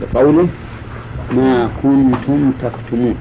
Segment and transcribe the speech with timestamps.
[0.00, 0.48] لقوله
[1.30, 3.16] ما كنتم تكتمون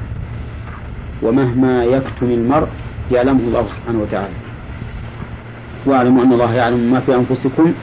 [1.21, 2.67] ومهما يكتم المرء
[3.11, 4.33] يعلمه الله سبحانه وتعالى.
[5.85, 7.73] واعلموا أن الله يعلم ما في أنفسكم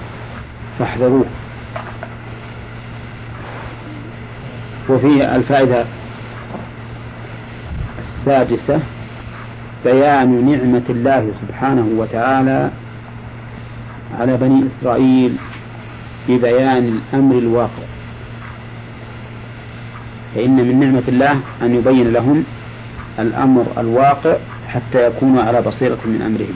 [0.78, 1.24] فاحذروه.
[4.88, 5.84] وفي الفائدة
[7.98, 8.80] السادسة
[9.84, 12.70] بيان نعمة الله سبحانه وتعالى
[14.20, 15.36] على بني إسرائيل
[16.28, 17.99] ببيان الأمر الواقع.
[20.34, 22.44] فإن من نعمة الله أن يبين لهم
[23.18, 24.36] الأمر الواقع
[24.68, 26.54] حتى يكونوا على بصيرة من أمرهم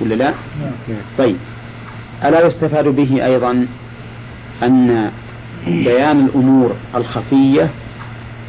[0.00, 0.32] ولا لا؟
[1.18, 1.36] طيب
[2.24, 3.66] ألا يستفاد به أيضا
[4.62, 5.10] أن
[5.66, 7.70] بيان الأمور الخفية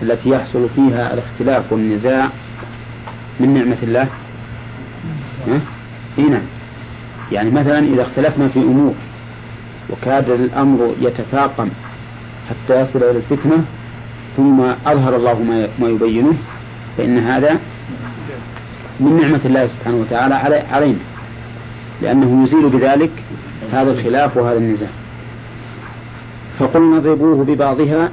[0.02, 2.30] التي يحصل فيها الاختلاف والنزاع
[3.40, 4.08] من نعمة الله
[5.48, 5.60] ها؟
[6.20, 6.42] إيه نعم
[7.32, 8.94] يعني مثلا إذا اختلفنا في أمور
[9.90, 11.70] وكاد الأمر يتفاقم
[12.50, 13.66] حتى يصل إلى الفتنة
[14.38, 16.34] ثم أظهر الله ما يبينه
[16.98, 17.60] فإن هذا
[19.00, 21.00] من نعمة الله سبحانه وتعالى علينا
[22.02, 23.12] لأنه يزيل بذلك
[23.74, 24.90] هذا الخلاف وهذا النزاع.
[26.60, 28.12] فقلنا اضربوه ببعضها.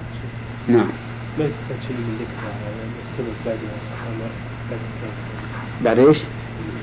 [0.69, 0.89] نعم.
[1.39, 2.49] ما يستفاد شيء من ذكر
[3.13, 3.59] السبب بعد
[5.85, 6.19] بعد إيش؟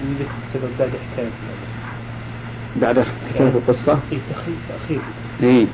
[0.04, 1.30] من ذكر السبب بعد حكاية
[2.82, 4.18] بعد حكاية القصة؟ اي
[4.70, 5.00] تأخير
[5.44, 5.68] اي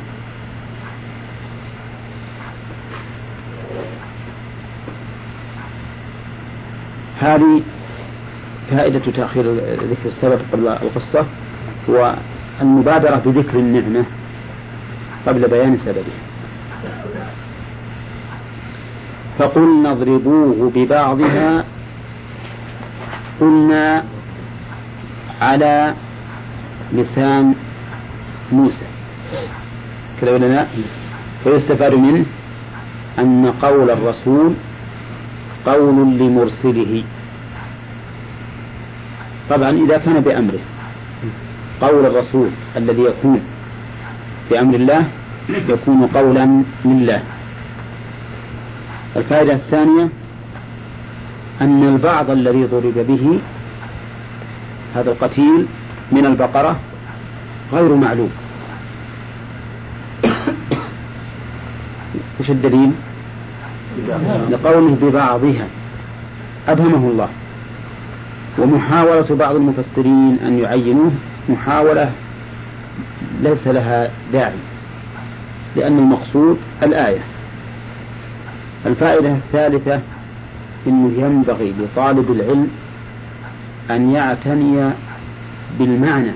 [7.20, 7.62] هذه
[8.72, 11.26] فائدة تأخير ذكر السبب قبل القصة
[11.90, 12.16] هو
[12.62, 14.06] المبادرة بذكر النعمة
[15.28, 16.28] قبل بيان سببها
[19.40, 21.64] فقلنا اضربوه ببعضها
[23.42, 24.04] قلنا
[25.42, 25.94] على
[26.94, 27.56] لسان
[28.52, 28.86] موسى
[30.22, 30.66] كذا ولا لا؟
[31.44, 32.26] فيستفاد منه
[33.20, 34.54] أن قول الرسول
[35.66, 37.04] قول لمرسله.
[39.50, 40.60] طبعا إذا كان بأمره.
[41.82, 43.42] قول الرسول الذي يكون
[44.52, 45.04] بأمر الله
[45.70, 47.24] يكون قولا لله.
[49.16, 50.10] الفائدة الثانية
[51.62, 53.40] أن البعض الذي ضرب به
[54.96, 55.66] هذا القتيل
[56.12, 56.80] من البقرة
[57.74, 58.32] غير معلوم.
[62.40, 62.92] وش الدليل؟
[64.50, 65.68] لقوله ببعضها.
[66.68, 67.30] أبهمه الله.
[68.58, 71.12] ومحاولة بعض المفسرين أن يعينوه
[71.50, 72.12] محاولة
[73.42, 74.54] ليس لها داعي
[75.76, 77.20] لأن المقصود الآية.
[78.86, 80.00] الفائدة الثالثة
[80.88, 82.68] أنه ينبغي لطالب العلم
[83.92, 84.90] أن يعتني
[85.80, 86.32] بالمعنى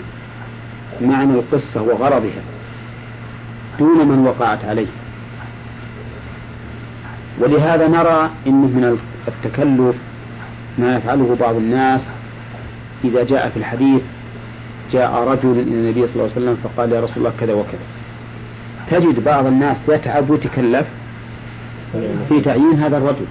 [1.02, 2.42] معنى القصة وغرضها
[3.80, 4.88] دون من وقعت عليه.
[7.42, 9.96] ولهذا نرى أنه من التكلف
[10.80, 12.02] ما يفعله بعض الناس
[13.04, 14.02] إذا جاء في الحديث
[14.92, 17.86] جاء رجل إلى النبي صلى الله عليه وسلم فقال يا رسول الله كذا وكذا.
[18.92, 20.88] تجد بعض الناس يتعب ويتكلف
[22.30, 23.26] في تعيين هذا الرجل.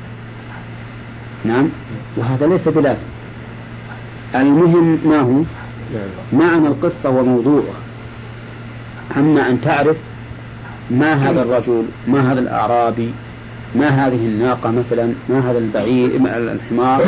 [1.44, 1.69] نعم؟
[2.16, 3.03] وهذا ليس بلازم.
[4.34, 5.42] المهم ما هو؟
[6.32, 7.75] معنى القصة وموضوعه
[9.16, 9.97] أما أن تعرف
[10.91, 13.10] ما هذا الرجل ما هذا الأعرابي
[13.75, 17.03] ما هذه الناقة مثلا؟ ما هذا البعير؟ الحمار؟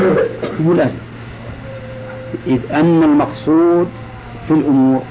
[0.66, 0.98] هو لازم
[2.46, 3.88] إذ أن المقصود
[4.48, 5.02] في الأمور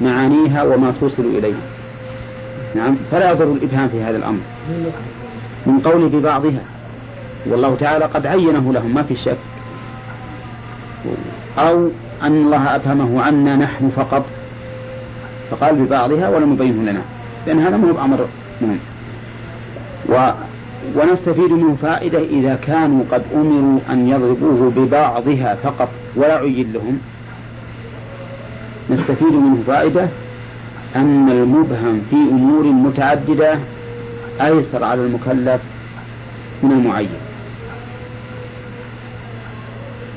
[0.00, 1.54] معانيها وما توصل إليه.
[2.74, 2.96] نعم.
[3.10, 4.40] فلا يضر الإبهام في هذا الأمر.
[5.66, 6.62] من قول ببعضها.
[7.46, 9.36] والله تعالى قد عينه لهم ما في شك.
[11.58, 11.88] أو
[12.22, 14.24] أن الله أبهمه عنا نحن فقط.
[15.50, 17.02] فقال ببعضها ولم يبينه لنا.
[17.46, 18.26] لأن هذا مو بأمر
[18.60, 18.78] مهم.
[20.94, 26.98] ونستفيد منه فائدة إذا كانوا قد أمروا أن يضربوه ببعضها فقط ولا عين لهم.
[28.90, 30.08] نستفيد منه فائدة
[30.96, 33.58] أن المبهم في أمور متعددة
[34.40, 35.60] أيسر على المكلف
[36.62, 37.08] من المعين.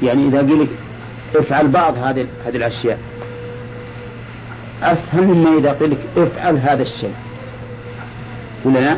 [0.04, 0.68] يعني إذا قيل
[1.36, 3.00] افعل بعض هذه هذه الأشياء
[4.84, 7.14] أسهل مما إذا لك افعل هذا الشيء.
[8.66, 8.98] ولا لا؟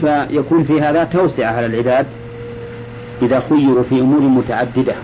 [0.28, 2.06] فيكون في هذا توسعة على العباد
[3.22, 4.94] إذا خيروا في أمور متعددة.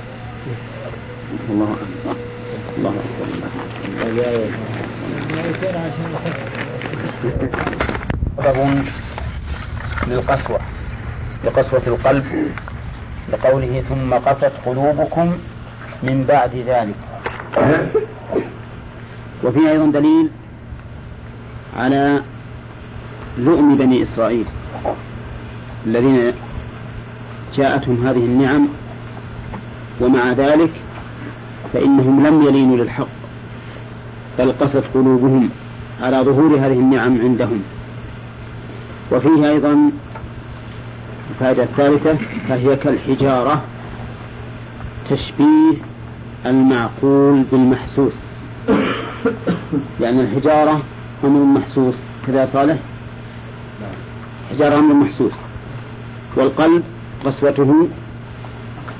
[1.50, 2.16] الله أكبر.
[2.78, 3.32] الله أكبر.
[10.08, 10.58] للقسوة.
[11.44, 12.24] لقسوة القلب.
[13.32, 15.38] لقوله ثم قست قلوبكم
[16.02, 16.94] من بعد ذلك.
[19.44, 20.28] وفيه أيضا دليل
[21.76, 22.22] على
[23.38, 24.44] لؤم بني إسرائيل
[25.86, 26.32] الذين
[27.56, 28.68] جاءتهم هذه النعم
[30.00, 30.70] ومع ذلك
[31.72, 33.08] فإنهم لم يلينوا للحق
[34.38, 35.48] بل قست قلوبهم
[36.02, 37.62] على ظهور هذه النعم عندهم.
[39.12, 39.90] وفيه أيضا
[41.30, 42.18] الفائدة الثالثة
[42.48, 43.62] فهي كالحجارة
[45.10, 45.74] تشبيه
[46.46, 48.12] المعقول بالمحسوس.
[50.00, 50.82] لأن الحجارة
[51.24, 51.94] أمر محسوس
[52.26, 52.76] كذا صالح؟
[54.50, 55.32] حجارة أمر محسوس.
[56.36, 56.82] والقلب
[57.24, 57.88] قسوته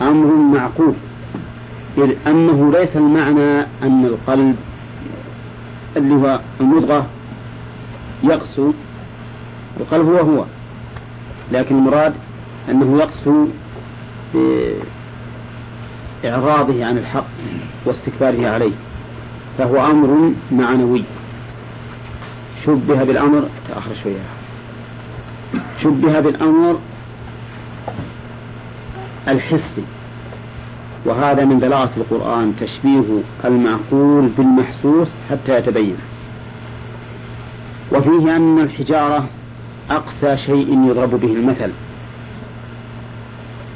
[0.03, 0.94] أمر معقول
[1.99, 4.56] إذ أنه ليس المعنى أن القلب
[5.97, 7.06] اللي هو المضغة
[8.23, 8.73] يقسو
[9.81, 10.44] القلب هو هو
[11.53, 12.15] لكن المراد
[12.69, 13.47] أنه يقسو
[16.25, 17.27] بإعراضه عن الحق
[17.87, 18.73] واستكباره عليه
[19.59, 21.05] فهو أمر معنوي.
[22.65, 24.42] شبه بالأمر تأخر شوية.
[25.82, 26.79] شبه بالأمر
[29.29, 29.82] الحسي.
[31.05, 33.02] وهذا من بلاغة القرآن تشبيه
[33.44, 35.96] المعقول بالمحسوس حتى يتبين.
[37.93, 39.26] وفيه أن الحجارة
[39.90, 41.70] أقسى شيء يضرب به المثل.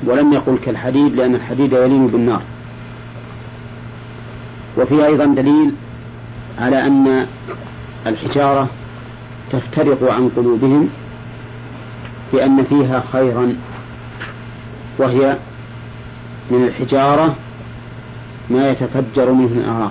[0.06, 2.42] ولم يقل كالحديد لأن الحديد يلين بالنار.
[4.78, 5.72] وفيه أيضا دليل
[6.58, 7.26] على أن
[8.06, 8.68] الحجارة
[9.52, 10.88] تفترق عن قلوبهم
[12.32, 13.56] بأن فيها خيرا
[14.98, 15.36] وهي
[16.50, 17.34] من الحجارة
[18.50, 19.90] ما يتفجر منه الأنهار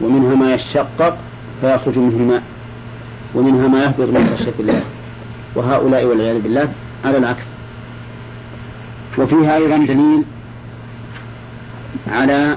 [0.00, 1.16] ومنها ما يشقق
[1.60, 2.42] فيخرج منه الماء
[3.34, 4.82] ومنها ما يهبط من خشية الله
[5.54, 6.68] وهؤلاء والعياذ بالله
[7.04, 7.44] على العكس.
[9.18, 10.22] وفيها أيضا دليل
[12.08, 12.56] على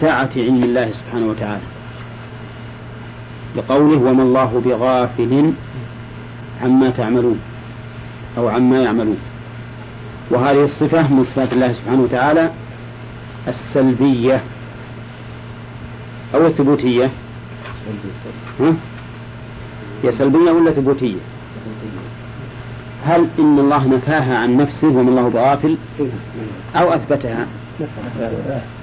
[0.00, 1.62] سعة علم الله سبحانه وتعالى
[3.56, 5.52] لقوله وما الله بغافل
[6.62, 7.40] عما تعملون.
[8.38, 9.18] أو عما يعملون.
[10.30, 12.50] وهذه الصفة من صفات الله سبحانه وتعالى
[13.48, 14.42] السلبية
[16.34, 17.10] أو الثبوتية؟
[20.04, 21.18] هي سلبية ولا ثبوتية؟
[23.06, 25.76] هل إن الله نفاها عن نفسه وما الله بغافل
[26.76, 27.46] أو أثبتها؟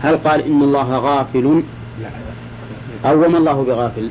[0.04, 1.64] هل قال إن الله غافل
[3.06, 4.10] أو وما الله بغافل؟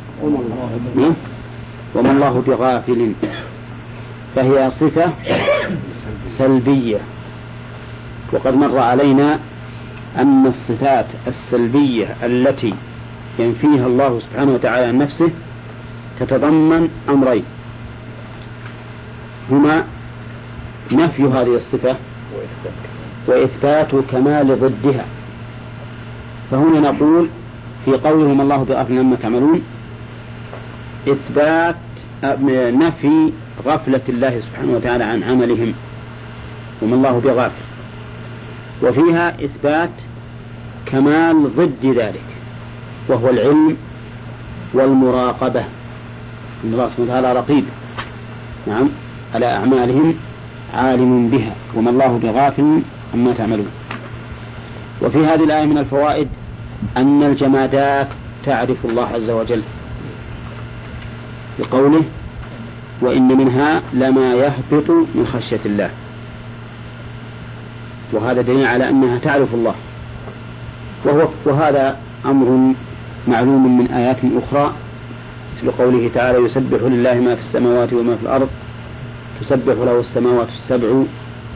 [1.94, 3.12] وما الله بغافل.
[4.36, 5.12] فهي صفة
[6.38, 6.98] سلبية.
[8.32, 9.38] وقد مر علينا
[10.18, 12.74] أن الصفات السلبية التي
[13.38, 15.30] ينفيها الله سبحانه وتعالى عن نفسه
[16.20, 17.44] تتضمن أمرين.
[19.50, 19.84] هما
[20.92, 21.96] نفي هذه الصفة
[23.26, 25.04] وإثبات كمال ضدها.
[26.50, 27.28] فهنا نقول
[27.84, 29.62] في قولهم الله بغافل عما تعملون
[31.08, 31.76] إثبات
[32.54, 33.32] نفي
[33.66, 35.72] غفلة الله سبحانه وتعالى عن عملهم.
[36.82, 37.64] وما الله بغافل.
[38.82, 39.90] وفيها إثبات
[40.86, 42.24] كمال ضد ذلك.
[43.08, 43.76] وهو العلم
[44.74, 45.60] والمراقبة.
[46.64, 47.64] إن الله سبحانه وتعالى رقيب.
[48.66, 48.88] نعم.
[49.34, 50.14] على أعمالهم
[50.74, 51.54] عالم بها.
[51.74, 52.80] وما الله بغافل
[53.14, 53.70] عما تعملون.
[55.02, 56.28] وفي هذه الآية من الفوائد
[56.96, 58.08] أن الجمادات
[58.46, 59.62] تعرف الله عز وجل.
[61.58, 62.04] بقوله
[63.00, 65.90] وإن منها لما يهبط من خشية الله.
[68.12, 69.74] وهذا دليل على أنها تعرف الله.
[71.04, 72.74] وهو وهذا أمر
[73.28, 74.72] معلوم من آيات أخرى
[75.56, 78.48] مثل قوله تعالى يسبح لله ما في السماوات وما في الأرض
[79.40, 80.88] تسبح له السماوات السبع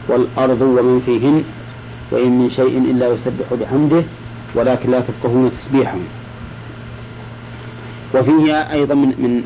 [0.07, 1.43] والأرض ومن فيهن
[2.11, 4.03] وإن من شيء إلا يسبح بحمده
[4.55, 6.03] ولكن لا تفقهون تسبيحهم.
[8.15, 9.43] وفيه أيضا من من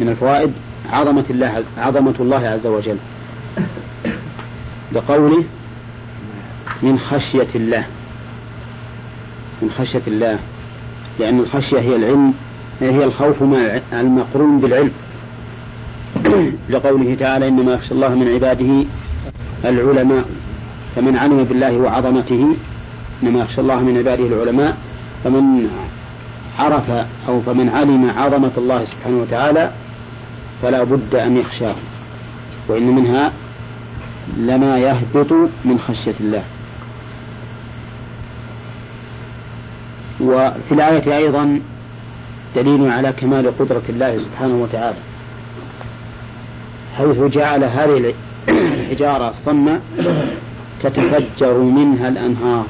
[0.00, 0.52] من الفوائد
[0.92, 2.96] عظمة الله عظمة الله عز وجل.
[4.92, 5.44] لقوله
[6.82, 7.84] من خشية الله.
[9.62, 10.38] من خشية الله.
[11.20, 12.34] لأن الخشية هي العلم
[12.80, 13.42] هي الخوف
[13.92, 14.90] المقرون بالعلم.
[16.70, 18.84] لقوله تعالى إنما يخشى الله من عباده
[19.64, 20.24] العلماء.
[20.96, 22.54] فمن علم بالله وعظمته
[23.22, 24.76] إنما يخشى الله من عباده العلماء.
[25.24, 25.70] فمن
[26.58, 26.90] عرف
[27.28, 29.70] أو فمن علم عظمة الله سبحانه وتعالى
[30.62, 31.74] فلا بد أن يخشاه
[32.68, 33.32] وإن منها
[34.36, 35.32] لما يهبط
[35.64, 36.42] من خشية الله
[40.20, 41.60] وفي الآية أيضا
[42.56, 44.96] دليل على كمال قدرة الله سبحانه وتعالى
[46.98, 48.14] حيث جعل هذه
[48.48, 49.80] الحجارة الصمة
[50.82, 52.66] تتفجر منها الأنهار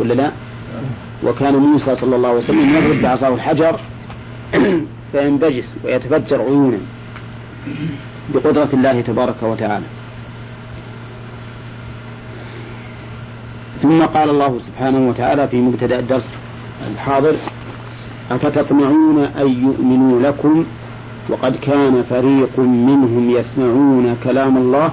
[0.00, 0.30] ولا لا؟
[1.24, 3.80] وكان موسى صلى الله عليه وسلم يضرب بعصاه الحجر
[5.12, 6.78] فينبجس ويتفجر عيونا
[8.34, 9.84] بقدرة الله تبارك وتعالى.
[13.82, 16.28] ثم قال الله سبحانه وتعالى في مبتدأ الدرس
[16.92, 17.36] الحاضر
[18.30, 20.64] أفتطمعون أن يؤمنوا لكم
[21.28, 24.90] وقد كان فريق منهم يسمعون كلام الله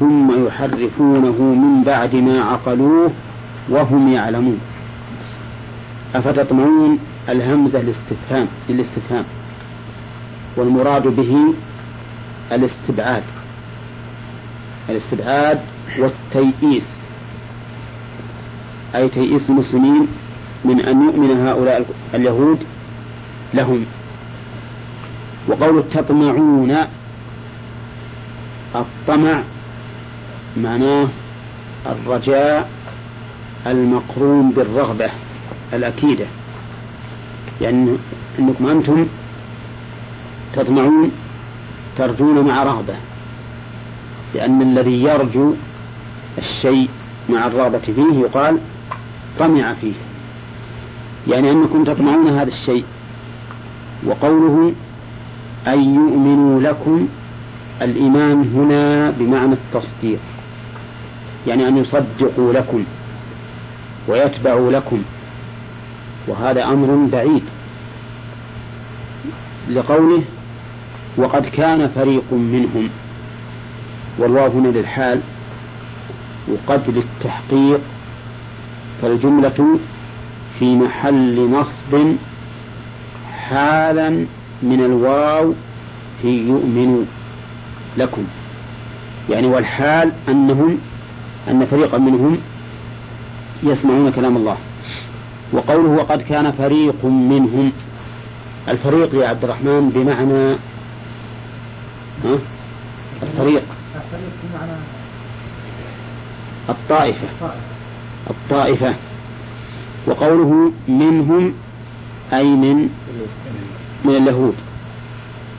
[0.00, 3.10] ثم يحرفونه من بعد ما عقلوه
[3.68, 4.60] وهم يعلمون.
[6.14, 9.24] أفتطمعون الهمزة للاستفهام للاستفهام.
[10.56, 11.54] والمراد به
[12.52, 13.22] الاستبعاد.
[14.88, 15.60] الاستبعاد
[15.98, 16.84] والتيئيس.
[18.94, 20.06] أي تيئيس المسلمين
[20.64, 22.58] من أن يؤمن هؤلاء اليهود
[23.54, 23.86] لهم.
[25.48, 26.76] وقول تطمعون
[28.74, 29.42] الطمع
[30.56, 31.08] معناه
[31.86, 32.70] الرجاء
[33.66, 35.10] المقرون بالرغبة
[35.72, 36.26] الأكيدة.
[37.60, 37.96] يعني
[38.38, 39.06] أنكم أنتم
[40.56, 41.10] تطمعون
[41.98, 42.94] ترجون مع رغبة
[44.34, 45.54] لأن الذي يرجو
[46.38, 46.88] الشيء
[47.28, 48.58] مع الرغبة فيه يقال
[49.38, 49.92] طمع فيه.
[51.28, 52.84] يعني أنكم تطمعون هذا الشيء
[54.06, 54.72] وقوله
[55.66, 57.08] أن يؤمنوا لكم
[57.82, 60.18] الإيمان هنا بمعنى التصديق
[61.46, 62.84] يعني أن يصدقوا لكم
[64.08, 65.02] ويتبعوا لكم.
[66.28, 67.42] وهذا أمر بعيد
[69.70, 70.22] لقوله
[71.16, 72.88] وقد كان فريق منهم
[74.18, 75.20] والواو هنا للحال
[76.48, 77.80] وقد للتحقيق
[79.02, 79.78] فالجملة
[80.58, 82.16] في محل نصب
[83.38, 84.10] حالا
[84.62, 85.54] من الواو
[86.22, 87.06] في يؤمن
[87.98, 88.24] لكم.
[89.30, 90.78] يعني والحال أنهم
[91.50, 92.38] أن فريقا منهم
[93.62, 94.56] يسمعون كلام الله.
[95.52, 97.72] وقوله وقد كان فريق منهم.
[98.68, 100.56] الفريق يا عبد الرحمن بمعنى
[102.24, 102.38] ها؟
[103.22, 103.62] الفريق.
[106.68, 107.28] الطائفة.
[108.30, 108.94] الطائفة.
[110.06, 111.52] وقوله منهم
[112.32, 112.88] أي من
[114.04, 114.54] من اليهود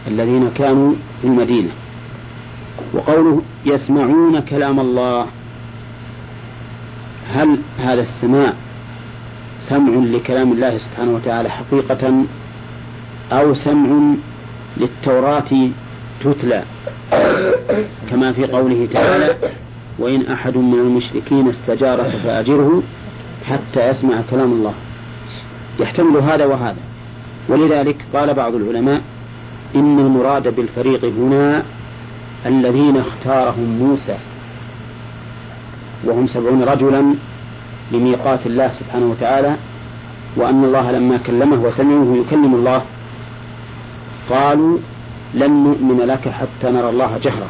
[0.07, 1.69] الذين كانوا في المدينة.
[2.93, 5.25] وقوله يسمعون كلام الله.
[7.33, 8.53] هل هذا السماع
[9.69, 12.23] سمع لكلام الله سبحانه وتعالى حقيقة
[13.31, 14.15] أو سمع
[14.77, 15.69] للتوراة
[16.23, 16.63] تتلى
[18.09, 19.35] كما في قوله تعالى
[19.99, 22.83] وإن أحد من المشركين استجارك فأجره
[23.45, 24.73] حتى يسمع كلام الله.
[25.79, 26.77] يحتمل هذا وهذا.
[27.49, 29.01] ولذلك قال بعض العلماء
[29.75, 31.63] إن المراد بالفريق هنا
[32.45, 34.17] الذين اختارهم موسى
[36.03, 37.15] وهم سبعون رجلا
[37.91, 39.55] لميقات الله سبحانه وتعالى
[40.35, 42.81] وأن الله لما كلمه وسمعه يكلم الله
[44.29, 44.77] قالوا
[45.33, 47.47] لن نؤمن لك حتى نرى الله جهرة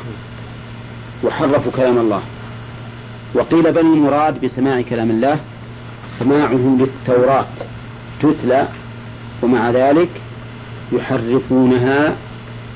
[1.24, 2.22] وحرفوا كلام الله.
[3.34, 5.38] وقيل بل المراد بسماع كلام الله
[6.20, 7.46] سماعهم للتوراة
[8.22, 8.68] تتلى
[9.44, 10.10] ومع ذلك
[10.92, 12.16] يحرفونها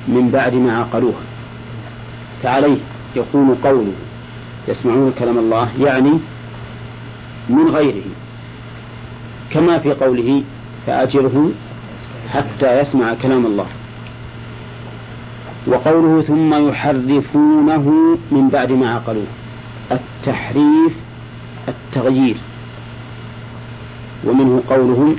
[0.08, 1.24] من بعد ما عقلوها.
[2.44, 2.78] فعليه
[3.16, 3.94] يكون قوله
[4.68, 6.20] يسمعون كلام الله يعني
[7.50, 8.04] من غيره.
[9.52, 10.44] كما في قوله
[10.88, 11.52] فأجره
[12.34, 13.66] حتى يسمع كلام الله.
[15.68, 19.28] وقوله ثم يحرفونه من بعد ما عقلوه.
[19.92, 20.94] التحريف
[21.68, 22.38] التغيير.
[24.24, 25.16] ومنه قولهم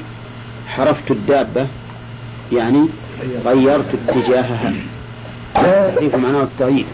[0.69, 1.67] حرفت الدابة
[2.53, 2.89] يعني
[3.45, 4.73] غيرت اتجاهها.
[5.57, 6.85] التحريف معناه التغيير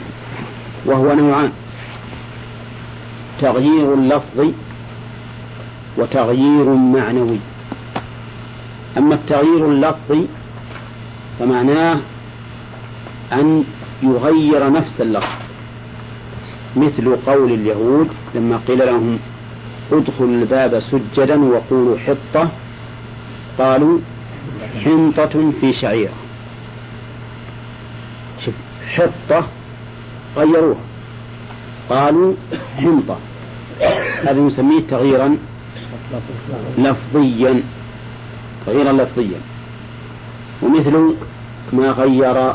[0.87, 1.53] وهو نوعان.
[3.41, 4.53] تغيير لفظي
[5.97, 7.39] وتغيير معنوي.
[8.99, 10.27] أما التغيير اللفظي
[11.39, 11.99] فمعناه
[13.33, 13.65] أن
[14.03, 15.29] يغير نفس اللفظ.
[16.77, 19.19] مثل قول اليهود لما قيل لهم
[19.93, 22.49] ادخلوا الباب سجدا وقولوا حطة
[23.59, 23.99] قالوا
[24.85, 26.13] حنطة في شعيرة.
[28.95, 29.47] حطة
[30.37, 30.81] غيروها.
[31.91, 32.35] قالوا
[32.79, 33.17] حنطة.
[34.23, 35.37] هذا نسميه تغييرا
[36.79, 37.63] لفظيا
[38.67, 39.41] تغييرا لفظيا.
[40.63, 41.15] ومثل
[41.73, 42.53] ما غير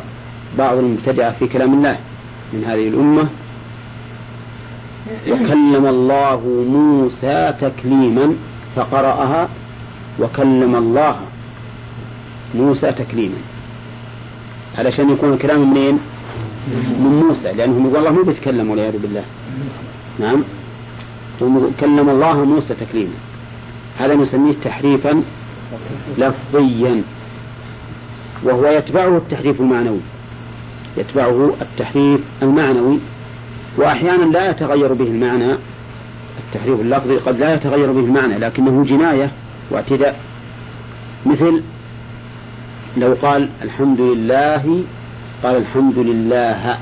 [0.58, 1.98] بعض المبتدعة في كلام الله
[2.54, 3.28] من هذه الأمة
[5.30, 8.34] وكلم الله موسى تكليما
[8.76, 9.50] فقرأها
[10.20, 11.16] وكلم الله
[12.56, 13.38] موسى تكليما.
[14.78, 16.00] علشان يكون الكلام منين؟
[17.00, 19.24] من موسى لأنهم يقول الله مو بيتكلم والعياذ بالله.
[20.20, 20.44] نعم.
[21.80, 23.14] كلم الله موسى تكليما.
[24.00, 25.24] هذا نسميه تحريفا
[26.18, 27.02] لفظيا
[28.44, 30.00] وهو يتبعه التحريف المعنوي.
[30.98, 33.00] يتبعه التحريف المعنوي
[33.78, 35.54] وأحيانا لا يتغير به المعنى.
[36.38, 39.32] التحريف اللفظي قد لا يتغير به المعنى لكنه جناية
[39.72, 40.20] واعتداء.
[41.26, 41.62] مثل
[42.98, 44.84] لو قال الحمد لله
[45.44, 46.78] قال الحمد لله.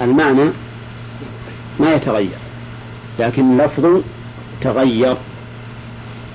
[0.00, 0.50] المعنى
[1.80, 2.38] ما يتغير
[3.18, 4.02] لكن اللفظ
[4.62, 5.16] تغير.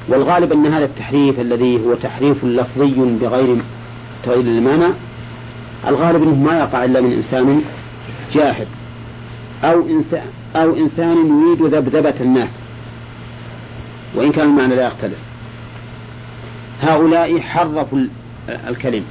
[0.08, 3.58] والغالب أن هذا التحريف الذي هو تحريف لفظي بغير
[4.24, 4.94] تغيير المعنى
[5.88, 7.62] الغالب أنه ما يقع إلا من إنسان
[8.34, 8.68] جاهل
[9.64, 12.52] أو إنسان أو إنسان يريد ذبذبة الناس.
[14.16, 15.18] وإن كان المعنى لا يختلف.
[16.82, 18.08] هؤلاء حرفوا
[18.68, 19.04] الكلم.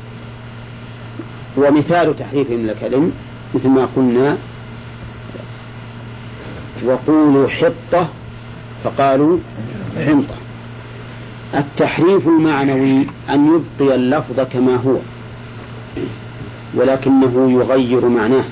[1.56, 3.12] ومثال تحريفهم الكلم
[3.54, 4.38] مثل ما قلنا
[6.84, 8.08] وقولوا حطة
[8.86, 9.38] فقالوا
[10.06, 10.34] حنطة.
[11.54, 14.96] التحريف المعنوي أن يبقي اللفظ كما هو
[16.74, 18.44] ولكنه يغير معناه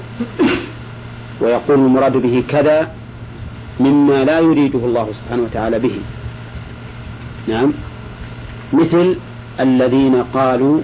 [1.41, 2.91] ويقول المراد به كذا
[3.81, 5.99] مما لا يريده الله سبحانه وتعالى به.
[7.49, 7.73] نعم.
[8.73, 9.17] مثل
[9.61, 10.81] الذين قالوا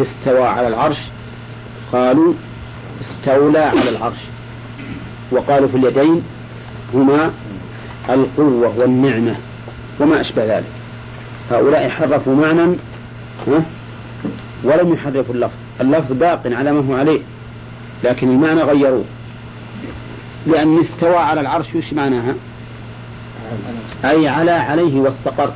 [0.00, 0.98] استوى على العرش
[1.92, 2.32] قالوا
[3.00, 4.18] استولى على العرش
[5.30, 6.22] وقالوا في اليدين
[6.94, 7.30] هما
[8.10, 9.36] القوة والنعمة
[10.00, 10.72] وما أشبه ذلك.
[11.50, 12.76] هؤلاء حرفوا معنى
[14.64, 15.56] ولم يحرفوا اللفظ.
[15.80, 17.20] اللفظ باق على ما هو عليه
[18.04, 19.04] لكن المعنى غيروه.
[20.46, 22.34] لأن استوى على العرش وش معناها؟
[24.04, 25.52] أي على عليه واستقر.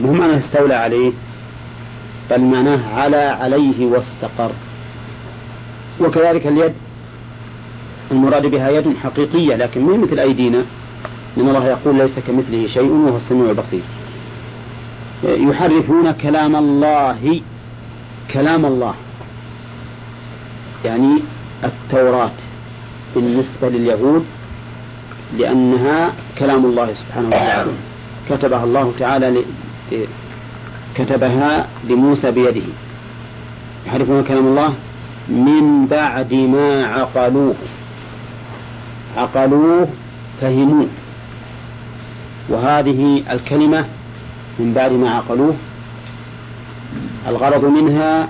[0.00, 1.12] مو معناه استولى عليه
[2.30, 4.50] بل معناه على عليه واستقر.
[6.00, 6.72] وكذلك اليد
[8.10, 10.64] المراد بها يد حقيقية لكن مو مثل أيدينا.
[11.38, 13.82] إن الله يقول ليس كمثله شيء وهو السميع البصير.
[15.24, 17.40] يحرفون كلام الله
[18.32, 18.94] كلام الله.
[20.84, 21.18] يعني
[21.64, 22.30] التوراة
[23.14, 24.24] بالنسبة لليهود
[25.38, 27.70] لأنها كلام الله سبحانه وتعالى.
[28.30, 29.42] كتبها الله تعالى
[30.94, 32.62] كتبها لموسى بيده.
[33.86, 34.74] يحرفون كلام الله
[35.28, 37.54] من بعد ما عقلوه.
[39.16, 39.88] عقلوه
[40.40, 40.86] فهموه.
[42.48, 43.84] وهذه الكلمة
[44.58, 45.54] من بعد ما عقلوه
[47.28, 48.28] الغرض منها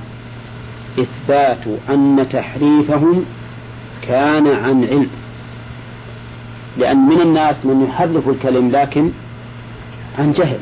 [0.99, 3.25] إثبات أن تحريفهم
[4.09, 5.11] كان عن علم.
[6.79, 9.11] لأن من الناس من يحرف الكلم لكن
[10.19, 10.59] عن جهل.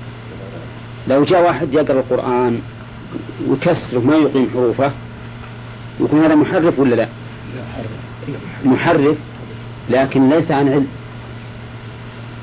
[1.08, 2.60] لو جاء واحد يقرأ القرآن
[3.48, 4.92] ويكسره ما يقيم حروفه
[6.00, 7.08] يكون هذا محرف ولا لا؟
[8.64, 9.16] محرف
[9.90, 10.86] لكن ليس عن علم.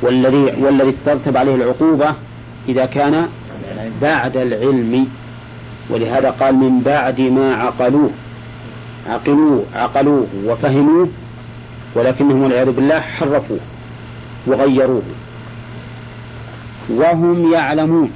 [0.02, 2.14] والذي والذي تترتب عليه العقوبة
[2.70, 3.28] إذا كان
[4.02, 5.08] بعد العلم.
[5.90, 8.10] ولهذا قال من بعد ما عقلوه.
[9.10, 11.10] عقلوه عقلوه وفهموه
[11.96, 13.60] ولكنهم والعياذ بالله حرفوه
[14.48, 15.02] وغيروه.
[16.90, 18.12] وهم يعلمون.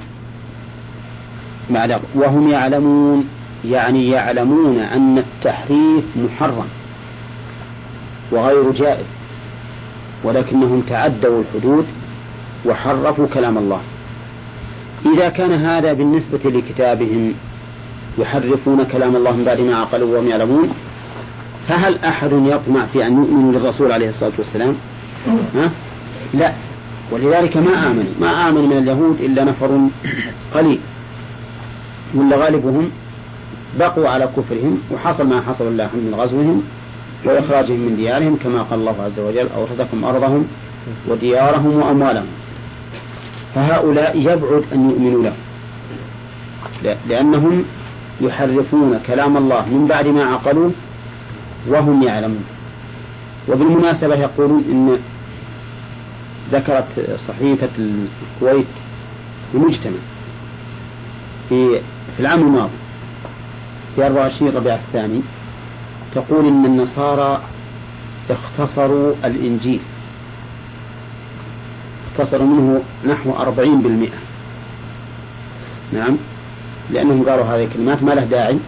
[2.14, 3.28] وهم يعلمون
[3.64, 6.68] يعني يعلمون أن التحريف محرم
[8.32, 9.06] وغير جائز.
[10.24, 11.86] ولكنهم تعدوا الحدود
[12.66, 13.80] وحرفوا كلام الله.
[15.14, 17.34] إذا كان هذا بالنسبة لكتابهم
[18.18, 20.74] يحرفون كلام الله من بعد ما عقلوا وهم يعلمون
[21.68, 24.74] فهل أحد يطمع في أن يؤمنوا للرسول عليه الصلاة والسلام؟
[25.54, 25.70] ها؟
[26.34, 26.52] لا.
[27.10, 29.80] ولذلك ما آمنوا ما آمن من اليهود إلا نفر
[30.54, 30.78] قليل.
[32.14, 32.90] ولا غالبهم
[33.78, 36.62] بقوا على كفرهم وحصل ما حصل الله من غزوهم.
[37.24, 40.46] وإخراجهم من ديارهم كما قال الله عز وجل أورثكم أرضهم
[41.08, 42.26] وديارهم وأموالهم.
[43.54, 45.34] فهؤلاء يبعد أن يؤمنوا له
[47.08, 47.64] لأنهم
[48.20, 50.70] يحرفون كلام الله من بعد ما عقلوه
[51.68, 52.44] وهم يعلمون.
[53.48, 54.98] وبالمناسبة يقولون إن
[56.52, 58.66] ذكرت صحيفة الكويت
[59.54, 59.96] المجتمع
[61.48, 61.80] في
[62.16, 62.72] في العام الماضي
[63.96, 65.20] في 24 ربيع الثاني
[66.14, 67.40] تقول إن النصارى
[68.30, 69.80] اختصروا الإنجيل.
[72.12, 74.18] اختصروا منه نحو أربعين بالمئة.
[75.92, 76.16] نعم.
[76.90, 78.58] لأنهم قالوا هذه الكلمات ما له داعي.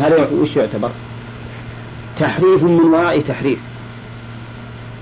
[0.00, 0.90] هذا وش يعتبر؟
[2.18, 3.58] تحريف من وراء تحريف.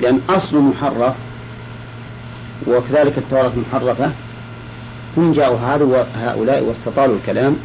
[0.00, 1.14] لأن أصل محرف
[2.66, 4.12] وكذلك التوراة محرفة
[5.16, 5.58] هم جاءوا
[6.14, 7.56] هؤلاء واستطالوا الكلام.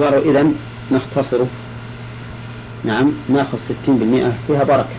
[0.00, 0.46] قالوا إذا
[0.92, 1.46] نختصره.
[2.84, 4.96] نعم ناخذ ستين بالمئة فيها بركة.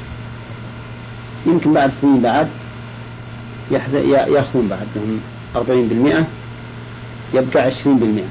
[1.46, 2.48] يمكن بعد سنين بعد
[3.72, 4.88] يأخذون بعد
[5.56, 6.28] أربعين بالمئة
[7.34, 8.30] يبقى عشرين بالمئة.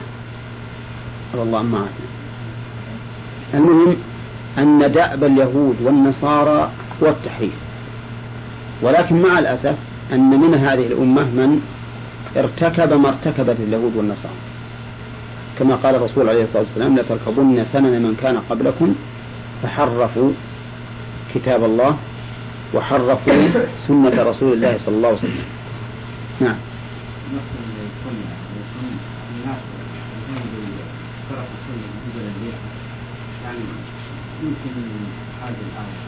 [1.35, 1.87] الله ما
[3.55, 3.97] المهم
[4.59, 6.71] أن دأب اليهود والنصارى
[7.03, 7.53] هو التحريف.
[8.83, 9.75] ولكن مع الأسف
[10.13, 11.61] أن من هذه الأمة من
[12.37, 14.35] ارتكب ما ارتكبت اليهود والنصارى.
[15.59, 18.95] كما قال الرسول عليه الصلاة والسلام لتركبن سنن من كان قبلكم
[19.62, 20.33] فحرفوا
[21.35, 21.99] كتاب الله
[22.75, 25.45] وحرفوا سنة رسول الله صلى الله عليه وسلم.
[26.40, 26.57] نعم.
[34.42, 34.71] يمكن
[35.42, 36.07] هذه الآية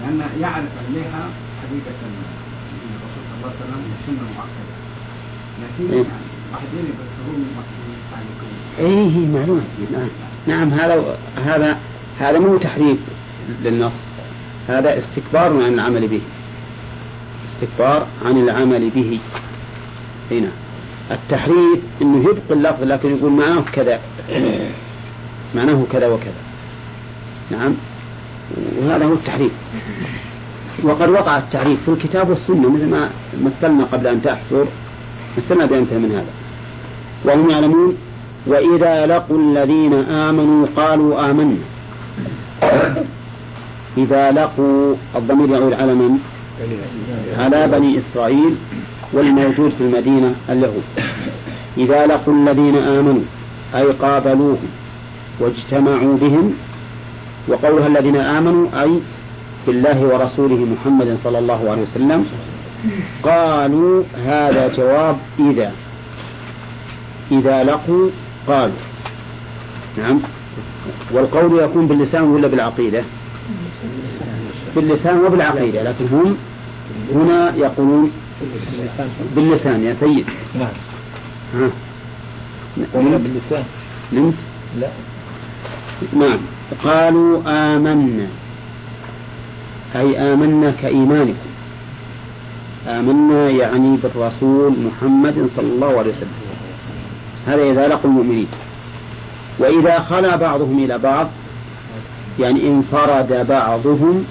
[0.00, 1.22] لأن يعرف عليها
[1.62, 1.98] حقيقة
[2.96, 4.76] الرسول صلى الله عليه وسلم سنة مؤكدة.
[5.62, 6.04] لكن
[8.78, 10.08] يعني إيه إيه، معلوم نعم.
[10.46, 11.78] نعم هذا هذا
[12.20, 12.96] هذا مو تحريف
[13.64, 13.98] للنص.
[14.68, 16.20] هذا استكبار عن العمل به.
[17.48, 19.18] استكبار عن العمل به.
[20.30, 20.50] هنا.
[21.10, 24.00] التحريف إنه يبقي اللفظ لكن يقول معناه كذا.
[25.54, 26.40] معناه كذا وكذا.
[27.50, 27.74] نعم.
[28.78, 29.52] وهذا هو التحريف
[30.82, 33.10] وقد وقع التحريف في الكتاب والسنة مثل ما
[33.42, 34.66] مثلنا قبل أن تحفر
[35.38, 36.35] مثلنا بأمثلة من هذا.
[37.24, 37.96] وهم يعلمون.
[38.46, 41.56] وإذا لقوا الذين آمنوا قالوا آمنا.
[43.98, 46.18] إذا لقوا الضمير يعود على من؟
[47.38, 48.54] على بني إسرائيل
[49.12, 50.82] والموجود في المدينة اليهود.
[51.78, 53.22] إذا لقوا الذين آمنوا
[53.74, 54.68] أي قابلوهم
[55.40, 56.54] واجتمعوا بهم
[57.48, 59.00] وقولها الذين آمنوا أي
[59.66, 62.26] بالله ورسوله محمد صلى الله عليه وسلم
[63.22, 65.72] قالوا هذا جواب إذا.
[67.32, 68.10] إذا لقوا
[68.48, 68.74] قالوا.
[69.98, 70.20] نعم.
[71.10, 73.04] والقول يكون باللسان ولا بالعقيدة؟
[74.76, 76.36] باللسان وبالعقيدة لكن هم
[77.14, 78.10] هنا يقولون
[79.36, 80.26] باللسان يا سيد.
[80.58, 80.68] نعم.
[81.54, 81.70] ها.
[82.94, 83.64] باللسان.
[84.12, 84.34] نمت؟
[84.80, 84.88] لا.
[86.12, 86.38] نعم.
[86.84, 88.26] قالوا آمنا.
[89.96, 91.34] أي آمنا كإيمانكم.
[92.88, 96.45] آمنا يعني بالرسول محمد صلى الله عليه وسلم.
[97.46, 98.46] هذا إذا لقوا المؤمنين.
[99.58, 101.28] وإذا خلا بعضهم إلى بعض
[102.40, 104.24] يعني انفرد بعضهم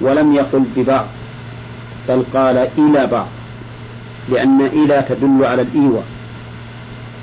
[0.00, 1.06] ولم يقل ببعض
[2.08, 3.26] بل قال إلى بعض
[4.28, 6.04] لأن إلى تدل على الإيواء.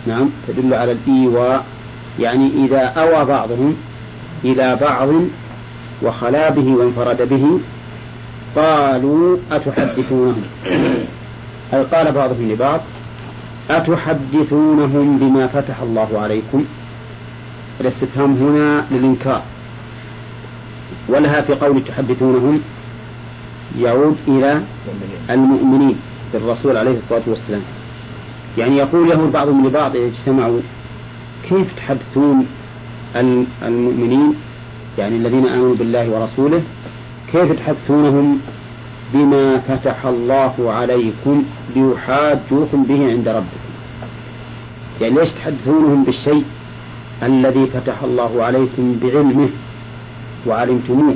[0.07, 1.65] نعم تدل على الإيواء
[2.19, 3.75] يعني إذا أوى بعضهم
[4.43, 5.09] إلى بعض
[6.03, 7.59] وخلا به وانفرد به
[8.55, 10.43] قالوا أتحدثونهم؟
[11.73, 12.81] أي قال بعضهم لبعض؟
[13.77, 16.65] أتحدثونهم بما فتح الله عليكم؟
[17.81, 19.41] الاستفهام هنا للإنكار.
[21.09, 22.61] ولها في قول تحدثونهم
[23.79, 24.61] يعود إلى
[25.29, 25.95] المؤمنين
[26.33, 27.61] بالرسول عليه الصلاة والسلام.
[28.57, 30.59] يعني يقول يهود بعضهم لبعض إذا اجتمعوا
[31.49, 32.45] كيف تحدثون
[33.63, 34.33] المؤمنين؟
[34.97, 36.61] يعني الذين آمنوا بالله ورسوله
[37.31, 38.39] كيف تحدثونهم
[39.13, 41.43] بما فتح الله عليكم؟
[41.75, 43.71] ليحاجوكم به عند ربكم.
[45.01, 46.43] يعني ليش تحدثونهم بالشيء
[47.23, 49.49] الذي فتح الله عليكم بعلمه
[50.47, 51.15] وعلمتموه؟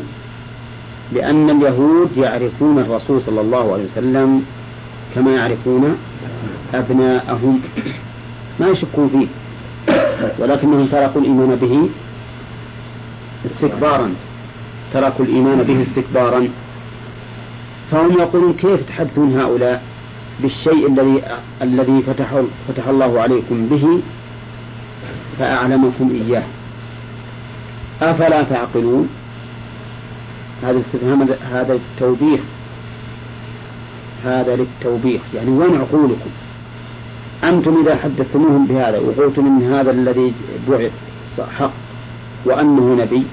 [1.13, 4.46] لأن اليهود يعرفون الرسول صلى الله عليه وسلم
[5.15, 5.98] كما يعرفون
[6.74, 7.62] أبناءهم.
[8.60, 9.28] ما يشكون فيه
[10.39, 11.89] ولكنهم تركوا الإيمان به
[13.46, 14.13] استكبارا.
[14.94, 16.48] تركوا الإيمان به استكبارا.
[17.91, 19.84] فهم يقولون كيف تحدثون هؤلاء؟
[20.39, 21.21] بالشيء الذي
[21.62, 24.00] الذي فتح فتح الله عليكم به
[25.39, 26.43] فأعلمكم إياه.
[28.02, 29.10] أفلا تعقلون؟
[30.63, 32.39] هذا الاستفهام هذا التوبيخ
[34.26, 35.21] هذا للتوبيخ.
[35.36, 36.30] يعني وين عقولكم؟
[37.43, 40.34] أنتم إذا حدثتموهم بهذا وقلتم إن هذا الذي
[40.69, 40.91] بعث
[41.60, 41.71] حق
[42.45, 43.24] وأنه نبي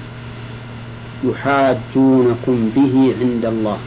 [1.23, 3.77] يحاجونكم به عند الله.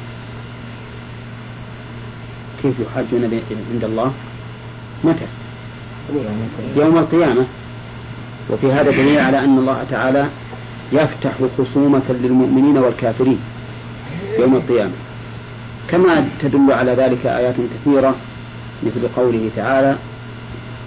[2.63, 3.41] كيف يحاجون
[3.73, 4.13] عند الله؟
[5.05, 5.27] متى؟
[6.77, 7.47] يوم القيامة.
[8.51, 10.29] وفي هذا دليل على أن الله تعالى
[10.93, 13.39] يفتح خصومة للمؤمنين والكافرين
[14.39, 14.93] يوم القيامة.
[15.91, 18.15] كما تدل على ذلك آيات كثيرة
[18.83, 19.97] مثل قوله تعالى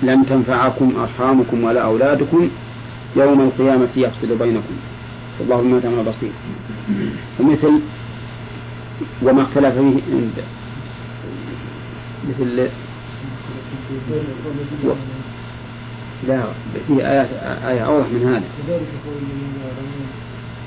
[0.04, 2.50] لن تنفعكم أرحامكم ولا أولادكم
[3.16, 4.76] يوم القيامة يفصل بينكم.
[5.40, 6.32] والله بما تعمل بصير.
[7.40, 7.80] ومثل
[9.24, 9.96] وما اختلف فيه
[12.30, 12.70] مثل.
[16.28, 16.44] لا
[16.88, 17.30] في آيات
[17.68, 18.44] آية أوضح من هذا.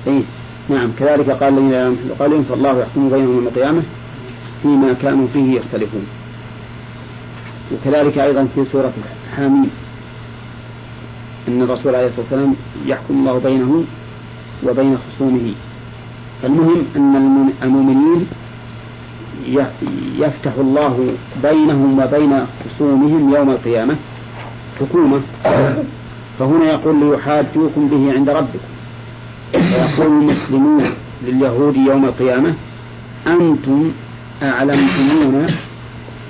[0.07, 0.23] إيه
[0.69, 0.91] نعم.
[0.99, 3.83] كذلك قال الذين لا قالوا فالله يحكم بينهم يوم القيامة
[4.63, 6.07] فيما كانوا فيه يختلفون.
[7.73, 8.93] وكذلك أيضا في سورة
[9.37, 9.71] حاميم
[11.49, 12.55] أن الرسول عليه الصلاة والسلام
[12.87, 13.85] يحكم الله بينه
[14.65, 15.55] وبين خصومه.
[16.45, 18.27] المهم أن المؤمنين
[20.19, 23.97] يفتح الله بينهم وبين خصومهم يوم القيامة
[24.81, 25.21] حكومة.
[26.39, 28.73] فهنا يقول ليحاجوكم به عند ربكم.
[29.55, 30.85] ويقول المسلمون
[31.27, 32.55] لليهود يوم القيامة
[33.27, 33.91] أنتم
[34.43, 35.47] أعلمتمونا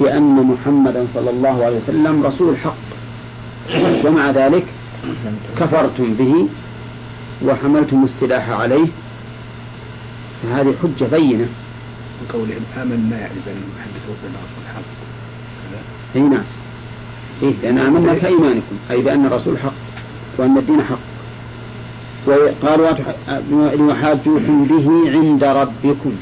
[0.00, 2.74] بأن محمدا صلى الله عليه وسلم رسول حق.
[4.04, 4.64] ومع ذلك
[5.60, 6.48] كفرتم به
[7.46, 8.86] وحملتم السلاح عليه.
[10.42, 11.46] فهذه حجة بينة.
[12.32, 14.82] قولهم آمنا يعني بأن يحدثوا بالرسول حق
[16.16, 16.44] أي نعم.
[17.42, 19.72] إيه لأن آمنا كإيمانكم أي بأن الرسول حق
[20.38, 20.98] وأن الدين حق.
[22.26, 22.88] وقالوا
[23.76, 26.12] ليحاجوكم به عند ربكم.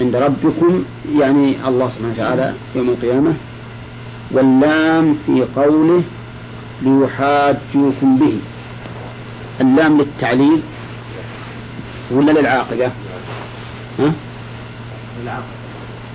[0.00, 0.84] عند ربكم
[1.18, 3.34] يعني الله سبحانه وتعالى يوم القيامة
[4.30, 6.02] واللام في قوله
[6.82, 8.38] ليحاجوكم به.
[9.60, 10.60] اللام للتعليل
[12.10, 12.90] ولا للعاقبة؟
[13.98, 14.12] ها؟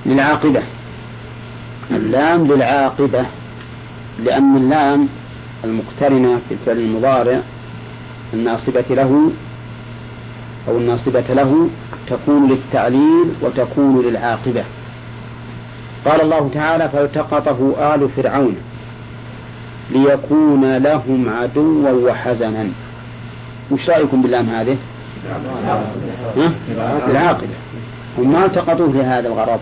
[0.05, 0.63] للعاقبة.
[1.91, 3.25] اللام للعاقبة
[4.23, 5.07] لأن اللام
[5.63, 7.39] المقترنة في الفعل المضارع
[8.33, 9.31] الناصبة له
[10.67, 11.69] أو الناصبة له
[12.07, 14.63] تكون للتعليل وتكون للعاقبة.
[16.05, 18.55] قال الله تعالى فالتقطه آل فرعون
[19.91, 22.67] ليكون لهم عدوا وحزنا.
[23.71, 24.77] وش رأيكم باللام هذه؟
[27.07, 27.47] العاقبة.
[28.17, 29.59] هم ما التقطوه لهذا الغرض؟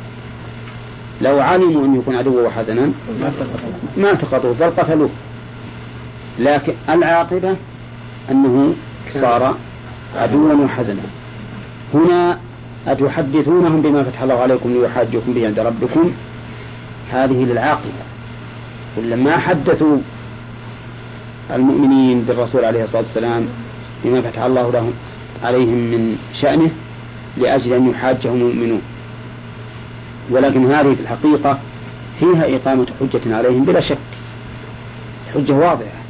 [1.21, 2.91] لو علموا أن يكون عدوا وحزنا
[3.97, 4.55] ما التقطوه.
[4.59, 5.09] بل قتلوه.
[6.39, 7.55] لكن العاقبة
[8.31, 8.73] أنه
[9.13, 9.55] صار
[10.15, 11.01] عدوا وحزنا.
[11.93, 12.39] هنا
[12.87, 16.11] أتحدثونهم بما فتح الله عليكم ليحاجوكم به عند ربكم؟
[17.11, 18.03] هذه للعاقبة.
[18.97, 19.97] ولما حدثوا
[21.51, 23.47] المؤمنين بالرسول عليه الصلاة والسلام
[24.03, 24.93] بما فتح الله لهم
[25.43, 26.71] عليهم من شأنه
[27.37, 28.81] لأجل أن يحاجهم المؤمنون.
[30.29, 31.59] ولكن هذه في الحقيقة
[32.19, 33.97] فيها إقامة حجة عليهم بلا شك.
[35.33, 36.03] حجة واضحة.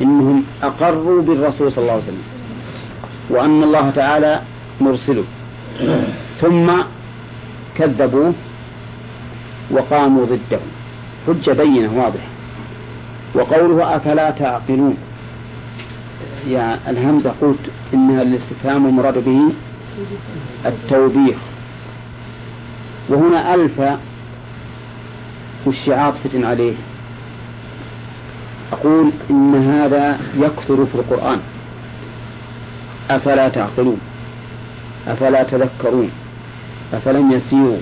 [0.00, 2.22] إنهم أقروا بالرسول صلى الله عليه وسلم.
[3.30, 4.40] وأن الله تعالى
[4.80, 5.24] مرسله.
[6.40, 6.72] ثم
[7.78, 8.32] كذبوه
[9.70, 10.60] وقاموا ضده.
[11.26, 12.26] حجة بينة واضحة.
[13.34, 14.96] وقوله أفلا تعقلون.
[16.48, 17.58] يعني الهمزة قلت
[17.94, 19.40] إنها الاستفهام المراد به
[20.66, 21.38] التوبيخ.
[23.08, 23.80] وهنا ألف
[25.66, 26.74] وش عاطفة عليه.
[28.72, 31.40] أقول إن هذا يكثر في القرآن.
[33.10, 34.00] أفلا تعقلون؟
[35.08, 36.10] أفلا تذكرون؟
[36.92, 37.80] أفلم يسيروا؟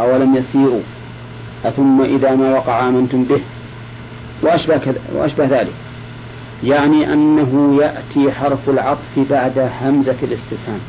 [0.00, 0.80] أولم يسيروا؟
[1.64, 3.40] أثم إذا ما وقع آمنتم به؟
[4.42, 5.72] وأشبه, كذا وأشبه ذلك.
[6.64, 10.80] يعني أنه يأتي حرف العطف بعد همزة الاستفهام.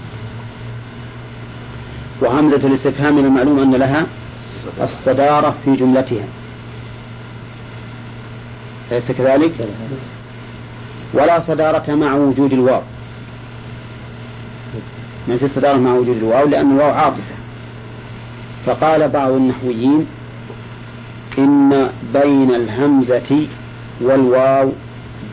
[2.21, 4.05] وهمزة الاستفهام من المعلوم أن لها
[4.81, 6.25] الصدارة في جملتها.
[8.91, 9.53] أليس كذلك؟
[11.13, 12.81] ولا صدارة مع وجود الواو.
[15.27, 17.37] ما في صدارة مع وجود الواو؟ لأن الواو عاطفة.
[18.65, 20.05] فقال بعض النحويين
[21.37, 23.47] إن بين الهمزة
[24.01, 24.71] والواو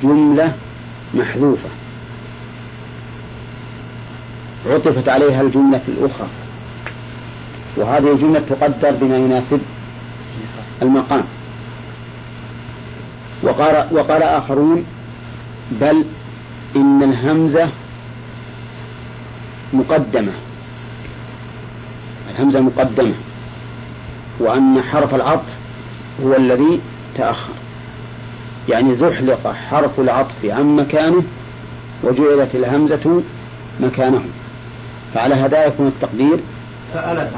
[0.02, 0.52] جملة
[1.14, 1.68] محذوفة.
[4.66, 6.26] عطفت عليها الجملة الأخرى.
[7.76, 9.60] وهذه الجملة تقدر بما يناسب
[10.82, 11.24] المقام.
[13.42, 14.84] وقال, وقال آخرون
[15.80, 16.04] بل
[16.76, 17.68] إن الهمزة
[19.72, 20.32] مقدمة.
[22.30, 23.14] الهمزة مقدمة
[24.38, 25.54] وأن حرف العطف
[26.24, 26.80] هو الذي
[27.16, 27.52] تأخر.
[28.68, 31.22] يعني زحلق حرف العطف عن مكانه
[32.02, 33.22] وجعلت الهمزة
[33.80, 34.24] مكانه.
[35.14, 36.38] فعلى هذا يكون التقدير.
[36.94, 37.28] فألا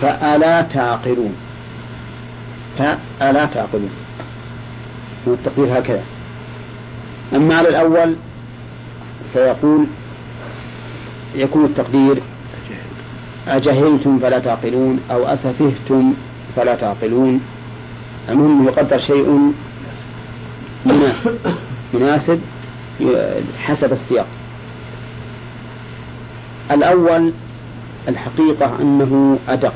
[0.00, 1.34] فألا تعقلون.
[2.78, 3.90] فألا تعقلون.
[5.26, 6.02] التقدير هكذا.
[7.34, 8.14] أما على الأول
[9.32, 9.86] فيقول
[11.34, 12.22] يكون التقدير
[13.48, 16.14] أجهلتم فلا تعقلون أو أسفهتم
[16.56, 17.40] فلا تعقلون.
[18.28, 19.52] المهم يقدر شيء
[20.86, 21.38] مناسب
[21.94, 22.40] مناسب
[23.58, 24.26] حسب السياق.
[26.70, 27.32] الأول
[28.08, 29.72] الحقيقة أنه أدق.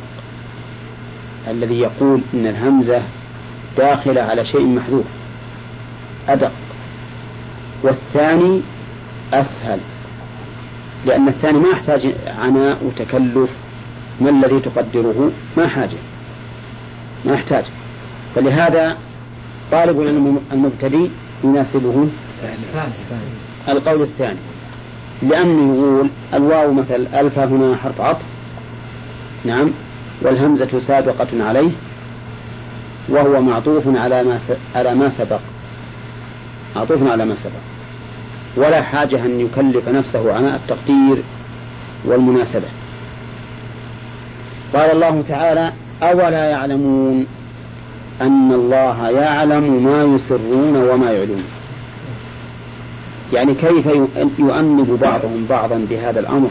[1.50, 3.02] الذي يقول إن الهمزة
[3.76, 5.04] داخلة على شيء محذوف.
[6.28, 6.52] أدق.
[7.82, 8.60] والثاني
[9.32, 9.78] أسهل.
[11.06, 13.50] لأن الثاني ما يحتاج عناء وتكلف.
[14.20, 15.98] ما الذي تقدره؟ ما حاجة.
[17.24, 17.64] ما يحتاج.
[18.34, 18.96] فلهذا
[19.72, 21.08] طالب العلم المبتدئ
[21.44, 22.08] يناسبه
[23.68, 24.38] القول الثاني.
[25.22, 28.22] لأنه يقول الواو مثل ألف هنا حرف عطف.
[29.44, 29.70] نعم.
[30.22, 31.70] والهمزة سابقة عليه
[33.08, 34.38] وهو معطوف على ما
[34.74, 35.40] على ما سبق.
[36.76, 37.52] معطوف على ما سبق.
[38.56, 41.22] ولا حاجة أن يكلف نفسه عناء التقدير
[42.04, 42.68] والمناسبة.
[44.74, 47.26] قال الله تعالى أولا يعلمون
[48.20, 51.44] أن الله يعلم ما يسرون وما يعلنون.
[53.32, 53.86] يعني كيف
[54.38, 56.48] يؤنب بعضهم بعضا بهذا الأمر؟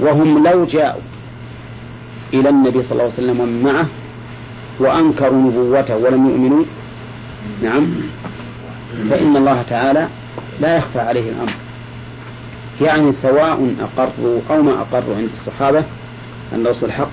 [0.00, 1.00] وهم لو جاءوا
[2.34, 3.86] إلى النبي صلى الله عليه وسلم ومن معه
[4.78, 6.64] وأنكروا نبوته ولم يؤمنوا؟
[7.62, 7.86] نعم.
[9.10, 10.08] فإن الله تعالى
[10.60, 11.52] لا يخفى عليه الأمر.
[12.80, 15.84] يعني سواء أقروا أو ما أقروا عند الصحابة
[16.54, 17.10] أن الرسول حق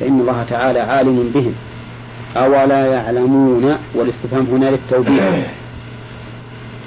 [0.00, 1.54] فإن الله تعالى عالم بهم.
[2.36, 5.22] أولا يعلمون والاستفهام هنا للتوبيخ.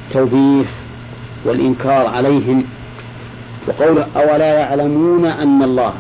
[0.08, 0.68] التوبيخ
[1.46, 2.64] والإنكار عليهم.
[3.68, 5.94] وقول أولا يعلمون أن الله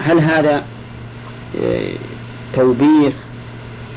[0.00, 0.64] هل هذا
[1.62, 1.92] آه،
[2.54, 3.12] توبيخ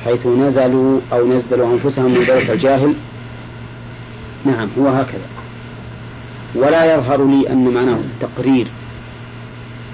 [0.06, 2.94] حيث نزلوا أو نزلوا أنفسهم من ذلك الجاهل؟
[4.46, 5.28] نعم هو هكذا.
[6.56, 8.68] ولا يظهر لي أن معناه تقرير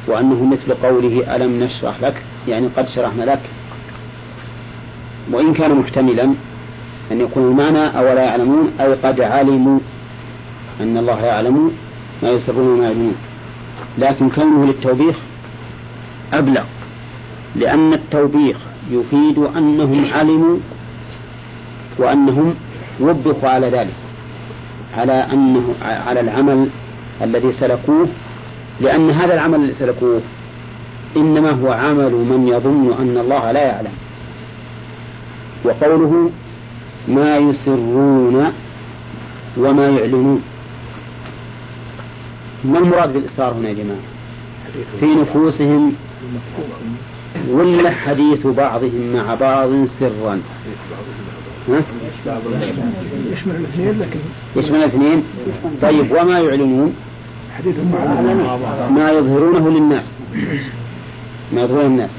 [0.07, 2.15] وأنه مثل قوله ألم نشرح لك؟
[2.47, 3.41] يعني قد شرحنا لك.
[5.31, 6.23] وإن كان محتملا
[7.11, 9.79] أن يكون المعنى أولا يعلمون أي قد علموا
[10.81, 11.71] أن الله يعلم
[12.23, 13.15] ما يسرون وما يعلمون
[13.97, 15.15] لكن كونه للتوبيخ
[16.33, 16.63] أبلغ
[17.55, 18.57] لأن التوبيخ
[18.91, 20.57] يفيد أنهم علموا
[21.97, 22.55] وأنهم
[23.01, 23.93] وبخوا على ذلك
[24.97, 26.69] على أنه على العمل
[27.21, 28.07] الذي سلكوه.
[28.81, 30.21] لأن هذا العمل الذي سلكوه
[31.17, 33.91] إنما هو عمل من يظن أن الله لا يعلم.
[35.63, 36.31] وقوله
[37.07, 38.53] ما يسرون
[39.57, 40.43] وما يعلنون.
[42.65, 44.08] ما المراد بالإصرار هنا يا جماعة؟
[44.99, 45.93] في نفوسهم
[47.49, 50.41] ولا حديث بعضهم مع بعض سرا؟
[53.31, 54.19] يشمل الاثنين لكن
[54.55, 55.23] يشمل الاثنين؟
[55.81, 56.95] طيب وما يعلنون؟
[57.57, 60.11] حديثهم ما يظهرونه للناس.
[61.53, 62.11] ما يظهرونه للناس.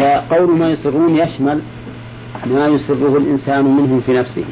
[0.00, 1.60] فقول ما يسرون يشمل
[2.46, 4.44] ما يسره الإنسان منه في نفسه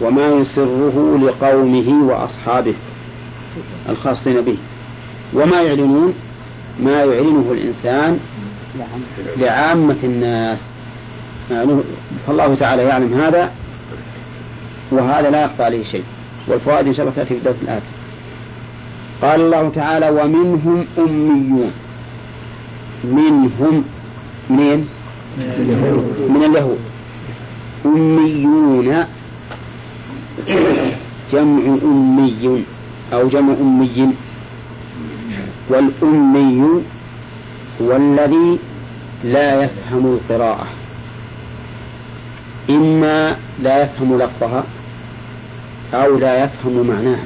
[0.00, 2.74] وما يسره لقومه وأصحابه
[3.88, 4.56] الخاصين به.
[5.34, 6.14] وما يعلنون
[6.80, 8.18] ما يعلنه الإنسان
[9.36, 10.70] لعامة الناس.
[11.50, 11.72] يعني
[12.26, 13.50] فالله تعالى يعلم هذا
[14.90, 16.04] وهذا لا يخفى عليه شيء.
[16.48, 17.86] والفوائد إن شاء الله تأتي في الدرس الآتي.
[19.22, 21.72] قال الله تعالى ومنهم أميون.
[23.04, 23.84] منهم
[24.50, 24.88] منين؟
[26.28, 26.78] من اليهود.
[27.86, 29.04] أميون.
[31.32, 32.64] جمع أمي
[33.12, 34.14] أو جمع أمي.
[35.68, 36.82] والأمي
[37.82, 38.58] هو الذي
[39.24, 40.66] لا يفهم القراءة.
[42.70, 44.64] إما لا يفهم لفظها
[45.94, 47.24] أو لا يفهم معناها.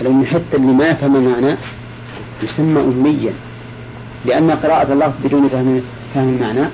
[0.00, 1.56] لأن حتى اللي ما يفهم معناه
[2.42, 3.32] يسمى أميا.
[4.24, 5.82] لأن قراءة الله بدون فهم
[6.14, 6.68] فهم المعنى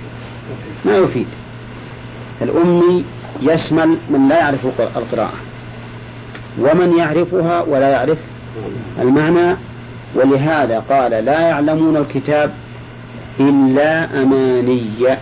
[0.85, 1.27] ما يفيد.
[2.43, 3.05] الأمي
[3.43, 5.33] يشمل من لا يعرف القراءة.
[6.61, 8.19] ومن يعرفها ولا يعرف
[9.01, 9.57] المعنى
[10.15, 12.53] ولهذا قال لا يعلمون الكتاب
[13.41, 15.17] إلا أماني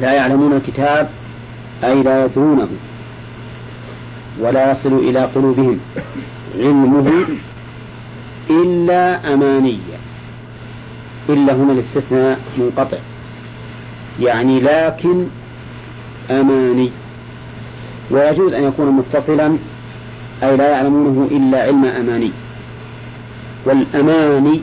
[0.00, 1.08] لا يعلمون الكتاب
[1.84, 2.68] أي لا يدرونه
[4.40, 5.80] ولا يصل إلى قلوبهم.
[6.58, 7.24] علمه
[8.50, 9.78] إلا أماني
[11.28, 12.98] إلا هنا الاستثناء منقطع.
[14.20, 15.26] يعني لكن
[16.30, 16.90] أماني.
[18.10, 19.56] ويجوز أن يكون متصلا
[20.42, 22.30] أي لا يعلمونه إلا علم أماني
[23.64, 24.60] والأماني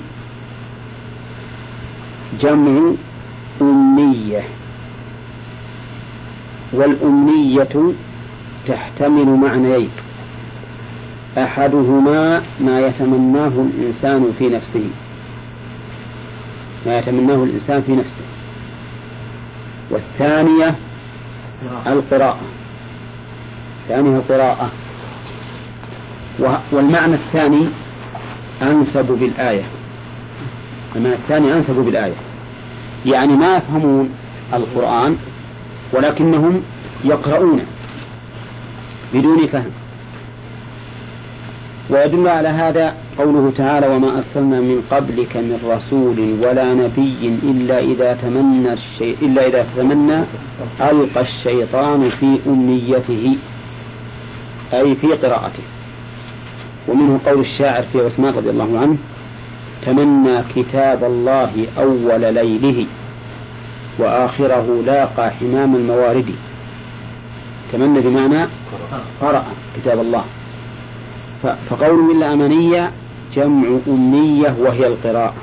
[2.42, 2.92] جمع
[3.62, 4.44] أمية
[6.74, 7.94] والأمنية
[8.68, 9.90] تحتمل معنيين.
[11.38, 14.90] أحدهما ما يتمناه الإنسان في نفسه.
[16.86, 18.22] ما يتمناه الإنسان في نفسه.
[19.90, 20.76] والثانية
[21.88, 22.40] القراءة.
[23.84, 24.72] الثانية القراءة
[26.72, 27.66] والمعنى الثاني
[28.62, 29.64] أنسب بالآية.
[30.96, 32.14] المعنى الثاني أنسب بالآية.
[33.06, 34.10] يعني ما يفهمون
[34.54, 35.18] القرآن
[35.94, 36.62] ولكنهم
[37.04, 37.66] يقرؤونه
[39.14, 39.72] بدون فهم.
[41.90, 48.14] ويدل على هذا قوله تعالى وما أرسلنا من قبلك من رسول ولا نبي إلا إذا
[48.22, 50.24] تمنى الشيء إلا إذا تمنى
[50.82, 53.36] ألقى الشيطان في أمنيته
[54.74, 55.64] أي في قراءته.
[56.88, 58.98] ومنه قول الشاعر في عثمان رضي الله عنه
[59.86, 62.86] تمنى كتاب الله أول ليله
[64.00, 66.36] وآخره لاقى حمام الموارد.
[67.74, 68.46] تمنى بمعنى
[69.22, 69.46] قرأ
[69.78, 70.24] كتاب الله.
[71.70, 72.92] فقوله إلا أمانية
[73.36, 75.34] جمع أمنية وهي القراءة.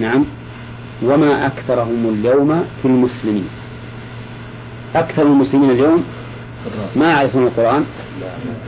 [0.00, 0.24] نعم.
[1.02, 3.48] وما أكثرهم اليوم في المسلمين.
[4.94, 6.04] أكثر المسلمين اليوم
[6.96, 7.84] ما يعرفون القرآن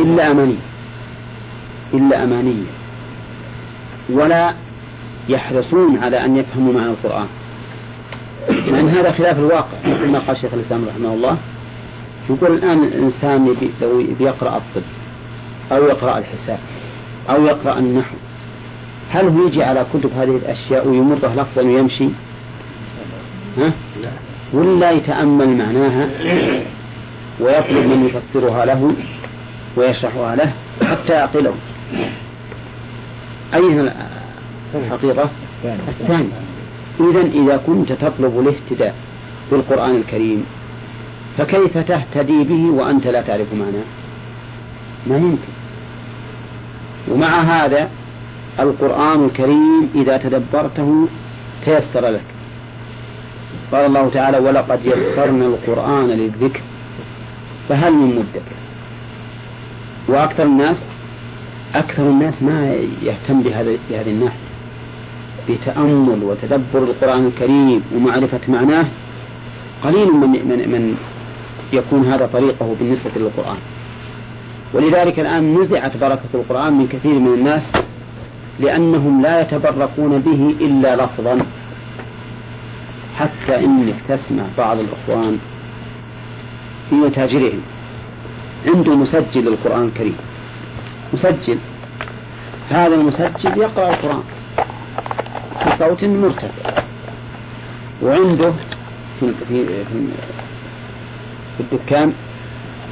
[0.00, 0.73] إلا أمانية.
[1.94, 2.64] إلا أمانية
[4.08, 4.54] ولا
[5.28, 7.26] يحرصون على أن يفهموا معنى القرآن.
[8.48, 11.36] مع أن هذا خلاف الواقع كما قال شيخ الإسلام رحمه الله
[12.30, 14.82] يقول الآن الإنسان لو بيقرأ الطب
[15.72, 16.58] أو يقرأ الحساب
[17.30, 18.14] أو يقرأ النحو
[19.10, 22.08] هل هو يجي على كتب هذه الأشياء ويمرضه لفظا ويمشي
[23.58, 23.72] ها؟
[24.52, 26.08] ولا يتأمل معناها
[27.40, 28.92] ويطلب من يفسرها له
[29.76, 30.52] ويشرحها له
[30.90, 31.54] حتى يعقله.
[33.54, 33.90] أي
[34.74, 35.30] الحقيقة؟
[35.88, 36.28] الثاني.
[37.00, 38.94] إذا إذا كنت تطلب الاهتداء
[39.50, 40.44] بالقرآن الكريم
[41.38, 43.84] فكيف تهتدي به وأنت لا تعرف معناه؟
[45.06, 45.52] ما يمكن.
[47.10, 47.90] ومع هذا
[48.60, 51.08] القرآن الكريم إذا تدبرته
[51.64, 52.24] تيسر لك.
[53.72, 56.60] قال الله تعالى ولقد يسرنا القرآن للذكر
[57.68, 58.54] فهل من مدكر؟
[60.08, 60.84] وأكثر الناس
[61.74, 64.38] أكثر الناس ما يهتم بهذا بهذه الناحية.
[65.48, 68.86] بتأمل وتدبر القرآن الكريم ومعرفة معناه
[69.84, 70.96] قليل من من من
[71.72, 73.56] يكون هذا طريقه بالنسبة للقرآن.
[74.74, 77.72] ولذلك الآن نزعت بركة القرآن من كثير من الناس
[78.60, 81.46] لأنهم لا يتبركون به إلا لفظا.
[83.18, 85.38] حتى إنك تسمع بعض الإخوان
[86.90, 87.60] في متاجرهم
[88.66, 90.16] عنده مسجل للقرآن الكريم.
[91.14, 91.58] مسجل.
[92.70, 94.22] هذا المسجل يقرأ القرآن
[95.66, 96.82] بصوت مرتفع.
[98.02, 98.52] وعنده
[99.20, 99.66] في في
[101.56, 102.12] في الدكان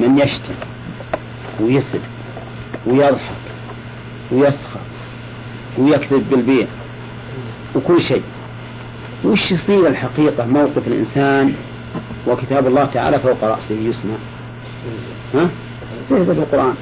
[0.01, 0.55] من يشتم
[1.61, 2.01] ويسب
[2.87, 3.43] ويضحك
[4.33, 4.81] ويسخر
[5.79, 6.67] ويكذب بالبيع
[7.75, 8.23] وكل شيء.
[9.25, 11.55] وش يصير الحقيقة موقف الإنسان
[12.27, 14.15] وكتاب الله تعالى فوق رأسه يسمع؟
[15.35, 15.51] ها؟
[16.01, 16.75] استهزأ بالقرآن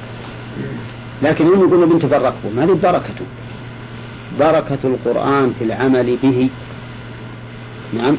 [1.23, 3.25] لكن هم يقولون بنت بركوا ما هذه بركته
[4.39, 6.49] بركة القرآن في العمل به.
[7.93, 8.17] نعم.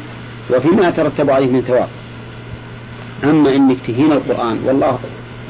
[0.51, 1.89] وفيما يترتب عليه من ثواب.
[3.25, 4.99] أما إنك تهين القرآن والله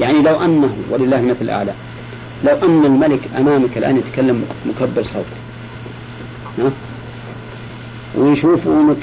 [0.01, 1.73] يعني لو أنه ولله المثل الأعلى
[2.43, 5.25] لو أن الملك أمامك الآن يتكلم مكبر صوت.
[6.59, 6.71] ها؟
[8.15, 8.97] ويشوفونك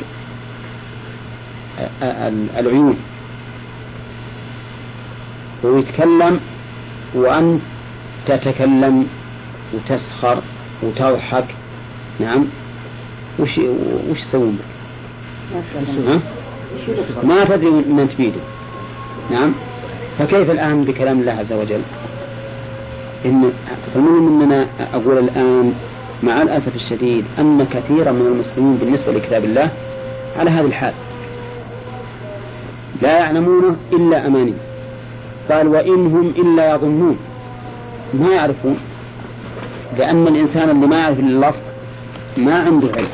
[2.59, 2.97] العيون.
[5.63, 6.41] ويتكلم
[7.15, 7.61] وأنت
[8.27, 9.07] تتكلم
[9.75, 10.39] وتسخر
[10.83, 11.45] وتضحك.
[12.21, 12.45] نعم.
[13.39, 13.59] وش
[14.11, 14.59] وش يسوون؟
[15.55, 18.41] بك؟ ما تدري من تفيده
[19.31, 19.53] نعم.
[20.19, 21.81] فكيف الآن بكلام الله عز وجل؟
[23.25, 23.53] إن
[23.95, 25.75] فالمهم أننا أقول الآن
[26.23, 29.71] مع الأسف الشديد أن كثيرا من المسلمين بالنسبة لكتاب الله
[30.39, 30.95] على هذه الحال.
[33.03, 34.55] لا يعلمونه إلا أماني.
[35.51, 37.19] قال وإن هم إلا يظنون.
[38.15, 38.79] ما يعرفون.
[39.99, 41.61] لأن الإنسان اللي ما يعرف اللفظ
[42.37, 43.09] ما عنده علم.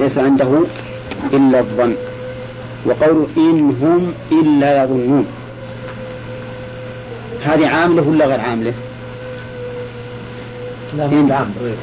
[0.00, 0.62] ليس عنده
[1.32, 1.94] إلا الظن.
[2.86, 5.26] وقول إن هم إلا يظنون.
[7.44, 8.72] هذه عاملة ولا غير عاملة؟
[10.96, 11.32] لا إن.
[11.32, 11.76] عاملة.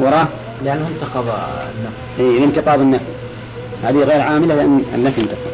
[0.00, 0.28] وراه
[0.64, 1.94] لأنه انتقض النفي.
[2.18, 3.04] إيه انتقاض النفي.
[3.82, 5.52] هذه غير عاملة لأن النفي انتقض.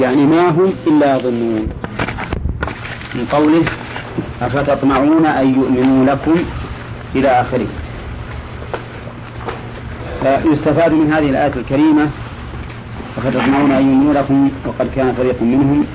[0.00, 1.68] يعني ما هم إلا يظنون.
[3.14, 3.64] من قوله
[4.42, 6.44] أفتطمعون أن يؤمنوا لكم
[7.14, 7.66] إلى آخره.
[10.22, 12.08] فيستفاد من هذه الآية الكريمة
[13.18, 15.86] أفتطمعون أن يؤمنوا لكم وقد كان فريق منهم.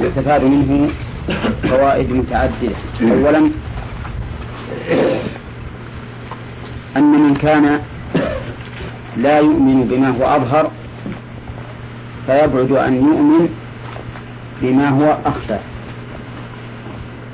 [0.00, 0.90] يستفاد منه
[1.62, 2.76] فوائد متعددة.
[3.02, 3.50] أولا
[6.96, 7.80] أن من كان
[9.16, 10.70] لا يؤمن بما هو أظهر
[12.26, 13.48] فيبعد أن يؤمن
[14.62, 15.58] بما هو أخفى.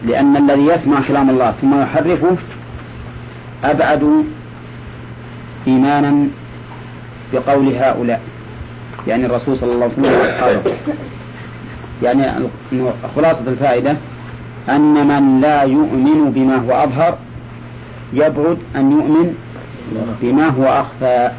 [0.06, 2.36] لأن الذي يسمع كلام الله ثم يحرفه
[3.64, 4.24] أبعد
[5.66, 6.28] إيمانا
[7.32, 8.20] بقول هؤلاء.
[9.08, 10.76] يعني الرسول صلى الله عليه وسلم وأصحابه.
[12.02, 12.48] يعني
[13.16, 13.96] خلاصة الفائدة
[14.68, 17.18] أن من لا يؤمن بما هو أظهر
[18.12, 19.34] يبعد أن يؤمن
[20.22, 21.30] بما هو أخفى.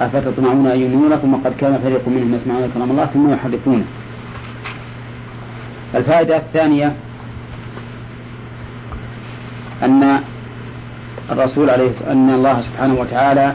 [0.00, 3.84] أفتطمعون أن يؤمنوا لكم وقد كان فريق منهم يسمعون كلام الله ثم يحرفونه.
[5.94, 6.92] الفائدة الثانية
[9.82, 10.20] أن
[11.30, 13.54] الرسول عليه أن الله سبحانه وتعالى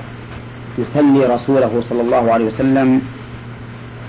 [0.78, 3.02] يسلي رسوله صلى الله عليه وسلم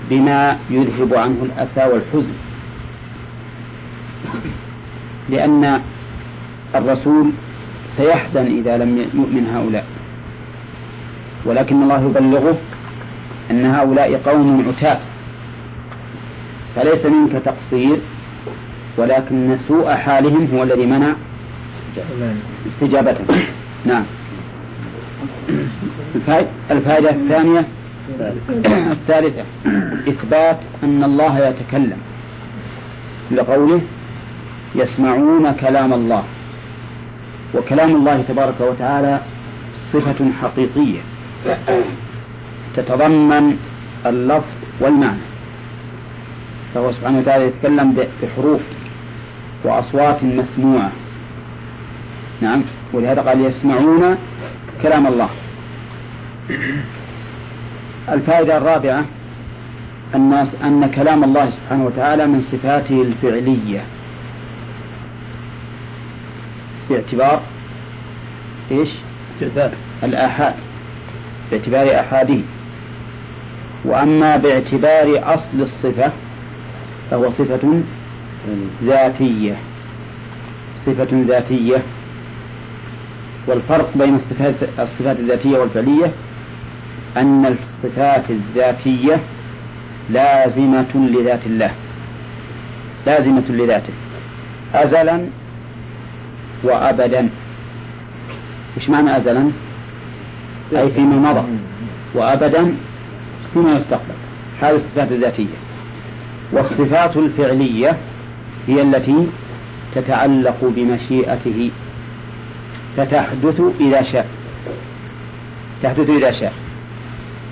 [0.09, 2.33] بما يذهب عنه الأسى والحزن.
[5.29, 5.81] لأن
[6.75, 7.31] الرسول
[7.95, 9.85] سيحزن إذا لم يؤمن هؤلاء.
[11.45, 12.57] ولكن الله يبلغه
[13.51, 14.99] أن هؤلاء قوم عتاة.
[16.75, 17.97] فليس منك تقصير
[18.97, 21.13] ولكن سوء حالهم هو الذي منع
[22.71, 23.23] استجابته
[23.85, 24.03] نعم.
[26.71, 27.65] الفائدة الثانية
[28.91, 29.43] الثالثة.
[30.07, 31.97] إثبات أن الله يتكلم.
[33.31, 33.81] لقوله
[34.75, 36.23] يسمعون كلام الله.
[37.55, 39.19] وكلام الله تبارك وتعالى
[39.93, 40.99] صفة حقيقية.
[42.75, 43.57] تتضمن
[44.05, 44.45] اللفظ
[44.79, 45.19] والمعنى.
[46.73, 48.61] فهو سبحانه وتعالى يتكلم بحروف
[49.63, 50.91] وأصوات مسموعة.
[52.41, 52.63] نعم.
[52.93, 54.17] ولهذا قال يسمعون
[54.83, 55.29] كلام الله.
[58.09, 59.05] الفائدة الرابعة
[60.15, 63.83] الناس أن كلام الله سبحانه وتعالى من صفاته الفعلية.
[66.89, 67.41] باعتبار
[68.71, 68.89] إيش؟
[70.03, 70.53] الآحاد.
[71.51, 72.39] باعتبار آحاده.
[73.85, 76.11] وأما باعتبار أصل الصفة
[77.11, 77.81] فهو صفة
[78.83, 79.55] ذاتية.
[80.85, 81.83] صفة ذاتية.
[83.47, 86.11] والفرق بين الصفات الصفات الذاتية والفعلية
[87.17, 89.19] أن الصفات الذاتية
[90.09, 91.71] لازمة لذات الله.
[93.07, 93.93] لازمة لذاته.
[94.73, 95.25] أزلا
[96.63, 97.29] وأبدا.
[98.77, 99.51] وش معنى أزلا؟
[100.77, 101.47] أي فيما مضى.
[102.13, 102.75] وأبدا
[103.53, 104.15] فيما يستقبل.
[104.61, 105.57] هذه الصفات الذاتية.
[106.51, 107.97] والصفات الفعلية
[108.67, 109.27] هي التي
[109.95, 111.71] تتعلق بمشيئته.
[112.97, 114.27] فتحدث إذا شاء.
[115.83, 116.53] تحدث إذا شاء.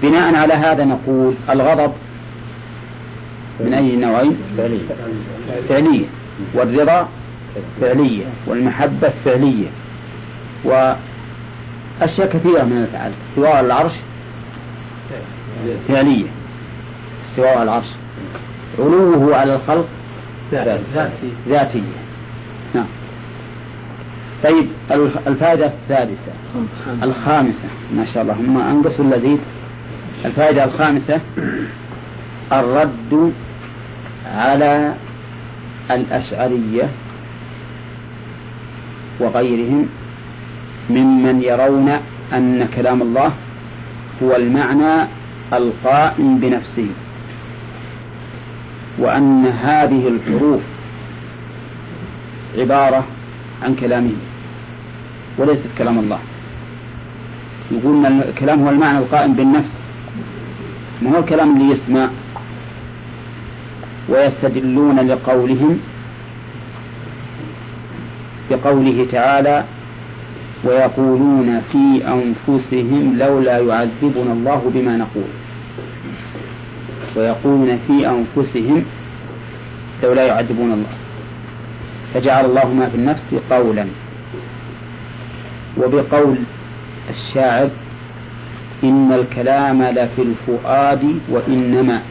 [0.01, 1.91] بناء على هذا نقول الغضب
[3.59, 4.37] من أي نوعين؟
[5.69, 6.05] فعلية
[6.53, 7.09] والرضا
[7.81, 9.67] فعلية والمحبة فعلية
[10.63, 13.11] وأشياء كثيرة من الأفعال.
[13.29, 13.93] استواء على العرش
[15.87, 16.27] فعلية
[17.29, 17.87] استواء على العرش.
[18.79, 19.87] علوه على الخلق
[21.49, 21.81] ذاتية.
[22.75, 22.85] نعم.
[24.43, 24.67] طيب
[25.27, 26.31] الفائدة السادسة
[27.03, 27.67] الخامسة.
[27.95, 28.33] ما شاء الله.
[28.33, 29.39] هم أنقص ولا زيد؟
[30.25, 31.19] الفائدة الخامسة.
[32.51, 33.33] الرد
[34.35, 34.93] على
[35.91, 36.89] الأشعرية
[39.19, 39.87] وغيرهم
[40.89, 41.91] ممن يرون
[42.33, 43.31] أن كلام الله
[44.23, 45.07] هو المعنى
[45.53, 46.87] القائم بنفسه.
[48.99, 50.61] وأن هذه الحروف
[52.57, 53.03] عبارة
[53.63, 54.11] عن كلامه
[55.37, 56.19] وليست كلام الله.
[57.71, 59.77] يقول أن الكلام هو المعنى القائم بالنفس.
[61.01, 62.09] ما هو الكلام اللي يسمع؟
[64.09, 65.79] ويستدلون لقولهم
[68.51, 69.63] بقوله تعالى
[70.63, 75.29] ويقولون في أنفسهم لولا يعذبنا الله بما نقول.
[77.15, 78.83] ويقولون في أنفسهم
[80.03, 81.04] لولا يعذبون الله.
[82.15, 83.85] فجعل الله ما في النفس قولا.
[85.77, 86.35] وبقول
[87.09, 87.69] الشاعر
[88.83, 92.01] إن الكلام لفي الفؤاد وإنما.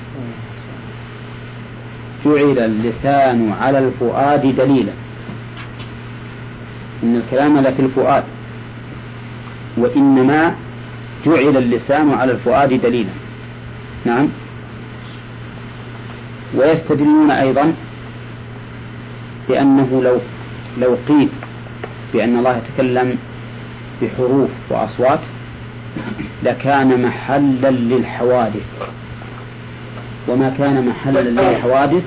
[2.25, 4.93] جعل اللسان على الفؤاد دليلا.
[7.03, 8.25] إن الكلام لفي الفؤاد
[9.77, 10.55] وإنما
[11.27, 13.13] جعل اللسان على الفؤاد دليلا.
[14.05, 14.29] نعم.
[16.55, 17.75] ويستدلون أيضا
[19.49, 20.19] بأنه لو
[20.81, 21.29] لو قيل
[22.15, 23.19] بأن الله يتكلم
[24.03, 25.21] بحروف وأصوات
[26.43, 28.67] لكان محلا للحوادث.
[30.29, 32.03] وما كان محلا للحوادث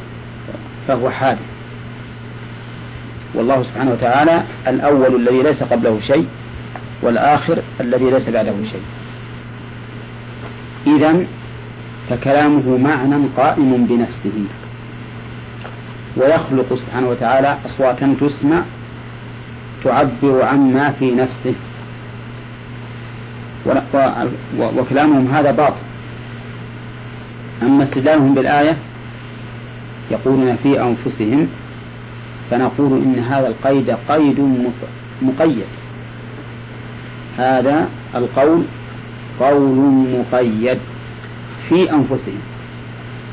[0.88, 1.39] فهو حادث.
[3.33, 6.27] والله سبحانه وتعالى الأول الذي ليس قبله شيء
[7.01, 8.81] والآخر الذي ليس بعده شيء.
[10.95, 11.25] إذا
[12.09, 14.45] فكلامه معنى قائم بنفسه.
[16.18, 18.61] ويخلق سبحانه وتعالى أصواتا تسمع
[19.84, 21.53] تعبر عما في نفسه.
[24.78, 25.76] وكلامهم هذا باطل.
[27.63, 28.78] أما استدلالهم بالآية
[30.11, 31.47] يقولون في أنفسهم
[32.51, 34.39] فنقول إن هذا القيد قيد
[35.22, 35.65] مقيد.
[37.38, 38.63] هذا القول
[39.39, 40.78] قول مقيد
[41.70, 42.41] في أنفسهم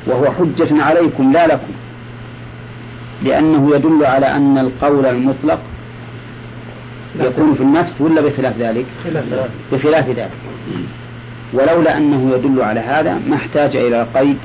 [0.06, 1.72] وهو حجة عليكم لا لكم.
[3.24, 5.58] لأنه يدل على أن القول المطلق
[7.20, 8.86] يكون في النفس ولا بخلاف ذلك؟
[9.72, 10.30] بخلاف ذلك.
[11.52, 14.36] ولولا أنه يدل على هذا ما احتاج إلى قيد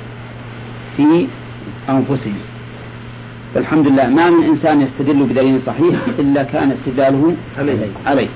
[0.98, 1.28] في
[1.90, 2.38] أنفسهم
[3.56, 8.28] فالحمد لله ما من إنسان يستدل بدليل صحيح إلا كان استدلاله عليه, عليه.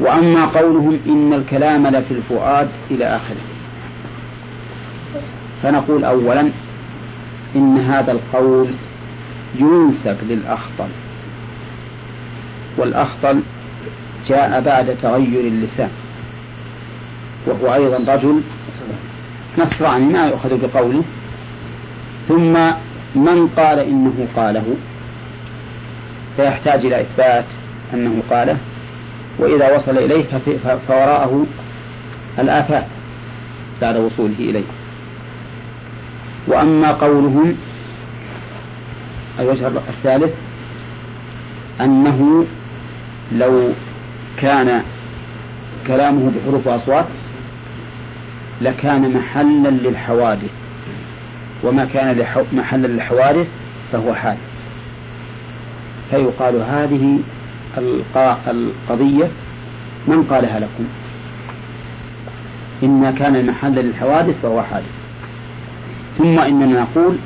[0.00, 3.40] وأما قولهم إن الكلام لفي الفؤاد إلى آخره.
[5.62, 6.48] فنقول أولا
[7.56, 8.68] إن هذا القول
[9.54, 10.88] ينسب للأخطل.
[12.76, 13.40] والأخطل
[14.28, 15.90] جاء بعد تغير اللسان.
[17.46, 18.40] وهو أيضا رجل
[19.58, 21.02] نصراني ما يؤخذ بقوله.
[22.28, 22.52] ثم
[23.14, 24.76] من قال إنه قاله؟
[26.36, 27.44] فيحتاج إلى إثبات
[27.94, 28.56] أنه قاله.
[29.38, 30.24] وإذا وصل إليه
[30.88, 31.46] فوراءه
[32.38, 32.86] الآفات
[33.82, 34.64] بعد وصوله إليه.
[36.46, 37.56] وأما قولهم
[39.40, 40.32] الوجه الثالث
[41.80, 42.46] أنه
[43.32, 43.68] لو
[44.36, 44.82] كان
[45.86, 47.06] كلامه بحروف وأصوات
[48.60, 50.50] لكان محلا للحوادث
[51.62, 53.48] وما كان محلا للحوادث
[53.92, 54.38] فهو حادث
[56.10, 57.18] فيقال هذه
[58.46, 59.28] القضية
[60.06, 60.84] من قالها لكم؟
[62.82, 64.92] إن كان محلا للحوادث فهو حادث.
[66.18, 67.16] ثم إننا نقول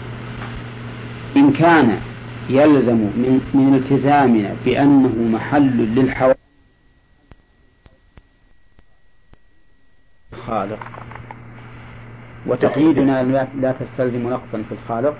[1.36, 2.00] إن كان
[2.48, 6.36] يلزم من, من التزامنا بأنه محل للحوادث.
[10.46, 10.78] خالق.
[12.46, 15.16] وتقييدنا لا تستلزم نقصا في الخالق.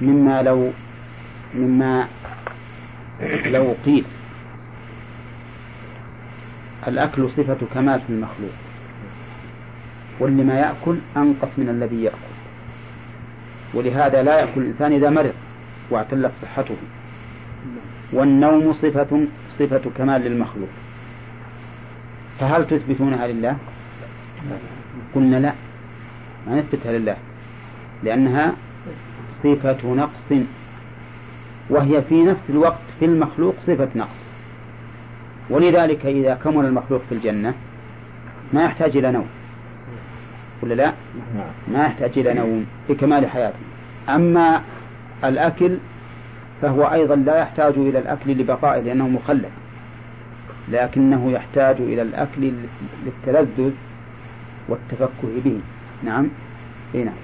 [0.00, 0.70] مما لو
[1.54, 2.08] مما
[3.46, 4.04] لو قيل.
[6.88, 8.54] الأكل صفة كمال في المخلوق.
[10.20, 12.35] واللي ما يأكل أنقص من الذي يأكل.
[13.74, 15.32] ولهذا لا يأكل الإنسان إذا مرض
[15.90, 16.76] واعتلت صحته.
[18.12, 19.26] والنوم صفة
[19.58, 20.68] صفة كمال للمخلوق.
[22.40, 23.56] فهل تثبتونها لله؟
[25.14, 25.52] قلنا لا.
[26.46, 27.16] ما نثبتها لله.
[28.02, 28.52] لأنها
[29.42, 30.46] صفة نقص.
[31.70, 34.20] وهي في نفس الوقت في المخلوق صفة نقص.
[35.50, 37.54] ولذلك إذا كمل المخلوق في الجنة
[38.52, 39.26] ما يحتاج إلى نوم.
[40.62, 40.92] ولا لا؟
[41.72, 43.56] ما يحتاج إلى نوم لكمال حياته.
[44.08, 44.62] أما
[45.24, 45.76] الأكل
[46.62, 49.50] فهو أيضا لا يحتاج إلى الأكل لبقائه لأنه مخلد
[50.68, 52.52] لكنه يحتاج إلى الأكل
[53.06, 53.70] للتلذذ
[54.68, 55.60] والتفكه به.
[56.04, 56.28] نعم.
[56.94, 57.14] إي نعم.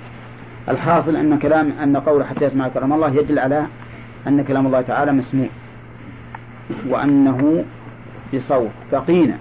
[0.69, 3.67] الحاصل أن كلام أن قول حتى يسمع كلام الله يدل على
[4.27, 5.47] أن كلام الله تعالى مسموع.
[6.89, 7.65] وأنه
[8.35, 9.37] بصوت بقينا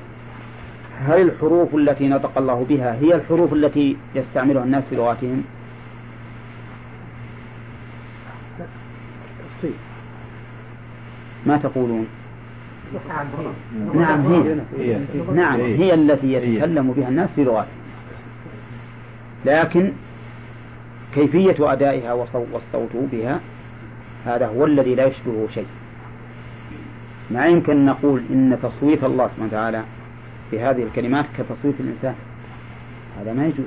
[1.08, 5.44] هل الحروف التي نطق الله بها هي الحروف التي يستعملها الناس في لغاتهم؟
[11.46, 12.08] ما تقولون؟
[13.94, 14.56] نعم هي
[15.36, 15.94] نعم هي.
[15.94, 17.82] التي يتكلم بها الناس في لغاتهم.
[19.46, 19.92] لكن
[21.16, 23.40] كيفية أدائها والصوت بها
[24.26, 25.66] هذا هو الذي لا يشبهه شيء.
[27.32, 29.84] ما يمكن نقول إن تصويت الله سبحانه وتعالى
[30.52, 32.16] في هذه الكلمات كتصويت الإنسان.
[33.20, 33.66] هذا ما يجوز.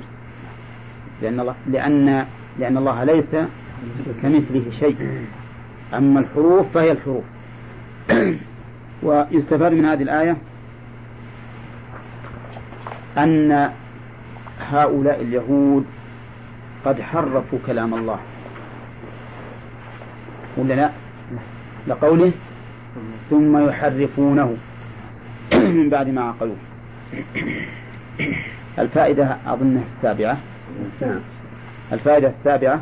[1.21, 2.25] لأن الله لأن
[2.59, 3.35] لأن الله ليس
[4.21, 5.27] كمثله شيء.
[5.93, 7.23] أما الحروف فهي الحروف.
[9.03, 10.37] ويستفاد من هذه الآية
[13.17, 13.71] أن
[14.59, 15.85] هؤلاء اليهود
[16.85, 18.19] قد حرفوا كلام الله.
[20.57, 20.89] ولا لا؟
[21.87, 22.31] لقوله
[23.29, 24.57] ثم يحرفونه.
[25.77, 26.55] من بعد ما عقلوه.
[28.79, 30.37] الفائدة أظنها السابعة.
[31.93, 32.81] الفائدة السابعة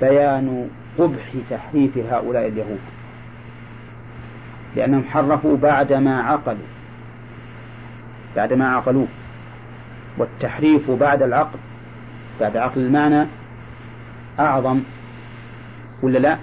[0.00, 0.68] بيان
[0.98, 2.78] قبح تحريف هؤلاء اليهود.
[4.76, 6.66] لأنهم حرفوا بعدما عقلوا.
[8.36, 9.06] بعدما عقلوه.
[10.18, 11.58] والتحريف بعد العقل.
[12.40, 13.26] بعد عقل المعنى
[14.40, 14.80] أعظم
[16.02, 16.36] ولا لا؟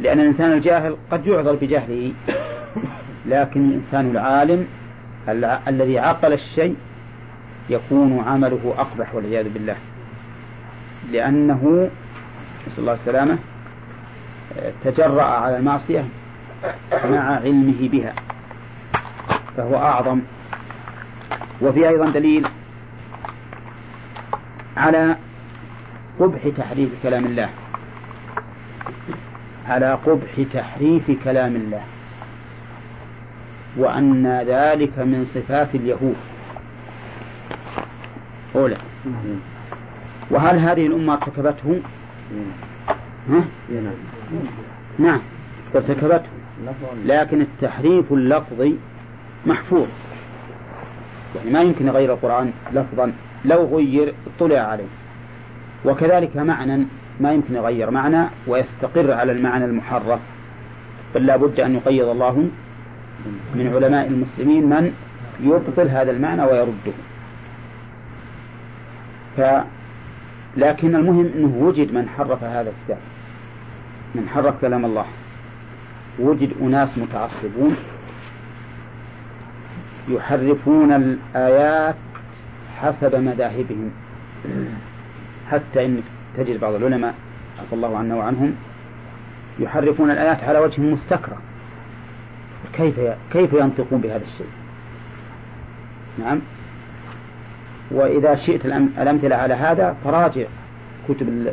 [0.00, 2.12] لأن الإنسان الجاهل قد يعذر بجهله
[3.26, 4.66] لكن الإنسان العالم
[5.68, 6.76] الذي عقل الشيء
[7.70, 9.76] يكون عمله أقبح والعياذ بالله.
[11.12, 11.90] لأنه
[12.66, 13.38] نسأل الله السلامة
[14.84, 16.04] تجرأ على المعصية
[16.92, 18.14] مع علمه بها
[19.56, 20.20] فهو أعظم.
[21.60, 22.46] وفي أيضا دليل
[24.76, 25.16] على
[26.20, 27.48] قبح تحريف كلام الله.
[29.68, 31.82] على قبح تحريف كلام الله.
[33.78, 36.16] وأن ذلك من صفات اليهود.
[38.56, 38.76] أولى.
[40.30, 41.80] وهل هذه الأمة ارتكبته؟
[43.30, 43.44] ها؟
[44.98, 45.20] نعم
[45.74, 46.28] ارتكبته
[47.04, 48.74] لكن التحريف اللفظي
[49.46, 49.86] محفوظ.
[51.36, 53.12] يعني ما يمكن يغير القرآن لفظا
[53.44, 54.84] لو غير اطلع عليه.
[55.84, 56.86] وكذلك معنى
[57.20, 60.20] ما يمكن يغير معنى ويستقر على المعنى المحرف.
[61.14, 62.48] بل لا بد أن يقيض الله
[63.54, 64.94] من علماء المسلمين من
[65.40, 66.92] يبطل هذا المعنى ويرده.
[69.36, 69.40] ف
[70.56, 72.98] لكن المهم أنه وجد من حرف هذا الكتاب.
[74.14, 75.06] من حرف كلام الله.
[76.18, 77.76] وجد أناس متعصبون
[80.08, 81.94] يحرفون الآيات
[82.82, 83.90] حسب مذاهبهم.
[85.50, 86.02] حتى إن
[86.36, 87.14] تجد بعض العلماء
[87.60, 88.54] عفى الله عنا وعنهم
[89.58, 91.36] يحرفون الآيات على وجه مستكرى
[92.72, 93.00] كيف
[93.32, 94.46] كيف ينطقون بهذا الشيء؟
[96.18, 96.38] نعم.
[97.90, 98.66] وإذا شئت
[98.98, 100.46] الأمثلة على هذا فراجع
[101.08, 101.52] كتب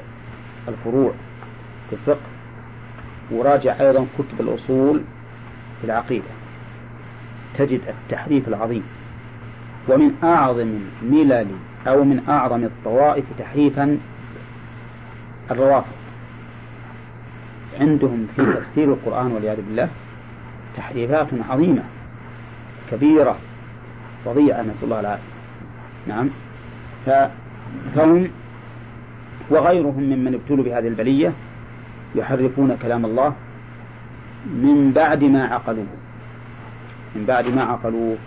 [0.68, 1.12] الفروع
[1.90, 2.26] في الفقه
[3.32, 5.02] وراجع أيضا كتب الأصول
[5.82, 6.26] في العقيدة.
[7.58, 8.84] تجد التحريف العظيم.
[9.88, 11.48] ومن أعظم ملل
[11.88, 13.98] أو من أعظم الطوائف تحريفا
[15.52, 15.96] الروافض.
[17.80, 19.90] عندهم في تفسير القرآن والعياذ بالله
[20.78, 21.84] تحريفات عظيمة
[22.92, 23.38] كبيرة
[24.26, 25.24] فظيعة نسأل الله العافية.
[26.08, 26.30] نعم.
[27.96, 28.28] فهم
[29.50, 31.32] وغيرهم ممن ابتلوا بهذه البلية
[32.16, 33.34] يحرفون كلام الله
[34.46, 35.86] من بعد ما عقلوه.
[37.16, 38.18] من بعد ما عقلوه.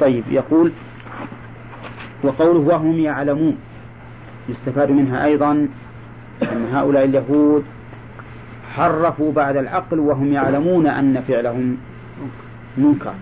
[0.00, 0.72] طيب يقول
[2.22, 3.58] وقوله وهم يعلمون
[4.48, 5.68] يستفاد منها أيضا
[6.42, 7.64] أن هؤلاء اليهود
[8.76, 11.76] حرفوا بعد العقل وهم يعلمون أن فعلهم
[12.76, 13.14] منكر.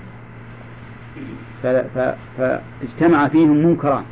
[2.38, 4.04] فاجتمع فيهم منكران.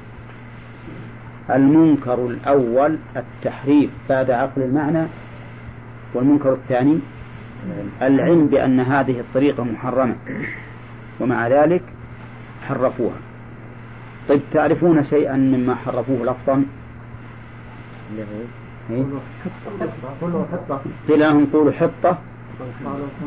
[1.51, 5.07] المنكر الأول التحريف بعد عقل المعنى
[6.15, 6.99] والمنكر الثاني
[8.03, 10.15] العلم بأن هذه الطريقة محرمة
[11.21, 11.83] ومع ذلك
[12.69, 13.17] حرفوها.
[14.29, 16.65] طيب تعرفون شيئا مما حرفوه لفظا؟
[21.09, 22.19] قيل لهم قولوا حطة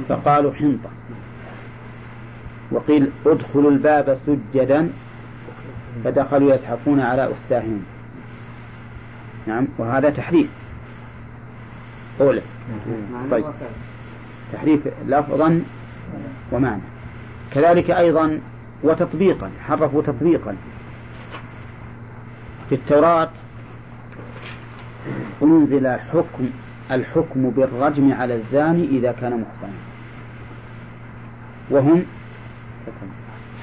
[0.10, 0.90] فقالوا حنطة.
[2.72, 4.90] وقيل ادخلوا الباب سجدا
[6.04, 7.84] فدخلوا يزحفون على أستاههم.
[9.48, 10.50] نعم وهذا تحريف.
[12.22, 12.42] أولى
[13.32, 13.46] طيب.
[14.54, 15.62] تحريف لفظا
[16.52, 16.82] ومعنى.
[17.52, 18.40] كذلك أيضا
[18.84, 20.56] وتطبيقا حرفوا تطبيقا.
[22.70, 23.30] في التوراة
[25.44, 26.50] أنزل حكم
[26.92, 29.78] الحكم بالرجم على الزاني إذا كان محصنا
[31.70, 32.06] وهم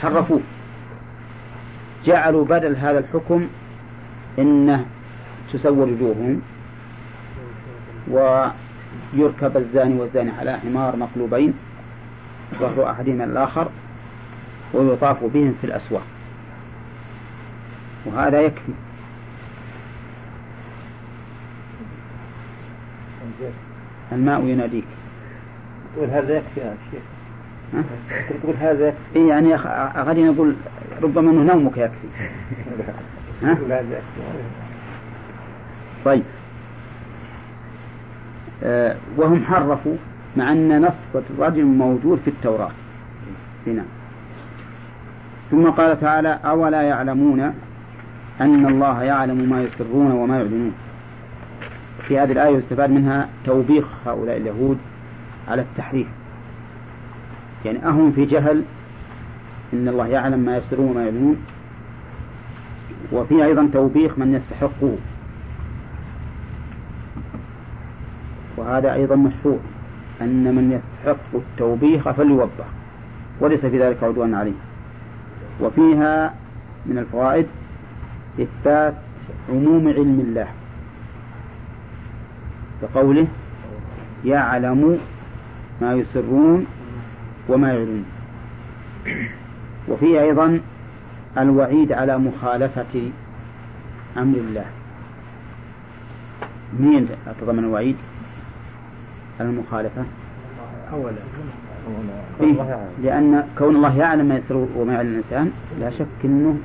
[0.03, 0.41] حرفوه.
[2.05, 3.49] جعلوا بدل هذا الحكم
[4.39, 4.87] إنه
[5.53, 6.41] تسور وجوههم
[8.11, 11.55] ويركب الزاني والزاني على حمار مقلوبين
[12.61, 13.69] ظهر احدهما الآخر
[14.75, 16.07] ويطاف بهم في الأسواق.
[18.07, 18.73] وهذا يكفي.
[24.13, 24.85] الماء يناديك.
[25.95, 27.03] تقول هذا يكفي يا شيخ.
[28.43, 29.55] تقول هذا إيه يعني
[29.97, 30.55] غادي نقول
[31.03, 32.09] ربما إنه نومك يكفي
[33.43, 33.59] ها؟
[36.05, 36.23] طيب.
[38.65, 39.97] آه وهم حرفوا
[40.37, 42.71] مع أن نص الرجل موجود في التوراة.
[43.67, 43.85] هنا.
[45.51, 47.41] ثم قال تعالى أولا يعلمون
[48.41, 50.73] أن الله يعلم ما يسرون وما يعلنون.
[52.09, 54.79] في هذه الآية يستفاد منها توبيخ هؤلاء اليهود
[55.49, 56.07] على التحريف.
[57.65, 58.63] يعني أهم في جهل
[59.73, 61.37] إن الله يعلم ما يسرون وما يعلنون
[63.13, 64.97] وفي أيضا توبيخ من يستحقه
[68.57, 69.59] وهذا أيضا مشروع
[70.21, 72.65] أن من يستحق التوبيخ فليوبخ
[73.41, 74.53] وليس في ذلك عدوان عليه.
[75.61, 76.35] وفيها
[76.87, 77.47] من الفوائد
[78.41, 78.95] إثبات
[79.49, 80.49] عموم علم الله.
[82.83, 83.27] كقوله
[84.25, 84.99] يعلم
[85.81, 86.67] ما يسرون
[87.49, 88.05] وما يعلنون.
[89.89, 90.61] وفيه أيضا
[91.39, 93.11] الوعيد على مخالفة
[94.17, 94.65] أمر الله.
[96.81, 97.09] مين
[97.41, 97.97] تضمن الوعيد؟
[99.41, 100.05] المخالفة.
[100.93, 101.17] أولا.
[102.41, 106.59] إيه؟ لأن كون الله يعلم ما يسر وما يعلم الإنسان لا شك أنه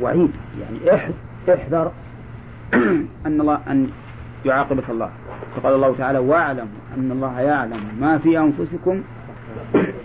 [0.00, 0.30] وعيد.
[0.60, 1.04] يعني
[1.48, 1.92] احذر
[3.26, 3.90] أن الله أن
[4.44, 5.10] يعاقبك الله.
[5.56, 9.02] فقال الله تعالى واعلموا أن الله يعلم ما في أنفسكم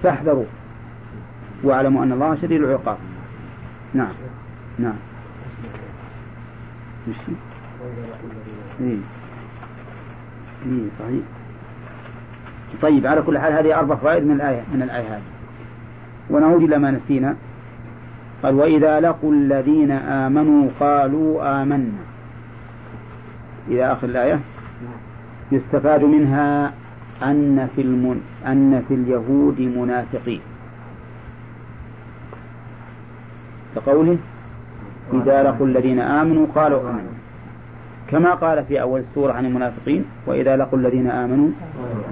[0.03, 0.45] فاحذروا.
[1.63, 2.97] واعلموا أن الله شديد العقاب.
[3.93, 4.13] نعم.
[4.79, 4.95] نعم.
[7.07, 7.15] مش
[8.81, 8.97] إيه.
[10.65, 11.23] إيه صحيح.
[12.81, 15.21] طيب على كل حال هذه أربع فوائد من الآية من الآية هذه.
[16.29, 17.35] ونعود إلى ما نسينا.
[18.43, 22.04] قال وإذا لقوا الذين آمنوا قالوا آمنا.
[23.67, 24.39] إلى آخر الآية.
[25.51, 26.73] يستفاد منها
[27.23, 28.21] أن في المن...
[28.47, 30.41] أن في اليهود منافقين
[33.75, 34.17] كقوله
[35.13, 37.15] إذا لقوا الذين آمنوا قالوا آمنا
[38.07, 41.49] كما قال في أول السورة عن المنافقين وإذا لقوا الذين آمنوا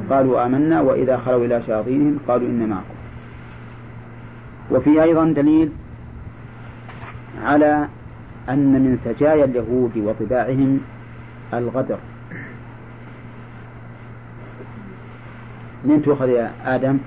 [0.10, 2.93] قالوا آمنا وإذا خلوا إلى شياطينهم قالوا إن معكم.
[4.72, 5.70] وفي أيضا دليل
[7.43, 7.88] على
[8.49, 10.80] أن من سجايا اليهود وطباعهم
[11.58, 11.97] الغدر.
[15.84, 16.97] من تؤخذ يا آدم؟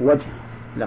[0.00, 0.26] وجه.
[0.76, 0.86] لا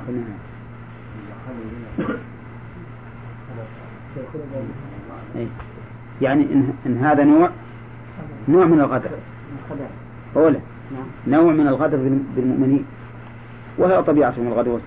[5.36, 5.48] إيه.
[6.22, 7.50] يعني إن, إن هذا نوع
[8.48, 9.10] نوع من الغدر.
[10.36, 10.60] أولا
[11.28, 11.98] نوع من الغدر
[12.36, 12.86] بالمؤمنين.
[13.78, 14.80] وهي طبيعتهم الغدر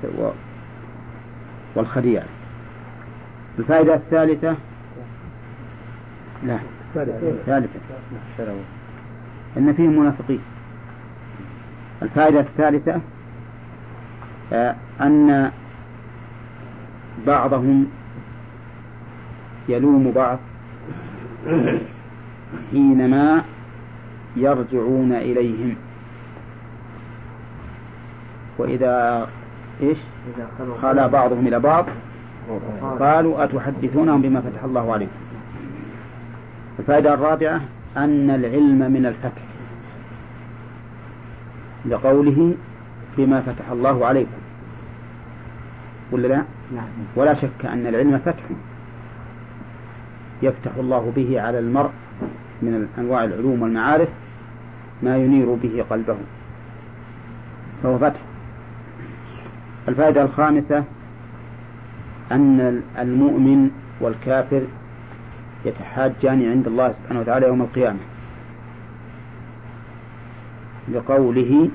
[1.75, 2.23] والخديع
[3.59, 4.57] الفائدة الثالثة؟
[6.43, 6.59] لا.
[7.47, 7.69] ثالثة.
[9.57, 10.41] أن فيهم منافقين.
[12.03, 13.01] الفائدة الثالثة
[14.53, 15.51] آه، أن
[17.27, 17.87] بعضهم
[19.69, 20.39] يلوم بعض
[22.71, 23.45] حينما
[24.37, 25.77] يرجعون إليهم.
[28.59, 29.27] وإذا
[29.83, 29.99] إيش؟
[30.83, 31.87] خلا بعضهم إلى بعض.
[33.01, 35.13] قالوا أتحدثونهم بما فتح الله عليكم؟
[36.79, 37.61] الفائدة الرابعة
[37.97, 39.43] أن العلم من الفتح
[41.87, 42.55] لقوله
[43.17, 44.31] بما فتح الله عليكم.
[46.13, 46.43] ولا لا؟
[47.17, 48.43] ولا شك أن العلم فتح.
[50.43, 51.91] يفتح الله به على المرء
[52.63, 54.09] من أنواع العلوم والمعارف
[55.03, 56.17] ما ينير به قلبه.
[57.83, 58.21] فهو فتح.
[59.89, 60.85] الفائدة الخامسة
[62.35, 63.71] أن المؤمن
[64.01, 64.63] والكافر
[65.65, 67.99] يتحاجان عند الله سبحانه وتعالى يوم القيامة.
[70.93, 71.69] لقوله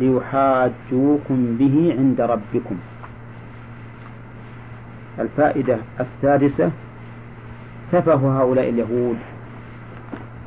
[0.00, 2.76] ليحاجوكم به عند ربكم.
[5.18, 6.70] الفائدة السادسة
[7.92, 9.16] سفه هؤلاء اليهود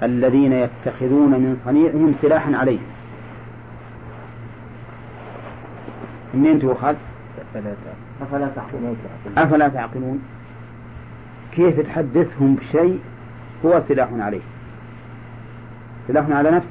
[0.04, 2.88] الذين يتخذون من صنيعهم سلاحا عليهم.
[6.34, 6.96] منين تؤخذ؟
[8.22, 8.98] أفلا تعقلون؟
[9.38, 10.24] أفلا تعقلون؟
[11.56, 13.00] كيف تحدثهم بشيء
[13.66, 14.42] هو سلاح عليه.
[16.08, 16.68] سلاح على نفسك.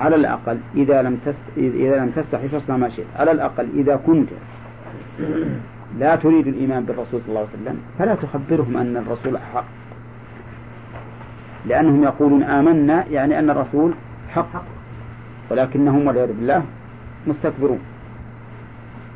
[0.00, 1.36] على الأقل إذا لم تست...
[1.56, 3.06] إذا لم تستحي فاصنع ما شئت.
[3.16, 4.28] على الأقل إذا كنت
[5.98, 9.64] لا تريد الإيمان بالرسول صلى الله عليه وسلم فلا تخبرهم أن الرسول حق.
[11.66, 13.92] لأنهم يقولون آمنا يعني أن الرسول
[14.34, 14.62] حق.
[15.50, 16.64] ولكنهم والعياذ بالله
[17.26, 17.80] مستكبرون.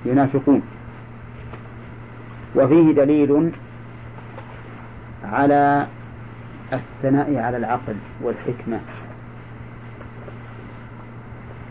[0.04, 0.62] ينافقون.
[2.56, 3.50] وفيه دليل
[5.24, 5.86] على
[6.72, 8.80] الثناء على العقل والحكمة.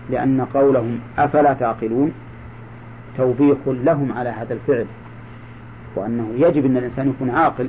[0.09, 2.11] لأن قولهم أفلا تعقلون؟
[3.17, 4.85] توبيخ لهم على هذا الفعل.
[5.95, 7.67] وأنه يجب أن الإنسان يكون عاقل.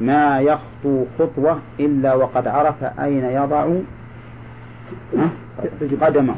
[0.00, 3.74] ما يخطو خطوة إلا وقد عرف أين يضع
[6.00, 6.34] قدمه؟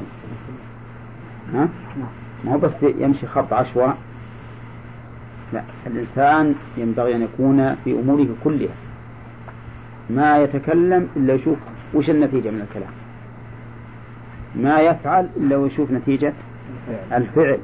[2.44, 3.96] ما هو بس يمشي خط عشواء
[5.52, 8.74] لا الإنسان ينبغي أن يكون في أموره كلها.
[10.10, 11.58] ما يتكلم إلا يشوف
[11.94, 12.92] وش النتيجة من الكلام.
[14.56, 16.32] ما يفعل إلا ويشوف نتيجة
[17.12, 17.58] الفعل.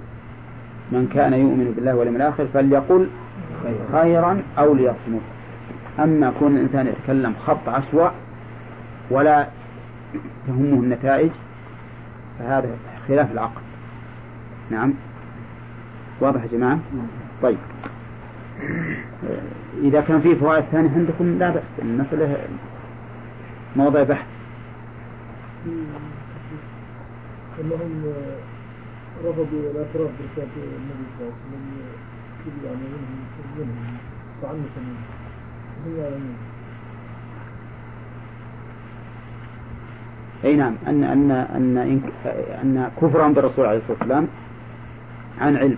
[0.93, 3.09] من كان يؤمن بالله واليوم الآخر فليقل
[3.93, 5.23] خيرا أو ليصمت.
[5.99, 8.15] أما كون الإنسان يتكلم خط عشواء
[9.11, 9.47] ولا
[10.47, 11.31] تهمه النتائج
[12.39, 12.69] فهذا
[13.09, 13.61] خلاف العقل.
[14.71, 14.93] نعم.
[16.21, 16.79] واضح يا جماعة؟
[17.43, 17.59] طيب.
[19.83, 22.39] إذا كان في فوائد ثانية عندكم لا بأس المسألة
[23.77, 24.27] موضع بحث.
[27.61, 28.05] أنهم
[29.25, 31.65] رفضوا الاعتراف برسالة النبي صلى الله عليه وسلم
[32.45, 33.21] كل يعني منهم
[33.59, 33.99] منهم
[34.43, 34.97] تعنتا منهم
[35.87, 36.37] هم يعلمون
[40.45, 40.75] أي نعم.
[40.87, 42.03] أن أن أن
[42.63, 44.29] أن كفرهم بالرسول عليه الصلاة والسلام
[45.41, 45.77] عن علم.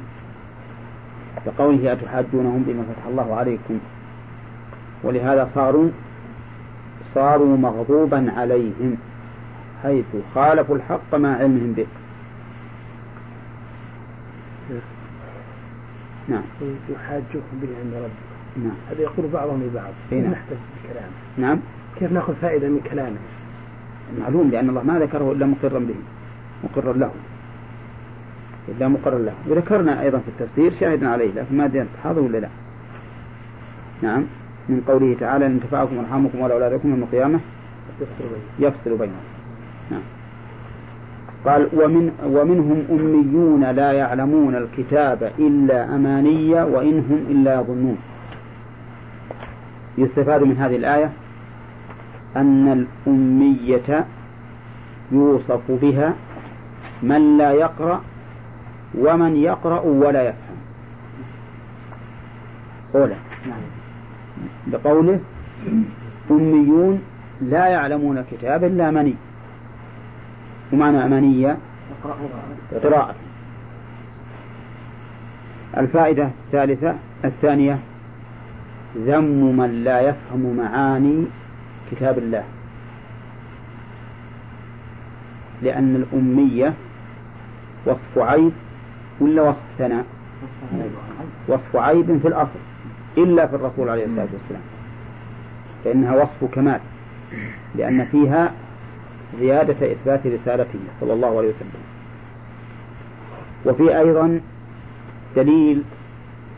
[1.47, 3.79] بقوله أتحاجونهم بما فتح الله عليكم؟
[5.03, 5.91] ولهذا صاروا
[7.15, 8.97] صاروا مغضوبا عليهم
[9.83, 10.05] حيث
[10.35, 11.87] خالفوا الحق مع علمهم به.
[16.29, 16.43] نعم.
[16.91, 18.65] يحاجوكم به عند ربكم.
[18.65, 18.77] نعم.
[18.91, 19.93] هذا يقول بعضهم لبعض.
[20.13, 20.33] إيه نعم.
[20.33, 21.59] نحتج بكلامه نعم.
[21.99, 23.17] كيف نأخذ فائدة من كلامه؟
[24.21, 25.95] معلوم لأن الله ما ذكره إلا مقرا به
[26.65, 27.11] مقرا له.
[28.69, 29.33] إلا مقرا له.
[29.49, 32.49] وذكرنا أيضا في التفسير شاهدنا عليه لكن ما أدري هذا ولا لا.
[34.03, 34.25] نعم
[34.69, 37.41] من قوله تعالى إن تنفعكم أرحامكم ولا أولادكم يوم القيامة
[38.59, 39.25] يفصل بينهم.
[39.91, 40.01] نعم.
[41.45, 47.99] قال ومن ومنهم أميون لا يعلمون الكتاب إلا أماني وإن هم إلا يظنون.
[49.99, 51.11] يستفاد من هذه الآية
[52.37, 54.07] أن الأمية
[55.13, 56.15] يوصف بها
[57.03, 58.01] من لا يقرأ
[58.95, 60.57] ومن يقرأ ولا يفهم.
[62.95, 63.17] أولى.
[64.67, 65.21] بقوله
[66.31, 67.03] أميون
[67.41, 69.15] لا يعلمون الكتاب إلا أماني
[70.73, 71.57] ومعنى أمانية
[72.83, 73.15] قراءة.
[75.77, 77.79] الفائدة الثالثة الثانية
[78.97, 81.25] ذم من لا يفهم معاني
[81.91, 82.45] كتاب الله.
[85.63, 86.75] لأن الأمية
[87.87, 88.53] وصف عيب
[89.21, 90.05] ولا وصف ثناء؟
[91.49, 92.59] وصف عيب في الأصل
[93.19, 94.63] إلا في الرسول عليه الصلاة والسلام.
[95.85, 96.81] فإنها وصف كمال
[97.75, 98.53] لأن فيها
[99.41, 101.83] زيادة إثبات رسالته صلى الله عليه وسلم.
[103.67, 104.41] وفي أيضا
[105.37, 105.83] دليل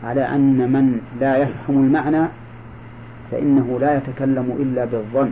[0.03, 2.27] على أن من لا يفهم المعنى
[3.31, 5.31] فإنه لا يتكلم إلا بالظن.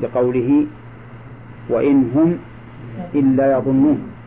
[0.00, 0.66] لقوله
[1.68, 2.38] وإن هم
[3.14, 4.17] إلا يظنون.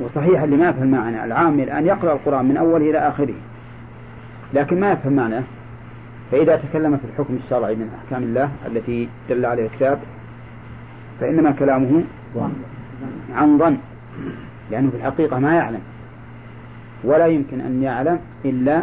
[0.00, 3.34] وصحيح اللي ما يفهم المعنى العام الآن يقرأ القرآن من أوله إلى آخره.
[4.54, 5.42] لكن ما يفهم معناه
[6.32, 9.98] فإذا تكلم في الحكم الشرعي من أحكام الله التي دل عليها الكتاب
[11.20, 12.02] فإنما كلامه
[13.34, 13.76] عن ظن
[14.70, 15.80] لأنه في الحقيقة ما يعلم.
[17.04, 18.82] ولا يمكن أن يعلم إلا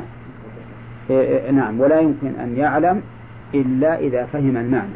[1.51, 3.01] نعم ولا يمكن أن يعلم
[3.53, 4.89] إلا إذا فهم المعنى.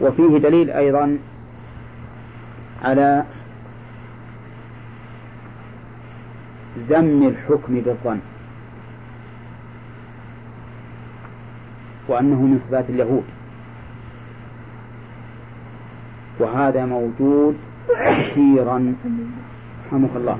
[0.00, 1.18] وفيه دليل أيضا
[2.84, 3.24] على
[6.78, 8.18] ذم الحكم بالظن.
[12.08, 13.24] وأنه من صفات اليهود.
[16.38, 17.56] وهذا موجود
[17.88, 18.94] كثيرا.
[19.86, 20.38] رحمك الله.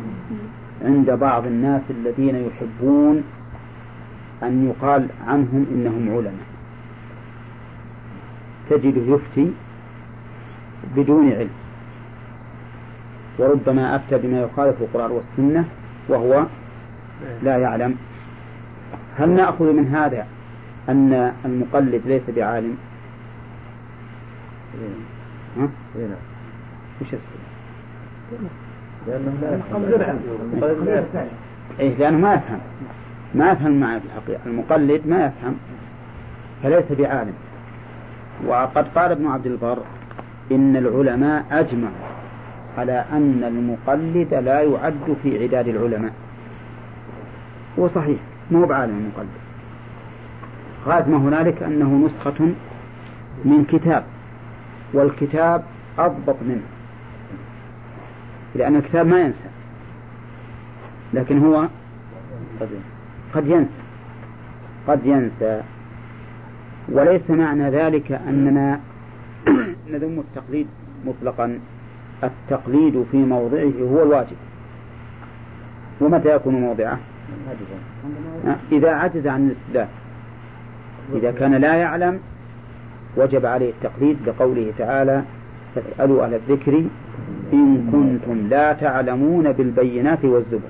[0.85, 3.25] عند بعض الناس الذين يحبون
[4.43, 6.47] أن يقال عنهم إنهم علماء.
[8.71, 9.53] تجده يفتي
[10.97, 11.51] بدون علم.
[13.39, 15.65] وربما أفتى بما يخالف القرآن والسنة.
[16.09, 16.45] وهو
[17.43, 17.97] لا يعلم.
[19.19, 20.27] هل نأخذ من هذا
[20.89, 22.77] أن المقلد ليس بعالم؟
[25.59, 25.69] ها؟
[27.01, 27.09] وش
[29.07, 31.29] لأنه لا يفهم.
[31.81, 32.59] إيه لأنه ما يفهم.
[33.35, 34.41] ما يفهم المعنى في الحقيقة.
[34.47, 35.57] المقلد ما يفهم.
[36.63, 37.35] فليس بعالم.
[38.47, 39.79] وقد قال ابن عبد البر
[40.53, 42.14] إن العلماء أجمعوا
[42.79, 46.13] على أن المقلد لا يعد في عداد العلماء.
[47.77, 48.19] وصحيح
[48.51, 49.45] مو بعالم المقلد.
[50.87, 52.45] غاية ما هنالك أنه نسخة
[53.45, 54.05] من كتاب
[54.93, 55.65] والكتاب
[55.99, 56.63] أضبط منه
[58.55, 59.49] لأن الكتاب ما ينسى
[61.15, 61.69] لكن هو
[63.35, 63.71] قد ينسى
[64.89, 65.63] قد ينسى.
[66.89, 68.81] وليس معنى ذلك أننا
[69.93, 70.67] نذم التقليد
[71.07, 71.59] مطلقا.
[72.25, 74.37] التقليد في موضعه هو الواجب.
[76.01, 76.99] ومتى يكون موضعه؟
[78.73, 79.89] إذا عجز عن الاستدلال
[81.15, 82.21] إذا كان لا يعلم
[83.17, 85.23] وجب عليه التقليد بقوله تعالى
[85.75, 86.85] فاسألوا أهل الذكر
[87.53, 90.69] إن كنتم لا تعلمون بالبينات والزبر.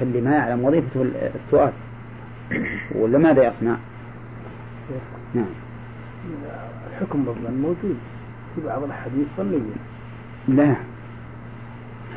[0.00, 1.06] فاللي ما يعلم وظيفته
[1.46, 1.72] السؤال.
[2.94, 3.76] ولا ماذا يصنع؟
[5.34, 5.44] نعم
[6.90, 7.96] الحكم بالظن موجود.
[8.54, 9.58] في بعض الأحاديث ظنية
[10.48, 10.74] لا.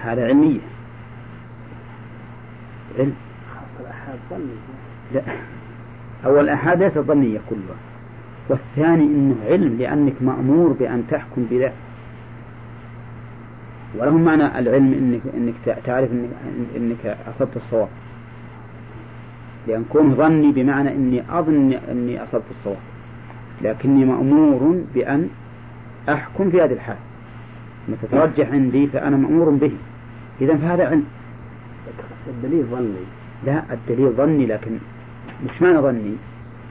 [0.04, 0.60] هذا علمية.
[3.00, 3.14] علم.
[3.54, 4.56] خاصة الأحاد ظنية
[5.14, 5.22] لا.
[6.26, 7.78] أول الأحاد ليست ظنية كلها.
[8.50, 11.74] والثاني أنه علم لأنك مأمور بأن تحكم بذلك
[13.96, 16.30] وله معنى العلم إنك إنك تعرف إنك,
[16.78, 17.88] إنك أصبت الصواب.
[19.68, 22.78] لأن كونه ظني بمعنى إني أظن إني أصبت الصواب.
[23.62, 25.30] لكني مأمور بأن
[26.10, 26.98] أحكم في هذه الحال.
[27.90, 29.72] ما تترجح عندي فأنا مأمور به.
[30.42, 31.04] إذا فهذا علم.
[32.28, 33.06] الدليل ظني.
[33.46, 34.72] لا الدليل ظني لكن
[35.46, 36.16] مش معنى ظني.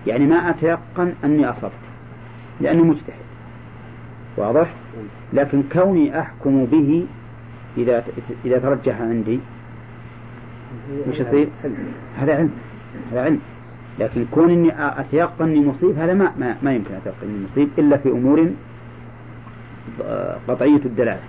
[0.07, 1.72] يعني ما أتيقن أني أصبت
[2.61, 3.26] لأني مجتهد.
[4.37, 4.74] واضح؟
[5.32, 7.07] لكن كوني أحكم به
[7.78, 8.05] إذا
[8.45, 9.41] إذا ترجح عندي
[11.09, 11.49] وش يصير؟
[12.18, 12.51] هذا علم.
[13.12, 13.41] هذا علم.
[13.99, 17.97] لكن كون إني أتيقن أني مصيب هذا ما ما, ما يمكن أتيقن أني مصيب إلا
[17.97, 18.51] في أمور
[20.49, 21.20] قطعية الدلاله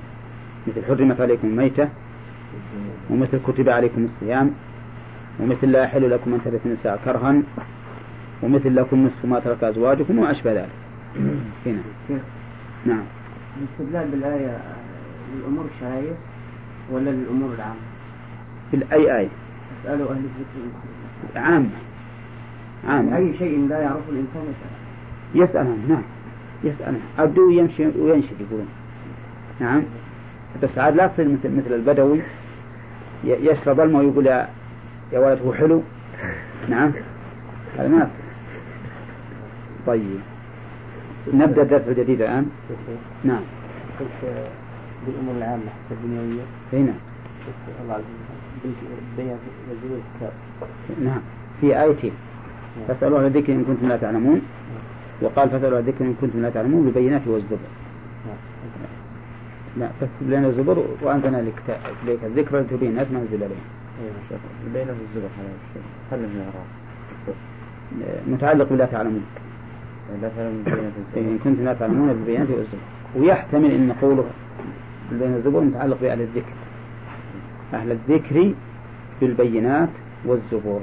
[0.68, 1.90] مثل حرمت عليكم الميتة
[3.10, 4.52] ومثل كتب عليكم الصيام
[5.40, 7.42] ومثل لا يحل لكم أن ترثوا النساء كرها
[8.44, 10.70] ومثل لكم نصف ما ترك أزواجكم وما اشبه ذلك.
[11.66, 11.82] هنا.
[12.86, 13.04] نعم.
[13.58, 14.58] الاستدلال بالآية
[15.36, 16.14] للأمور الشرعية
[16.92, 17.80] ولا للأمور العامة؟
[18.72, 19.28] في أي آية؟
[19.84, 21.70] أسألوا أهل الذكر عامة
[22.88, 25.44] عامة أي شيء لا يعرفه الإنسان يسأل.
[25.44, 26.04] يسأل عنه نعم.
[26.64, 28.68] يسأل عبده يمشي وينشد يقولون.
[29.60, 29.84] نعم.
[30.64, 32.20] بس عاد لا تصير مثل مثل البدوي.
[33.24, 34.50] يشرب الماء ويقول يا
[35.14, 35.82] يا ولد هو حلو.
[36.70, 36.92] نعم.
[37.78, 38.10] هذا ما
[39.88, 40.20] طيب.
[41.34, 42.50] نبدأ الدرس الجديد الآن.
[43.24, 43.42] نعم.
[45.08, 46.42] بالأمور العامة الدنيوية.
[46.74, 46.94] هنا
[47.84, 48.02] الله عز
[49.70, 51.22] وجل نعم.
[51.62, 52.12] في آيتين.
[52.88, 54.42] فاسألوا أهل الذكر إن كنتم لا تعلمون.
[55.22, 57.58] وقال أهل الذكر إن كنتم لا تعلمون بالبينات والزبر.
[59.78, 63.66] لا فاسألوا لنا الزبر وأنزلنا إليك الذكر لتبين الناس ما نزل عليهم
[64.68, 65.30] البينات والزبر
[66.12, 66.68] هذا من الإعراب
[68.28, 69.26] متعلق بلا تعلمون.
[70.22, 70.64] لا تعلمون
[71.18, 72.78] إن كنتم لا تعلمون بالبينات والزبر.
[73.16, 74.26] ويحتمل أن قوله
[75.12, 76.54] بين الزبور متعلق بأهل الذكر.
[77.74, 78.54] أهل الذكر
[79.22, 79.90] بالبينات
[80.26, 80.82] والزبور.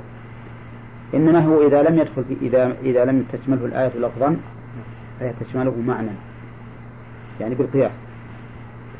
[1.15, 4.37] إنما هو إذا لم يدخل في إذا إذا لم تشمله الآية لفظا
[5.21, 6.11] فهي تشمله معنى.
[7.41, 7.91] يعني بالقياس.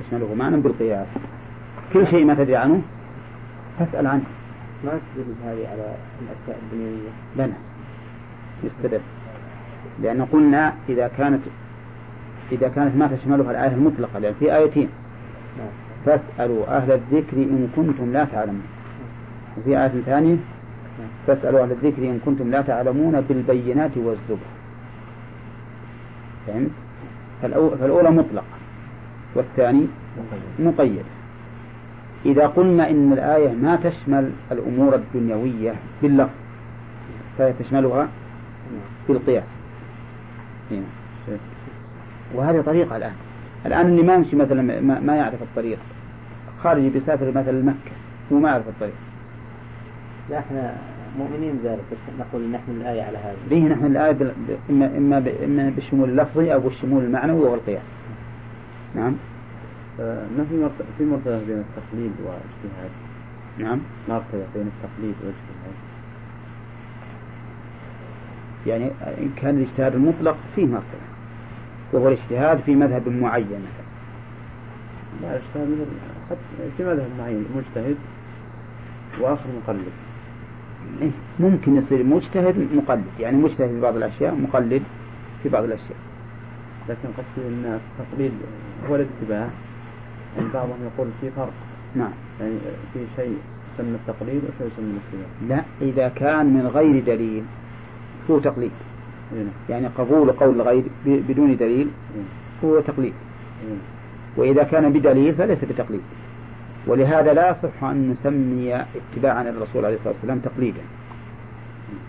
[0.01, 1.07] تشمله معنى بالقياس.
[1.93, 2.83] كل شيء ما تدري عنه
[3.79, 4.25] فاسأل عنه.
[4.85, 7.49] ما تدل هذه على الأشياء الدنيوية؟ لا
[8.65, 9.01] يستدل.
[10.03, 11.41] لأن قلنا إذا كانت
[12.53, 14.89] إذا كانت ما تشملها الآية المطلقة لأن في آيتين.
[16.07, 18.63] فاسألوا أهل الذكر إن كنتم لا تعلمون.
[19.59, 20.37] وفي آية ثانية
[21.27, 24.47] فاسألوا أهل الذكر إن كنتم لا تعلمون بالبينات والزبر.
[26.47, 26.71] فهمت؟
[27.43, 28.45] فالأولى مطلقة
[29.35, 29.87] والثاني
[30.59, 31.05] مقيد.
[32.27, 36.31] إذا قلنا إن الآية ما تشمل الأمور الدنيوية باللفظ
[37.39, 38.09] فهي تشملها
[39.09, 39.45] بالقياس.
[40.71, 40.83] هنا.
[42.35, 43.13] وهذه طريقة الآن.
[43.67, 45.79] الآن اللي ما يمشي مثلا ما يعرف الطريق.
[46.63, 47.97] خارجي بيسافر مثلا مكة
[48.31, 48.95] وما يعرف الطريق.
[50.31, 50.77] لا إحنا
[51.19, 53.37] مؤمنين ذلك بس نقول نحن الآية على هذا.
[53.51, 54.33] به نحن الآية بال...
[54.71, 55.29] إما إما ب...
[55.45, 57.83] إما بالشمول اللفظي أو بالشمول المعنوي وهو القياس.
[58.95, 59.15] نعم.
[59.99, 62.91] ما في مرتبة في مرتبة بين التقليد والاجتهاد؟
[63.59, 63.79] نعم.
[64.09, 65.75] مرتبة بين التقليد والاجتهاد؟
[68.67, 71.05] يعني إن كان الاجتهاد المطلق فيه مرتبة.
[71.93, 73.85] وهو الاجتهاد في مذهب معين مثلا.
[75.23, 75.91] لا اجتهاد مثل
[76.31, 77.97] حتى في مذهب معين مجتهد
[79.21, 79.93] وآخر مقلد.
[81.41, 83.05] ممكن يصير مجتهد مقلد.
[83.21, 84.83] يعني مجتهد في بعض الأشياء مقلد
[85.43, 85.97] في بعض الأشياء.
[86.89, 88.33] لكن قصدي أن التقليد
[88.91, 89.49] هو الاتباع
[90.37, 91.53] يعني بعضهم يقول في فرق.
[91.95, 92.11] نعم.
[92.41, 92.55] يعني
[92.95, 93.37] في شيء
[93.75, 95.29] يسمى التقليد وشيء يسمى الاتباع.
[95.49, 97.43] لا إذا كان من غير دليل
[98.31, 98.71] هو تقليد.
[99.33, 99.51] هنا.
[99.69, 102.25] يعني قبول قول الغير بدون دليل هنا.
[102.65, 103.13] هو تقليد.
[103.65, 103.79] هنا.
[104.37, 106.03] وإذا كان بدليل فليس بتقليد.
[106.87, 110.81] ولهذا لا يصح أن نسمي اتباعا للرسول عليه الصلاة والسلام تقليدا.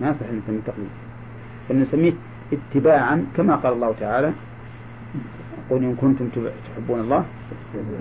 [0.02, 0.90] ما يصح أن نسميه تقليد.
[1.70, 2.14] بل نسميه
[2.54, 4.32] اتباعا كما قال الله تعالى
[5.70, 6.28] قل إن كنتم
[6.76, 7.26] تحبون الله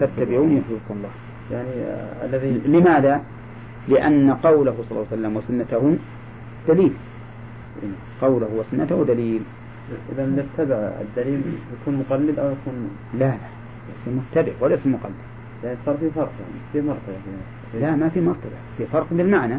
[0.01, 1.11] فاتبعوني يحببكم الله.
[1.53, 3.23] يعني آه، الذي لماذا؟
[3.89, 5.97] لأن قوله صلى الله عليه وسلم وسنته
[6.69, 6.93] دليل.
[8.21, 9.43] قوله وسنته دليل.
[10.13, 11.41] إذا اللي اتبع الدليل
[11.81, 13.37] يكون مقلد أو يكون لا لا
[13.89, 15.34] ليس متبع وليس مقلد.
[15.87, 17.81] صار في فرق يعني في مرتبة هنا.
[17.81, 19.59] لا ما في مرتبة في فرق بالمعنى.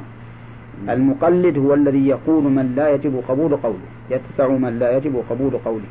[0.89, 5.85] المقلد هو الذي يقول من لا يجب قبول قوله يتبع من لا يجب قبول قوله.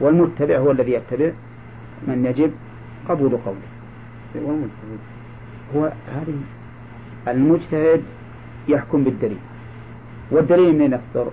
[0.00, 1.30] والمتبع هو الذي يتبع
[2.08, 2.50] من يجب
[3.08, 3.68] قبول قوله.
[4.34, 4.98] والمجتهد.
[5.76, 6.34] هو هذه
[7.28, 8.02] المجتهد
[8.68, 9.38] يحكم بالدليل.
[10.30, 11.30] والدليل من يصدر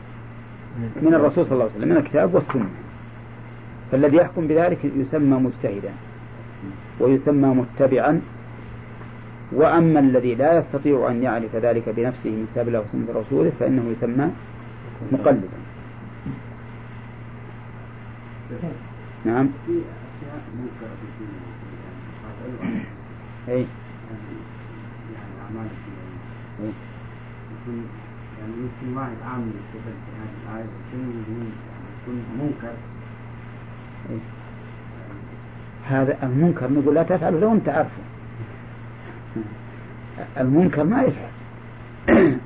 [1.02, 2.70] من الرسول صلى الله عليه وسلم من الكتاب والسنة.
[3.92, 5.94] فالذي يحكم بذلك يسمى مجتهدا.
[7.00, 8.22] ويسمى متبعا
[9.52, 14.30] وأما الذي لا يستطيع أن يعرف ذلك بنفسه من كتاب الله وسنة رسوله فإنه يسمى
[15.12, 15.48] مقلدا
[19.26, 19.50] نعم
[23.48, 23.66] أي يعني
[26.64, 26.76] إيه.
[28.40, 29.94] يعني يمكن واحد عامل في هذه
[30.44, 31.52] الآية يكون
[32.02, 32.74] يكون منكر
[34.10, 34.35] إيه.
[35.90, 38.02] هذا المنكر نقول لا تفعله لو أنت عارفه.
[40.38, 41.30] المنكر ما يفعل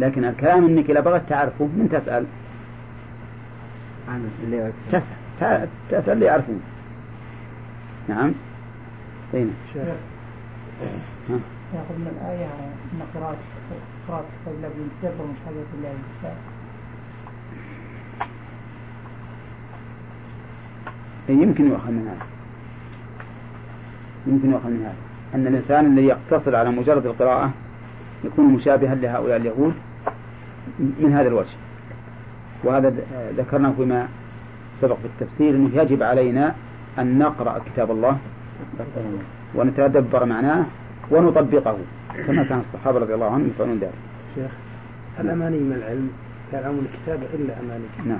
[0.00, 2.26] لكن الكلام إنك إذا بغيت تعرفه من تسأل؟
[4.08, 6.60] أنا اللي تسأل تسأل اللي يعرفون
[8.08, 8.32] نعم.
[9.34, 9.96] اين ها؟
[11.74, 13.36] ياخذ من الآية أن قراءة
[14.08, 14.68] قراءة كتاب الله
[15.20, 16.55] ومشاهدة الله.
[21.28, 22.26] يمكن يؤخذ من هذا.
[24.26, 24.94] يمكن يؤخذ من هذا.
[25.34, 27.50] أن الإنسان الذي يقتصر على مجرد القراءة
[28.24, 29.74] يكون مشابها لهؤلاء اليهود
[30.78, 31.56] من هذا الوجه.
[32.64, 32.94] وهذا
[33.36, 34.08] ذكرناه فيما
[34.82, 36.54] سبق في التفسير أنه يجب علينا
[36.98, 38.18] أن نقرأ كتاب الله
[39.54, 40.64] ونتدبر معناه
[41.10, 41.76] ونطبقه
[42.26, 43.92] كما كان الصحابة رضي الله عنهم يفعلون ذلك.
[44.34, 44.50] شيخ
[45.20, 46.10] الأماني من العلم؟
[46.52, 48.18] يعلمون الكتابة إلا أماني؟ نعم.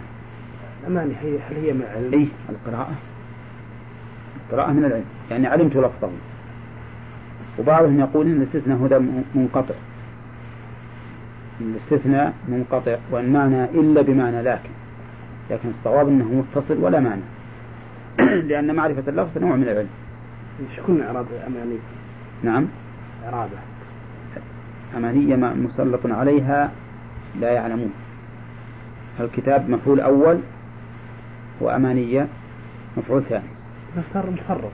[0.82, 2.94] الأماني هي هل هي من العلم؟ أي القراءة.
[4.50, 5.04] القراءة من العلم.
[5.30, 6.08] يعني علمت لفظه
[7.58, 9.02] وبعضهم يقول إن الاستثناء هذا
[9.34, 9.74] منقطع.
[11.60, 14.68] الاستثناء منقطع وإن معنى إلا بمعنى لكن.
[15.50, 16.24] لكن الصواب إنه
[16.54, 17.22] متصل ولا معنى.
[18.48, 19.88] لأن معرفة اللفظ نوع من العلم.
[20.76, 21.76] شكون إعراب أماني؟
[22.42, 22.66] نعم.
[23.24, 23.58] إعرابه.
[24.96, 26.70] أمانية ما- مسلط عليها
[27.40, 27.92] لا يعلمون.
[29.20, 30.38] الكتاب مفعول أول
[31.60, 32.26] وأمانية
[32.96, 33.44] مفعول ثاني.
[34.14, 34.70] صار مفرقة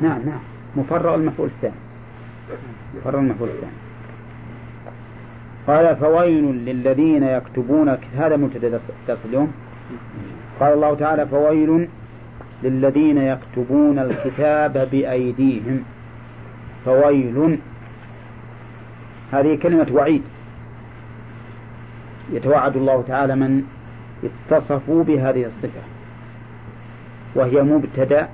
[0.00, 0.40] نعم نعم.
[0.76, 1.74] مفرغ المفعول الثاني.
[2.96, 3.72] مفرغ المفعول الثاني.
[5.66, 9.52] قال فويل للذين يكتبون هذا مبتدأ درس اليوم.
[10.60, 11.88] قال الله تعالى فويل
[12.62, 15.84] للذين يكتبون الكتاب بأيديهم.
[16.84, 17.58] فويل.
[19.32, 20.22] هذه كلمة وعيد.
[22.32, 23.64] يتوعد الله تعالى من
[24.24, 25.82] اتصفوا بهذه الصفة.
[27.34, 28.28] وهي مبتدأ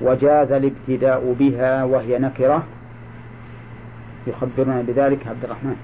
[0.00, 2.64] وجاز الابتداء بها وهي نكرة.
[4.26, 5.76] يخبرنا بذلك عبد الرحمن.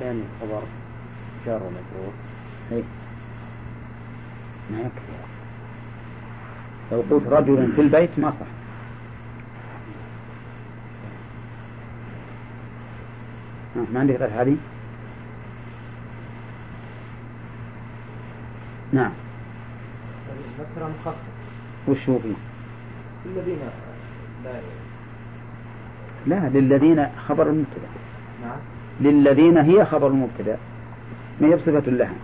[0.00, 0.62] ثاني خبر.
[1.46, 2.12] جار ومجرور
[2.72, 2.82] إيه؟
[4.70, 5.12] ما يكفي.
[6.92, 8.46] لو قلت رجل في البيت ما صح.
[13.76, 14.56] آه، ما عندك غير هذه؟
[18.92, 19.10] نعم.
[21.88, 22.34] وش هو فيه
[23.26, 23.58] الذين
[24.44, 24.60] لا
[26.26, 27.88] لا للذين خبر المبتدأ.
[28.42, 28.58] نعم.
[29.00, 30.58] للذين هي خبر المبتدأ.
[31.40, 32.14] ما هي بصفة لها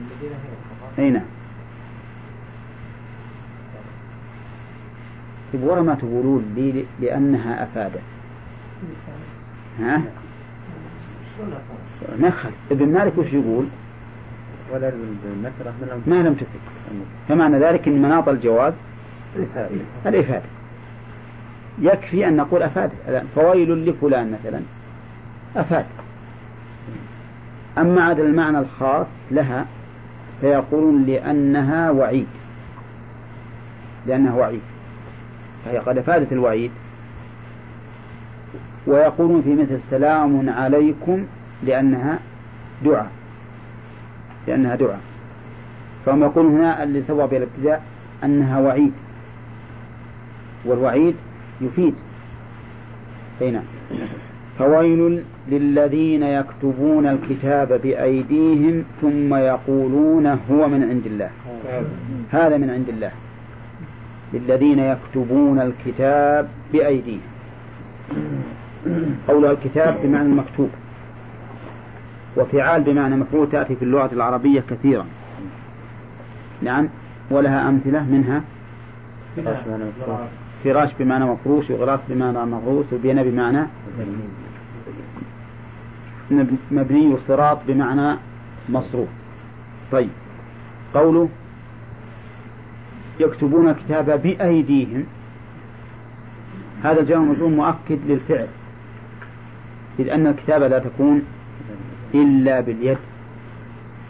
[0.00, 0.36] الذين
[0.96, 1.22] هي أي نعم.
[5.52, 8.02] طيب ورا ما تقولون لي لأنها أفادت.
[9.80, 10.02] ها؟
[12.18, 13.66] ما يخالف ابن مالك وش يقول؟
[14.72, 16.46] ولا النكرة من ما لم تفد
[17.28, 18.72] فمعنى ذلك أن مناط الجواز
[20.06, 20.42] الإفادة.
[21.78, 22.90] يكفي أن نقول أفاد
[23.34, 24.60] فويل لفلان مثلا.
[25.56, 25.84] أفاد
[27.78, 29.66] أما عاد المعنى الخاص لها
[30.40, 32.26] فيقولون لأنها وعيد.
[34.06, 34.60] لأنها وعيد.
[35.64, 36.70] فهي قد أفادت الوعيد.
[38.86, 41.26] ويقولون في مثل سلام عليكم
[41.62, 42.18] لأنها
[42.84, 43.10] دعاء.
[44.46, 45.00] لأنها دعاء.
[46.06, 47.82] فهم يقولون هنا اللي سوى بالابتداء
[48.24, 48.92] أنها وعيد.
[50.64, 51.14] والوعيد
[51.60, 51.94] يفيد.
[53.42, 53.62] أي نعم.
[54.58, 61.30] فويل للذين يكتبون الكتاب بأيديهم ثم يقولون هو من عند الله.
[62.32, 63.10] هذا من عند الله.
[64.32, 67.20] للذين يكتبون الكتاب بأيديهم.
[69.28, 70.70] قولها الكتاب بمعنى المكتوب.
[72.36, 75.06] وفعال بمعنى مفعول تأتي في اللغة العربية كثيرا.
[76.62, 76.88] نعم
[77.30, 78.42] ولها أمثلة منها
[80.64, 83.66] فراش بمعنى مفروش وغراس بمعنى مغروس وبنى بمعنى
[86.70, 88.16] مبني وصراط بمعنى
[88.68, 89.08] مصروف.
[89.92, 90.08] طيب
[90.94, 91.28] قوله
[93.20, 95.04] يكتبون الكتاب بأيديهم.
[96.84, 98.46] هذا الجواب مجرور مؤكد للفعل
[99.98, 101.22] إذ أن الكتابة لا تكون
[102.14, 102.98] إلا باليد.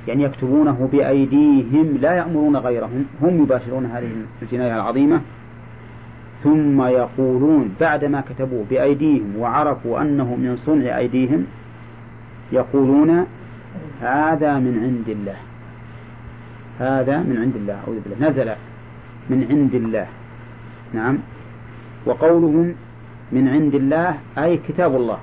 [0.08, 4.08] يعني يكتبونه بأيديهم لا يأمرون غيرهم هم يباشرون هذه
[4.42, 5.20] الجناية العظيمة.
[6.44, 11.46] ثم يقولون بعدما كتبوه بأيديهم وعرفوا أنه من صنع أيديهم
[12.52, 13.26] يقولون
[14.00, 15.36] هذا من عند الله.
[16.80, 18.30] هذا من عند الله أعوذ بالله.
[18.30, 18.50] نزل
[19.30, 20.06] من عند الله.
[20.94, 21.18] نعم.
[22.06, 22.74] وقولهم
[23.32, 25.18] من عند الله أي كتاب الله.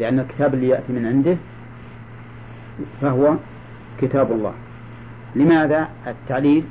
[0.00, 1.36] لأن الكتاب اللي يأتي من عنده
[3.00, 3.34] فهو
[4.00, 4.52] كتاب الله.
[5.36, 6.64] لماذا؟ التعليل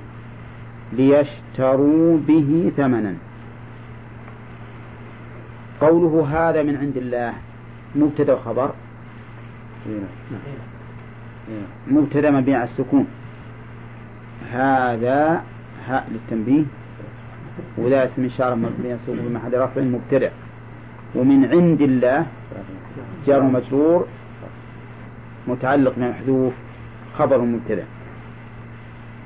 [0.93, 3.15] ليشتروا به ثمنا.
[5.81, 7.33] قوله هذا من عند الله
[7.95, 8.71] مبتدأ وخبر
[11.87, 13.07] مبتدأ مبني على السكون.
[14.51, 15.43] هذا
[15.87, 16.63] هاء للتنبيه.
[17.77, 20.31] وذا اسم إشارة مبني السكون بمحل رفع مبتدأ.
[21.15, 22.25] ومن عند الله
[23.27, 24.07] جار مجرور
[25.47, 26.53] متعلق محذوف
[27.17, 27.85] خبر مبتدأ.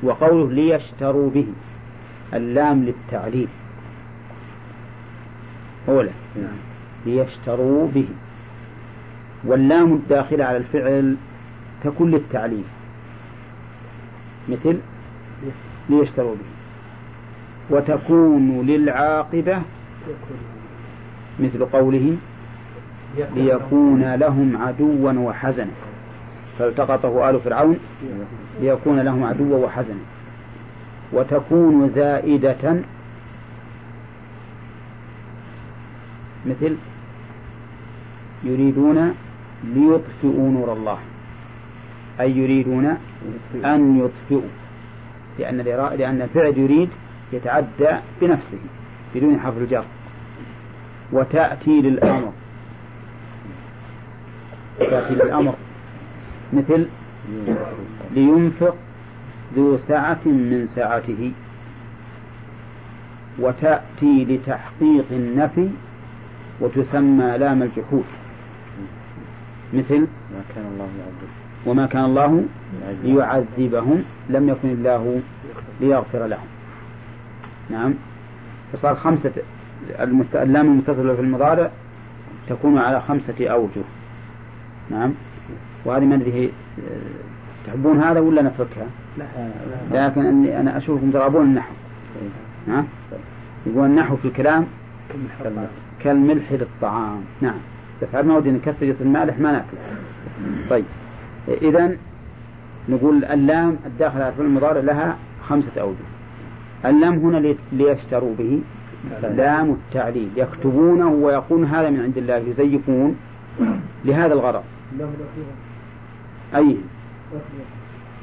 [0.03, 1.45] وقوله ليشتروا به
[2.33, 3.47] اللام للتعليل.
[5.87, 6.11] أولى
[7.05, 8.07] ليشتروا به.
[9.43, 11.15] واللام الداخلة على الفعل
[11.83, 12.63] تكون للتعليل.
[14.49, 14.77] مثل
[15.89, 16.45] ليشتروا به.
[17.75, 19.61] وتكون للعاقبة.
[21.39, 22.17] مثل قوله
[23.35, 25.71] ليكون لهم عدوا وحزنا.
[26.59, 27.77] فالتقطه آل فرعون
[28.61, 29.99] ليكون لهم عدوا وحزنا.
[31.13, 32.81] وتكون زائدة
[36.45, 36.75] مثل
[38.43, 39.15] يريدون
[39.63, 40.97] ليطفئوا نور الله.
[42.19, 42.97] أي يريدون
[43.65, 44.49] أن يطفئوا.
[45.39, 45.57] لأن
[45.97, 46.89] لأن الفعل يريد
[47.33, 48.59] يتعدى بنفسه
[49.15, 49.83] بدون حرف الجر.
[51.11, 52.31] وتأتي للأمر.
[54.80, 55.53] تأتي للأمر
[56.53, 56.85] مثل
[58.11, 58.76] لينفق
[59.56, 61.31] ذو سعة من سعته
[63.39, 65.69] وتأتي لتحقيق النفي
[66.61, 68.03] وتسمى لام الجحود.
[69.73, 70.88] مثل ما كان الله
[71.65, 72.43] وما كان الله
[73.03, 75.22] ليعذبهم لم يكن الله
[75.81, 76.47] ليغفر لهم.
[77.69, 77.93] نعم.
[78.73, 79.31] فصار خمسة
[80.35, 81.69] اللام المتصلة في المضارع
[82.49, 83.81] تكون على خمسة أوجه.
[84.91, 85.14] نعم.
[85.86, 86.52] وهذه ما أدري
[87.68, 88.88] تحبون هذا ولا نتركها؟
[89.91, 91.74] لكن أني أنا أشوفكم ترابون النحو.
[92.68, 92.86] نعم.
[93.66, 94.66] يقول النحو في الكلام
[96.03, 97.22] كالملح للطعام.
[97.41, 97.57] نعم.
[98.02, 99.78] بس عاد ما ودي نكثر يصير مالح ما ناكل.
[100.70, 100.86] طيب.
[101.62, 101.98] إذا
[102.90, 105.18] نقول اللام الداخل على الفعل المضارع لها
[105.49, 105.95] خمسة أوجه.
[106.86, 108.62] اللام هنا ليشتروا به.
[109.22, 110.30] لام التعليل.
[110.36, 113.16] يكتبونه ويقول هذا من عند الله يزيفون
[114.06, 114.64] لهذا الغرض.
[116.56, 116.78] أي؟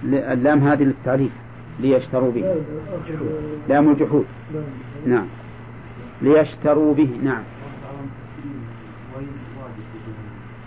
[0.05, 1.31] اللام هذه للتعليل
[1.81, 2.55] ليشتروا به.
[3.69, 4.27] لام الجحود.
[4.55, 4.61] لا.
[5.07, 5.27] نعم.
[6.23, 7.43] ليشتروا به نعم.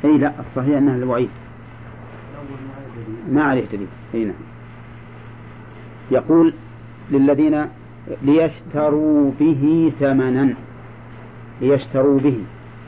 [0.05, 1.29] أي لا الصحيح أنها الوعيد.
[3.31, 3.87] ما عليه دليل.
[4.13, 4.35] أي نعم.
[6.11, 6.53] يقول
[7.11, 7.65] للذين
[8.21, 10.53] ليشتروا به ثمنا.
[11.61, 12.37] ليشتروا به.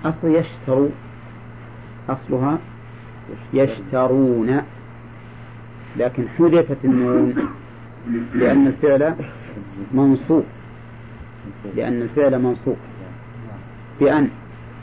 [0.06, 0.90] أصل يشتروا
[2.10, 2.58] أصلها
[3.54, 4.62] يشترون.
[5.98, 7.34] لكن حذفت النون
[8.34, 9.16] لأن الفعل
[9.94, 10.44] منصوب.
[11.76, 12.78] لأن الفعل منصوب.
[14.00, 14.30] بأن.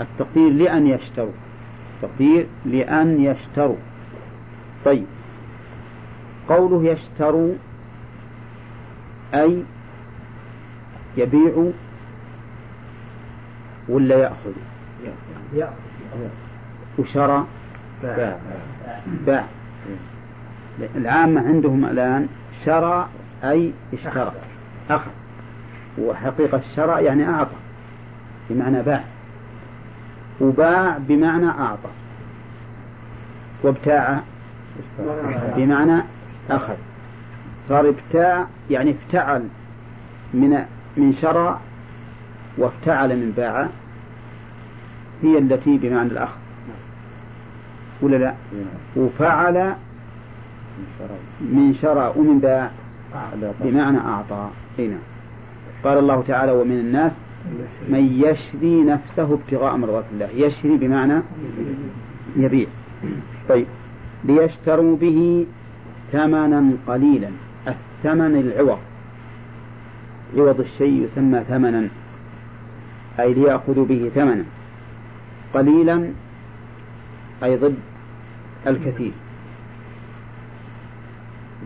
[0.01, 1.33] التقدير لأن يشتروا.
[2.03, 3.77] تقدير لأن يشتروا.
[4.85, 5.05] طيب.
[6.49, 7.53] قوله يشتروا
[9.35, 9.63] أي
[11.17, 11.71] يبيع
[13.89, 14.53] ولا يأخذ.
[16.99, 17.47] وشرى.
[19.27, 19.45] باع.
[20.97, 22.29] العامة عندهم الآن
[22.65, 23.09] شرى
[23.45, 24.33] أي اشترى.
[24.91, 25.11] أخذ.
[25.99, 27.57] وحقيقة الشرى يعني أعطى.
[28.51, 29.05] بمعنى باع.
[30.41, 31.89] وباع بمعنى أعطى.
[33.63, 34.21] وابتاع
[35.57, 36.03] بمعنى
[36.51, 36.77] أخذ.
[37.69, 39.49] صار ابتاع يعني افتعل
[40.35, 40.65] من
[40.97, 41.61] من شرى
[42.59, 43.69] وافتعل من باع.
[45.23, 46.44] هي التي بمعنى الأخذ.
[48.03, 48.35] ولا لا؟
[48.97, 49.75] وفعل
[51.41, 52.71] من شرى ومن باع.
[53.61, 54.49] بمعنى أعطى.
[54.79, 54.97] هنا
[55.85, 57.13] قال الله تعالى ومن الناس
[57.89, 60.29] من يشري نفسه ابتغاء مرضات الله.
[60.35, 61.23] يشري بمعنى
[62.37, 62.67] يبيع.
[63.49, 63.67] طيب.
[64.25, 65.47] ليشتروا به
[66.13, 67.29] ثمنا قليلا.
[67.69, 68.79] الثمن العوض.
[70.37, 71.89] عوض الشيء يسمى ثمنا.
[73.21, 74.45] أي ليأخذوا به ثمنا.
[75.55, 76.11] قليلا
[77.45, 77.75] أي ضد
[78.67, 79.13] الكثير.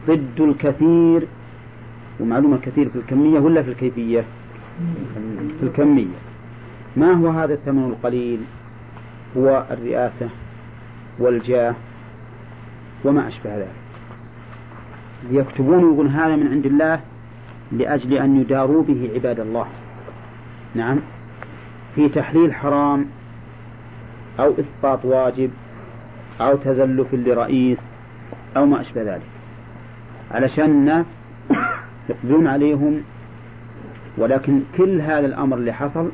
[0.08, 1.26] ضد الكثير
[2.20, 4.24] ومعلومة الكثير في الكمية ولا في الكيفية؟
[5.60, 6.18] في الكمية.
[6.96, 8.40] ما هو هذا الثمن القليل؟
[9.36, 10.28] هو الرئاسة
[11.18, 11.74] والجاه
[13.04, 13.68] وما أشبه ذلك.
[15.30, 17.00] ليكتبون يقول هذا من عند الله
[17.72, 19.66] لأجل أن يداروا به عباد الله.
[20.74, 20.98] نعم.
[21.94, 23.06] في تحليل حرام
[24.40, 25.50] أو إسقاط واجب
[26.40, 27.78] أو تزلف لرئيس
[28.56, 29.22] أو ما أشبه ذلك.
[30.30, 31.06] علشان الناس
[32.10, 33.00] يقبلون عليهم
[34.18, 36.08] ولكن كل هذا الأمر اللي حصل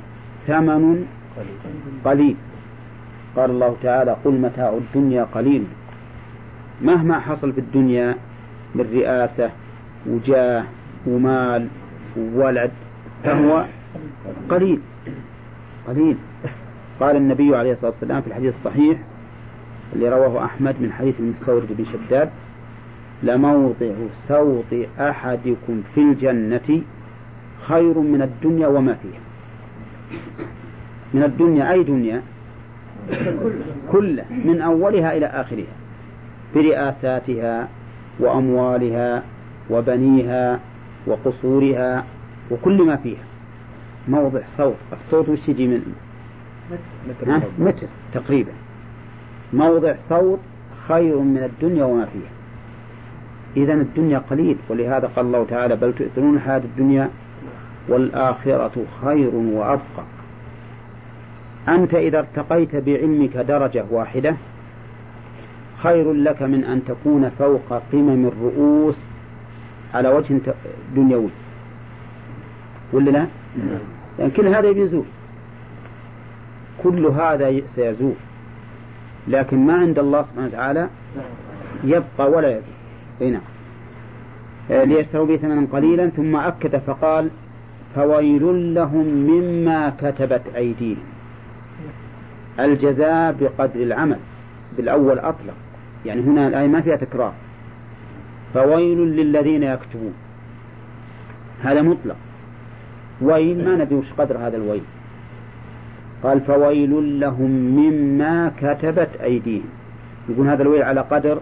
[0.46, 1.06] ثمن
[2.05, 2.36] قليل.
[3.36, 5.64] قال الله تعالى قل متاع الدنيا قليل.
[6.82, 8.16] مهما حصل في الدنيا
[8.74, 9.51] من رئاسة
[10.06, 10.64] وجاه
[11.06, 11.68] ومال
[12.16, 12.70] وولد
[13.24, 13.64] فهو
[14.51, 14.80] قليل.
[15.88, 16.16] قليل.
[17.01, 18.98] قال النبي عليه الصلاة والسلام في الحديث الصحيح
[19.93, 22.31] اللي رواه أحمد من حديث المستورد بن شداد
[23.23, 23.93] لموضع
[24.28, 24.65] سوط
[25.01, 26.82] أحدكم في الجنة
[27.69, 29.20] خير من الدنيا وما فيها.
[31.15, 32.23] من الدنيا أي دنيا؟
[33.93, 35.74] كلها من أولها إلى آخرها
[36.55, 37.69] برئاساتها
[38.19, 39.23] وأموالها
[39.70, 40.61] وبنيها
[41.06, 42.05] وقصورها
[42.51, 43.24] وكل ما فيها.
[44.09, 45.94] موضع صوت الصوت وش يجي من؟
[47.09, 48.51] متر, متر تقريبا.
[49.55, 50.39] موضع صوت
[50.89, 52.35] خير من الدنيا وما فيها.
[53.64, 57.10] إذا الدنيا قليل ولهذا قال الله تعالى بل تؤثرون الحياة الدنيا
[57.89, 58.72] والآخرة
[59.05, 60.05] خير وأبقى.
[61.68, 64.35] أنت إذا ارتقيت بعلمك درجة واحدة
[65.82, 68.94] خير لك من أن تكون فوق قمم الرؤوس
[69.94, 70.40] على وجه
[70.97, 71.28] دنيوي.
[72.93, 73.26] ولا لا؟
[74.18, 75.05] يعني كل هذا يزول
[76.82, 78.14] كل هذا سيزول.
[79.28, 80.88] لكن ما عند الله سبحانه وتعالى
[81.84, 82.62] يبقى ولا يزول
[83.20, 83.40] إي نعم.
[84.70, 87.28] آه، ليشتروا به ثمنا قليلا ثم أكد فقال
[87.94, 91.05] فويل لهم مما كتبت أيديهم.
[92.60, 94.18] الجزاء بقدر العمل
[94.76, 95.55] بالأول أطلق.
[96.06, 97.32] يعني هنا الآية ما فيها تكرار.
[98.55, 100.14] فويل للذين يكتبون.
[101.62, 102.16] هذا مطلق.
[103.20, 104.82] ويل ما ندري وش قدر هذا الويل.
[106.24, 109.68] قال فويل لهم مما كتبت أيديهم.
[110.28, 111.38] يقول هذا الويل على قدر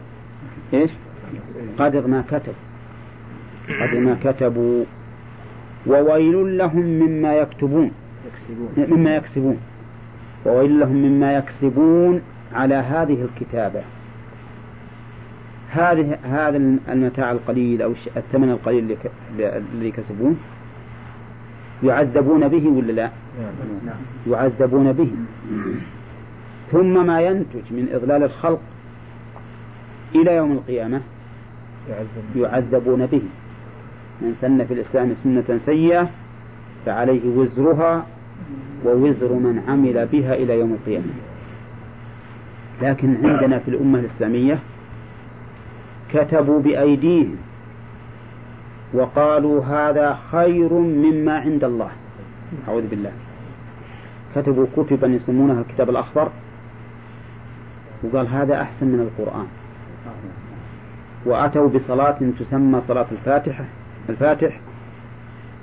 [0.75, 0.91] إيش؟
[1.79, 2.55] قدر ما كتب.
[3.81, 4.85] قدر ما كتبوا.
[5.87, 7.91] وويل لهم مما يكتبون.
[8.77, 9.59] مما يكسبون.
[10.47, 12.21] وويل لهم مما يكسبون
[12.55, 13.81] على هذه الكتابة.
[15.71, 16.57] هذه هذا
[16.89, 18.97] المتاع القليل أو الثمن القليل
[19.39, 20.35] الذي كسبوه
[21.83, 23.11] يعذبون به ولا لا؟
[24.27, 25.11] يعذبون به.
[26.73, 28.61] ثم ما ينتج من إضلال الخلق
[30.15, 31.01] إلى يوم القيامة
[32.37, 33.23] يعذبون به.
[34.21, 36.11] من سن في الإسلام سنة سيئة
[36.87, 38.07] فعليه وزرها
[38.85, 41.13] ووزر من عمل بها إلى يوم القيامة.
[42.83, 44.59] لكن عندنا في الأمة الإسلامية
[46.15, 47.37] كتبوا بأيديهم
[48.95, 51.91] وقالوا هذا خير مما عند الله.
[52.69, 53.13] أعوذ بالله.
[54.37, 56.29] كتبوا كتبا يسمونها الكتاب الأخضر.
[58.03, 59.47] وقال هذا أحسن من القرآن.
[61.25, 63.65] وأتوا بصلاة تسمى صلاة الفاتحة
[64.09, 64.61] الفاتح.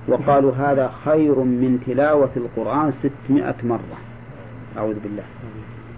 [0.07, 3.97] وقالوا هذا خير من تلاوة القرآن ستمائة مرة.
[4.77, 5.23] أعوذ بالله.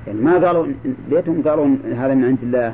[0.07, 0.67] يعني ما قالوا
[1.09, 2.73] ليتهم قالوا هذا من عند الله.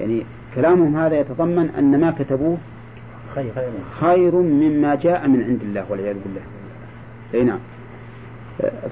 [0.00, 0.22] يعني
[0.54, 2.56] كلامهم هذا يتضمن أن ما كتبوه
[3.34, 3.52] خير
[4.00, 4.34] خير.
[4.34, 6.40] مما جاء من عند الله والعياذ بالله.
[7.34, 7.58] أي نعم.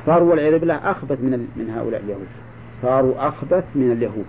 [0.06, 2.26] صاروا والعياذ بالله أخبث من من هؤلاء اليهود.
[2.82, 4.24] صاروا أخبث من اليهود.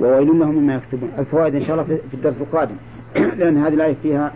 [0.00, 2.74] وويل لهم مما يكسبون الفوائد إن شاء الله في الدرس القادم.
[3.38, 4.32] لأن هذه الآية فيها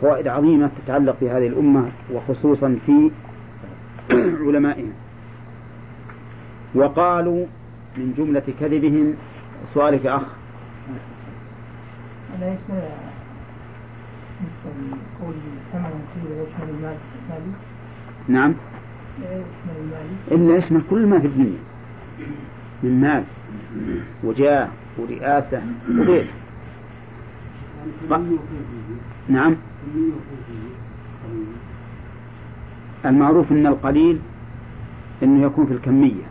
[0.00, 3.10] فوائد عظيمة تتعلق بهذه الأمة وخصوصا في
[4.46, 4.92] علمائها
[6.74, 7.46] وقالوا
[7.96, 9.14] من جملة كذبهم
[9.74, 10.22] سؤالك أخ.
[12.42, 12.58] أليس
[14.40, 15.34] مثل قول
[15.72, 16.96] ثمن قيل يشمل المال؟
[18.28, 18.54] نعم.
[20.30, 21.58] إلا يشمل كل ما في الدنيا.
[22.82, 23.24] من مال
[24.24, 24.68] وجاه
[24.98, 26.28] ورئاسة وغيره.
[29.28, 29.56] نعم.
[33.04, 34.18] المعروف أن القليل
[35.22, 36.24] أنه يكون في الكمية.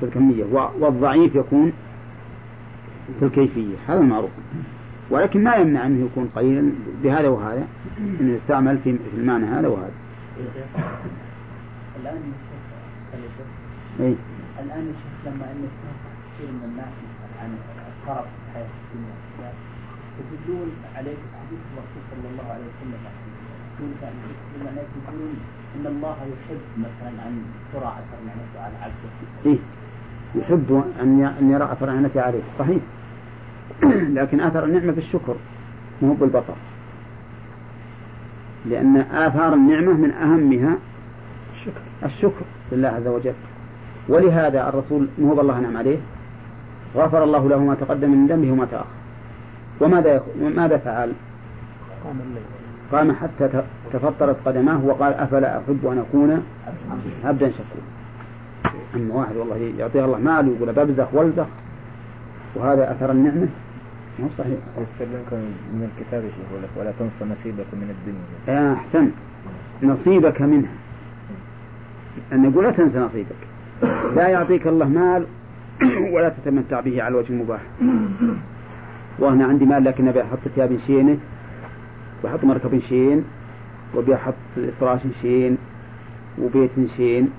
[0.00, 0.44] في الكمية.
[0.80, 1.72] والضعيف يكون
[3.20, 3.74] في الكيفية.
[3.88, 4.30] هذا المعروف.
[5.10, 6.70] ولكن ما يمنع أنه يكون قليلا
[7.02, 7.66] بهذا وهذا.
[8.20, 10.01] أنه يستعمل في المعنى هذا وهذا.
[11.96, 12.32] الآن
[14.00, 14.14] إيه؟
[14.60, 14.94] الآن
[15.26, 15.68] لما أن
[16.34, 16.92] كثير من الناس
[17.40, 17.50] عن
[17.92, 19.52] الطرف في الحياة الدنيا
[20.18, 23.00] يدلون عليه حديث الرسول صلى الله عليه وسلم
[24.96, 25.36] يقولون
[25.76, 29.10] إن الله يحب مثلا أن ترى أثر نعمته على عبده.
[29.46, 29.58] إيه؟
[30.34, 32.82] يحب أن أن يرى أثر نعمته عليه صحيح
[34.18, 35.36] لكن أثر النعمة بالشكر
[36.02, 36.54] مو بالبطر
[38.66, 40.76] لأن آثار النعمة من أهمها
[41.54, 41.80] الشكر.
[42.04, 43.32] الشكر لله عز وجل.
[44.08, 45.98] ولهذا الرسول مو بالله نعم عليه
[46.96, 48.86] غفر الله له ما تقدم من ذنبه وما تأخر.
[49.80, 50.22] وماذا
[50.56, 51.12] ماذا فعل؟
[52.04, 52.42] قام الليل.
[52.92, 53.62] قام حتى
[53.92, 56.42] تفطرت قدماه وقال أفلا أحب أن أكون
[57.24, 57.86] عبدا شكورا.
[58.94, 61.46] أما واحد والله يعطيه الله مال ويقول ببزخ وألزخ.
[62.54, 63.48] وهذا أثر النعمة.
[64.18, 64.58] مو صحيح.
[64.78, 65.36] يستلمكم
[65.72, 68.58] من الكتاب يقول لك؟ ولا تنسى نصيبك من الدنيا.
[68.60, 69.12] يا أحسنت
[69.82, 70.72] نصيبك منها.
[72.32, 73.42] أن يقول لا تنسى نصيبك.
[74.16, 75.26] لا يعطيك الله مال
[76.14, 77.60] ولا تتمتع به على الوجه المباح.
[79.18, 81.18] وأنا عندي مال لكن أبي أحط ثياب شينة
[82.22, 83.24] وأحط مركب شين
[83.94, 84.34] وأبي أحط
[84.80, 85.58] فراش شين
[86.38, 87.30] وبيت شين.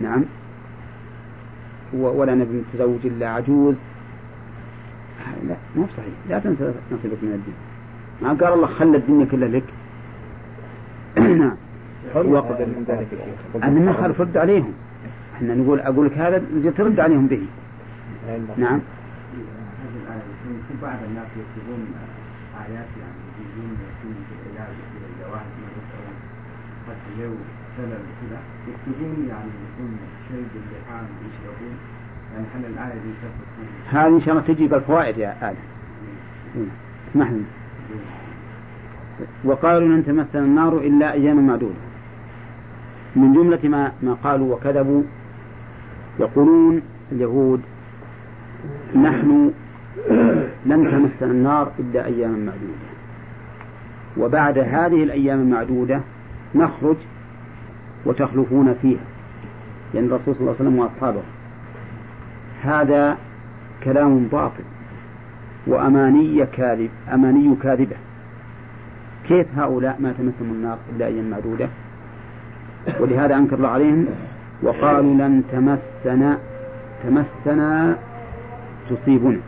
[0.00, 0.24] نعم.
[1.92, 3.74] ولا نبي متزوج إلا عجوز.
[5.48, 6.14] لا مو صحيح.
[6.28, 7.54] لا تنسى نصيبك من الدين.
[8.22, 9.64] ما قال الله خلى الدنيا كلها لك.
[11.22, 11.56] نعم
[12.14, 14.72] من ذلك الشيخ أنا ما خالف رد عليهم.
[15.34, 16.42] إحنا نقول أقول لك هذا
[16.76, 17.42] ترد عليهم به.
[18.56, 18.80] نعم.
[20.82, 21.82] بعض الناس يكتبون
[22.64, 26.16] آيات يعني يجيبون في العلاج في الجواهر ما يسألون
[26.86, 27.32] حتى لو
[27.76, 29.92] سلل كذا يكتبون يعني يكون
[30.28, 31.76] شيء باللحام يشربون.
[32.34, 32.46] يعني
[33.90, 35.56] هذه إن شاء الله تجي بالفوائد يا آدم.
[37.10, 37.42] اسمح لي
[39.44, 41.74] وقالوا لن تمسنا النار إلا أياما معدودة.
[43.16, 45.02] من جملة ما, ما قالوا وكذبوا
[46.20, 46.82] يقولون
[47.12, 47.62] اليهود
[48.94, 49.52] نحن
[50.66, 52.92] لن تمسنا النار إلا أياما معدودة.
[54.16, 56.00] وبعد هذه الأيام المعدودة
[56.54, 56.96] نخرج
[58.04, 59.04] وتخلفون فيها.
[59.94, 61.22] لأن الرسول صلى الله عليه وسلم وأصحابه.
[62.62, 63.16] هذا
[63.84, 64.62] كلام باطل
[65.66, 67.96] وأماني كاذب أماني كاذبة.
[69.28, 71.68] كيف هؤلاء ما تمسهم النار إلا أيام معدودة؟
[73.00, 74.06] ولهذا أنكر الله عليهم
[74.62, 76.38] وقالوا لن تمسنا
[77.04, 77.96] تمسنا
[78.90, 79.40] تصيبنا.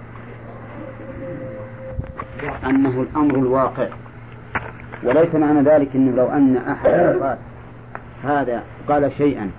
[2.67, 3.87] أنه الأمر الواقع.
[5.03, 7.37] وليس معنى ذلك أنه لو أن أحد قال
[8.25, 9.51] هذا قال شيئا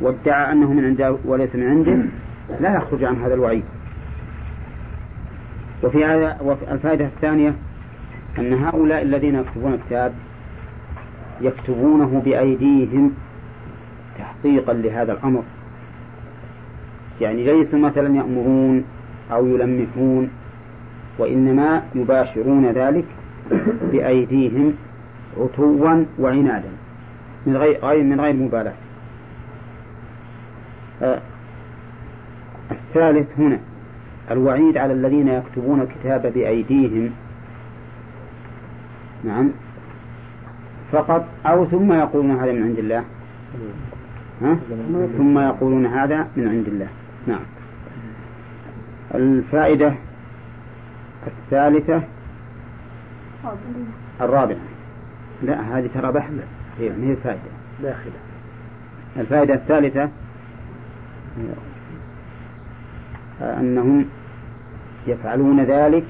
[0.00, 2.04] وادعى أنه من عنده وليس من عنده
[2.60, 3.62] لا يخرج عن هذا الوعيد.
[5.82, 7.54] وفي هذا وفي الفائدة الثانية
[8.38, 10.12] أن هؤلاء الذين يكتبون الكتاب
[11.40, 13.12] يكتبونه بأيديهم
[14.18, 15.42] تحقيقا لهذا الأمر.
[17.20, 18.84] يعني ليسوا مثلا يأمرون
[19.32, 20.30] أو يلمحون
[21.18, 23.04] وإنما يباشرون ذلك
[23.92, 24.74] بأيديهم
[25.38, 26.68] عتوا وعنادا
[27.46, 28.72] من غير من غير مبالاة
[32.92, 33.58] الثالث هنا
[34.30, 37.10] الوعيد على الذين يكتبون الكتاب بأيديهم.
[39.24, 39.50] نعم.
[40.92, 43.04] فقط أو ثم يقولون هذا من عند الله؟
[44.42, 44.58] ها؟
[45.18, 46.88] ثم يقولون هذا من عند الله.
[47.26, 47.40] نعم.
[49.14, 49.94] الفائدة
[51.26, 52.02] الثالثة
[54.20, 54.56] الرابعة.
[55.42, 56.32] لا هذه ترى بحث.
[56.80, 57.40] هي ما هي فائدة
[57.82, 58.12] داخلة.
[59.16, 60.08] الفائدة الثالثة
[63.42, 64.04] أنهم
[65.06, 66.04] يفعلون ذلك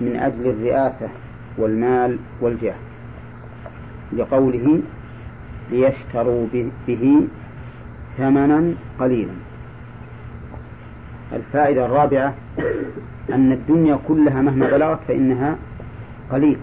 [0.00, 1.08] من أجل الرئاسة
[1.58, 2.74] والمال والجاه
[4.12, 4.80] لقوله
[5.70, 6.46] ليشتروا
[6.88, 7.26] به
[8.18, 9.32] ثمنا قليلا.
[11.32, 12.34] الفائدة الرابعة
[13.32, 15.56] أن الدنيا كلها مهما بلغت فإنها
[16.30, 16.56] قليل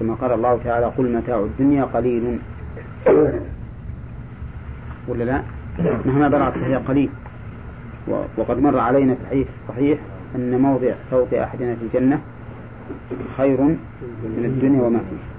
[0.00, 2.38] كما قال الله تعالى قل متاع الدنيا قليل.
[5.08, 5.42] ولا لا؟
[6.06, 7.10] مهما بلغت فهي قليل
[8.36, 9.98] وقد مر علينا في الحديث الصحيح
[10.34, 12.20] أن موضع صوت أحدنا في الجنة
[13.36, 15.32] خير من الدنيا وما فيها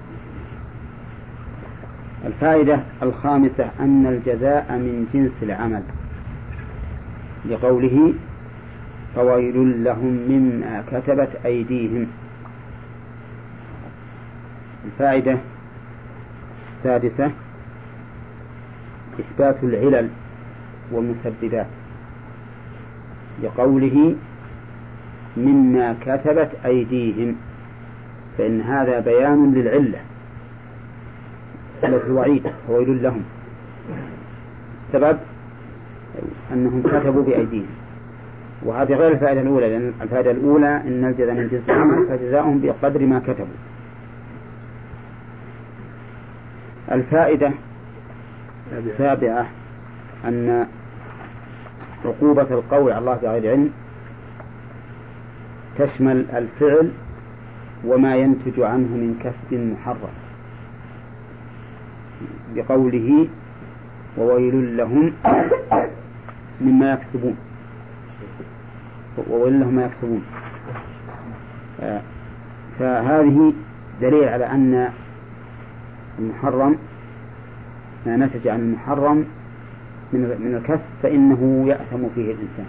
[2.26, 5.82] الفائدة الخامسة أن الجزاء من جنس العمل.
[7.50, 8.12] لقوله
[9.14, 12.06] فويل لهم مما كتبت أيديهم.
[14.84, 15.38] الفائدة
[16.78, 17.30] السادسة
[19.20, 20.08] إثبات العلل
[20.92, 21.66] والمسببات
[23.42, 24.14] لقوله
[25.36, 27.36] مما كتبت أيديهم
[28.38, 29.98] فإن هذا بيان للعلة.
[31.84, 33.22] التي وعيد فويل لهم.
[34.88, 35.18] السبب
[36.52, 37.66] أنهم كتبوا بأيديهم.
[38.62, 43.18] وهذه غير الفائدة الأولى لأن الفائدة الأولى أن الجزاء من جنس العمل فجزاؤهم بقدر ما
[43.18, 43.46] كتبوا.
[46.92, 47.50] الفائدة
[48.72, 49.46] السابعة
[50.24, 50.66] أن
[52.04, 53.70] عقوبة القول على الله بغير علم
[55.78, 56.90] تشمل الفعل
[57.84, 60.14] وما ينتج عنه من كسب محرم.
[62.54, 63.28] بقوله
[64.18, 65.12] وويل لهم
[66.60, 67.36] مما يكسبون.
[69.30, 70.22] وويل لهم ما يكسبون.
[72.78, 73.52] فهذه
[74.00, 74.92] دليل على أن
[76.18, 76.76] المحرم
[78.06, 79.24] ما نتج عن المحرم
[80.14, 82.66] من من الكسب فإنه يأثم فيه الإنسان.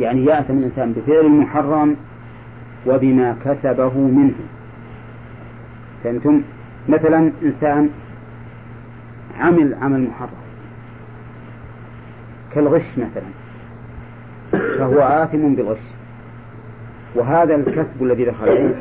[0.00, 1.96] يعني يأثم الإنسان بفعل المحرم
[2.86, 4.34] وبما كسبه منه.
[6.04, 6.42] فهمتم؟
[6.88, 7.90] مثلا إنسان
[9.40, 10.46] عمل عمل محرم.
[12.54, 13.30] كالغش مثلا.
[14.78, 15.78] فهو آثم بالغش.
[17.14, 18.74] وهذا الكسب الذي دخل عليه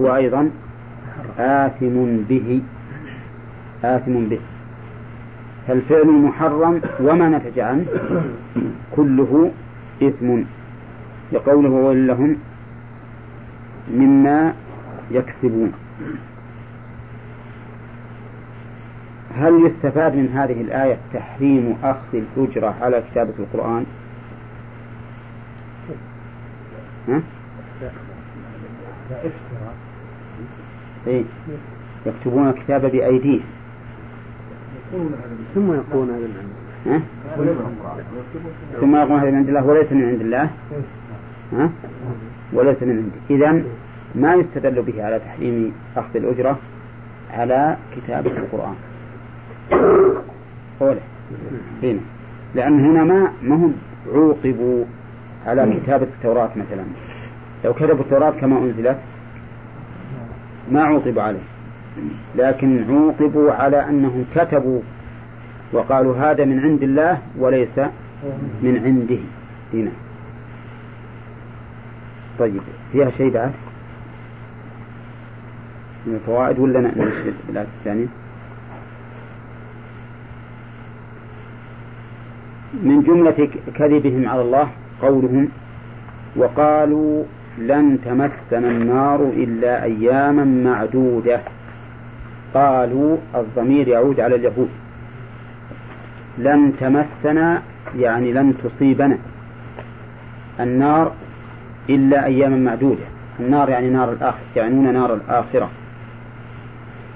[0.00, 0.50] هو أيضا
[1.38, 2.60] آثم به.
[3.84, 4.40] آثم به.
[5.70, 7.86] فالفعل المحرم وما نتج عنه
[8.96, 9.50] كله
[10.02, 10.42] إثم
[11.32, 12.36] لقوله ويل لهم
[13.94, 14.54] مما
[15.10, 15.72] يكسبون
[19.34, 23.86] هل يستفاد من هذه الآية تحريم أخذ الأجرة على كتابة القرآن؟
[27.08, 27.20] ها؟
[31.06, 31.22] إيه؟
[32.06, 33.59] يكتبون الكتاب بأيديهم
[35.54, 36.54] ثم يقولون هذا من
[36.86, 37.00] ها؟
[38.80, 40.50] ثم يقولون هذا من عند الله وليس من عند الله.
[41.52, 41.70] ها؟
[42.52, 43.62] وليس من عندي إذا
[44.14, 46.58] ما يستدل به على تحريم أخذ الأجرة
[47.32, 48.74] على كتابة القرآن.
[50.82, 51.00] أوله
[51.82, 52.00] هنا
[52.54, 53.74] لأن هنا ما ما هم
[54.14, 54.84] عوقبوا
[55.46, 56.84] على كتابة التوراة مثلا.
[57.64, 58.98] لو كتبوا التوراة كما أنزلت
[60.72, 61.49] ما عوقبوا عليه.
[62.36, 64.80] لكن عوقبوا على أنهم كتبوا
[65.72, 67.78] وقالوا هذا من عند الله وليس
[68.62, 69.22] من عنده.
[69.74, 69.90] هنا.
[72.38, 72.60] طيب
[72.92, 73.52] فيها شيء بعد؟
[76.06, 78.06] من الفوائد ولا نمشي بالآية الثانية
[82.82, 84.68] من جملة كذبهم على الله
[85.02, 85.48] قولهم
[86.36, 87.24] وقالوا
[87.58, 91.40] لن تمسنا النار إلا أياما معدودة.
[92.54, 94.68] قالوا الضمير يعود على اليهود.
[96.38, 97.62] لن تمسنا
[97.98, 99.18] يعني لن تصيبنا
[100.60, 101.12] النار
[101.90, 103.04] إلا أياما معدودة.
[103.40, 105.70] النار يعني نار الآخرة يعنون نار الآخرة.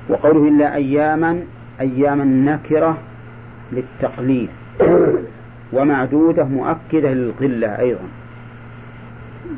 [0.09, 1.41] وقوله إلا أياما
[1.81, 2.99] أياما نكرة
[3.73, 4.49] للتقليل.
[5.73, 8.09] ومعدودة مؤكدة للقلة أيضا.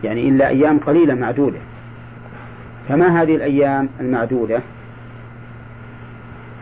[0.05, 1.59] يعني إلا أيام قليلة معدودة.
[2.89, 4.61] فما هذه الأيام المعدودة؟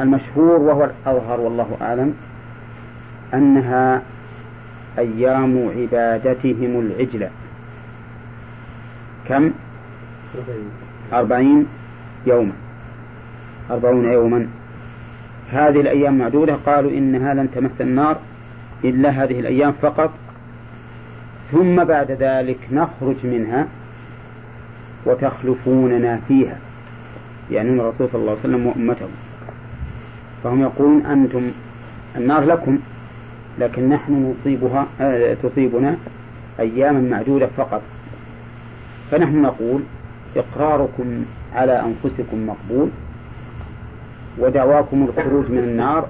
[0.00, 2.14] المشهور وهو الأظهر والله أعلم
[3.34, 4.02] أنها
[4.98, 7.30] أيام عبادتهم العجلة
[9.28, 9.52] كم؟
[11.12, 11.66] أربعين
[12.26, 12.52] يوما.
[13.70, 14.48] أربعون يوما.
[15.52, 16.54] هذه الأيام معدودة.
[16.66, 18.16] قالوا إنها لن تمس النار
[18.84, 20.10] إلا هذه الأيام فقط.
[21.52, 23.66] ثم بعد ذلك نخرج منها
[25.06, 26.58] وتخلفوننا فيها.
[27.50, 29.08] يعني الرسول صلى الله عليه وسلم وأمته.
[30.44, 31.50] فهم يقولون أنتم
[32.16, 32.78] النار لكم
[33.58, 35.96] لكن نحن نصيبها آه تصيبنا
[36.60, 37.82] أياما معدودة فقط.
[39.10, 39.80] فنحن نقول
[40.36, 42.88] إقراركم على أنفسكم مقبول
[44.38, 46.08] ودعواكم الخروج من النار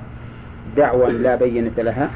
[0.77, 2.11] دعوى لا بينة لها.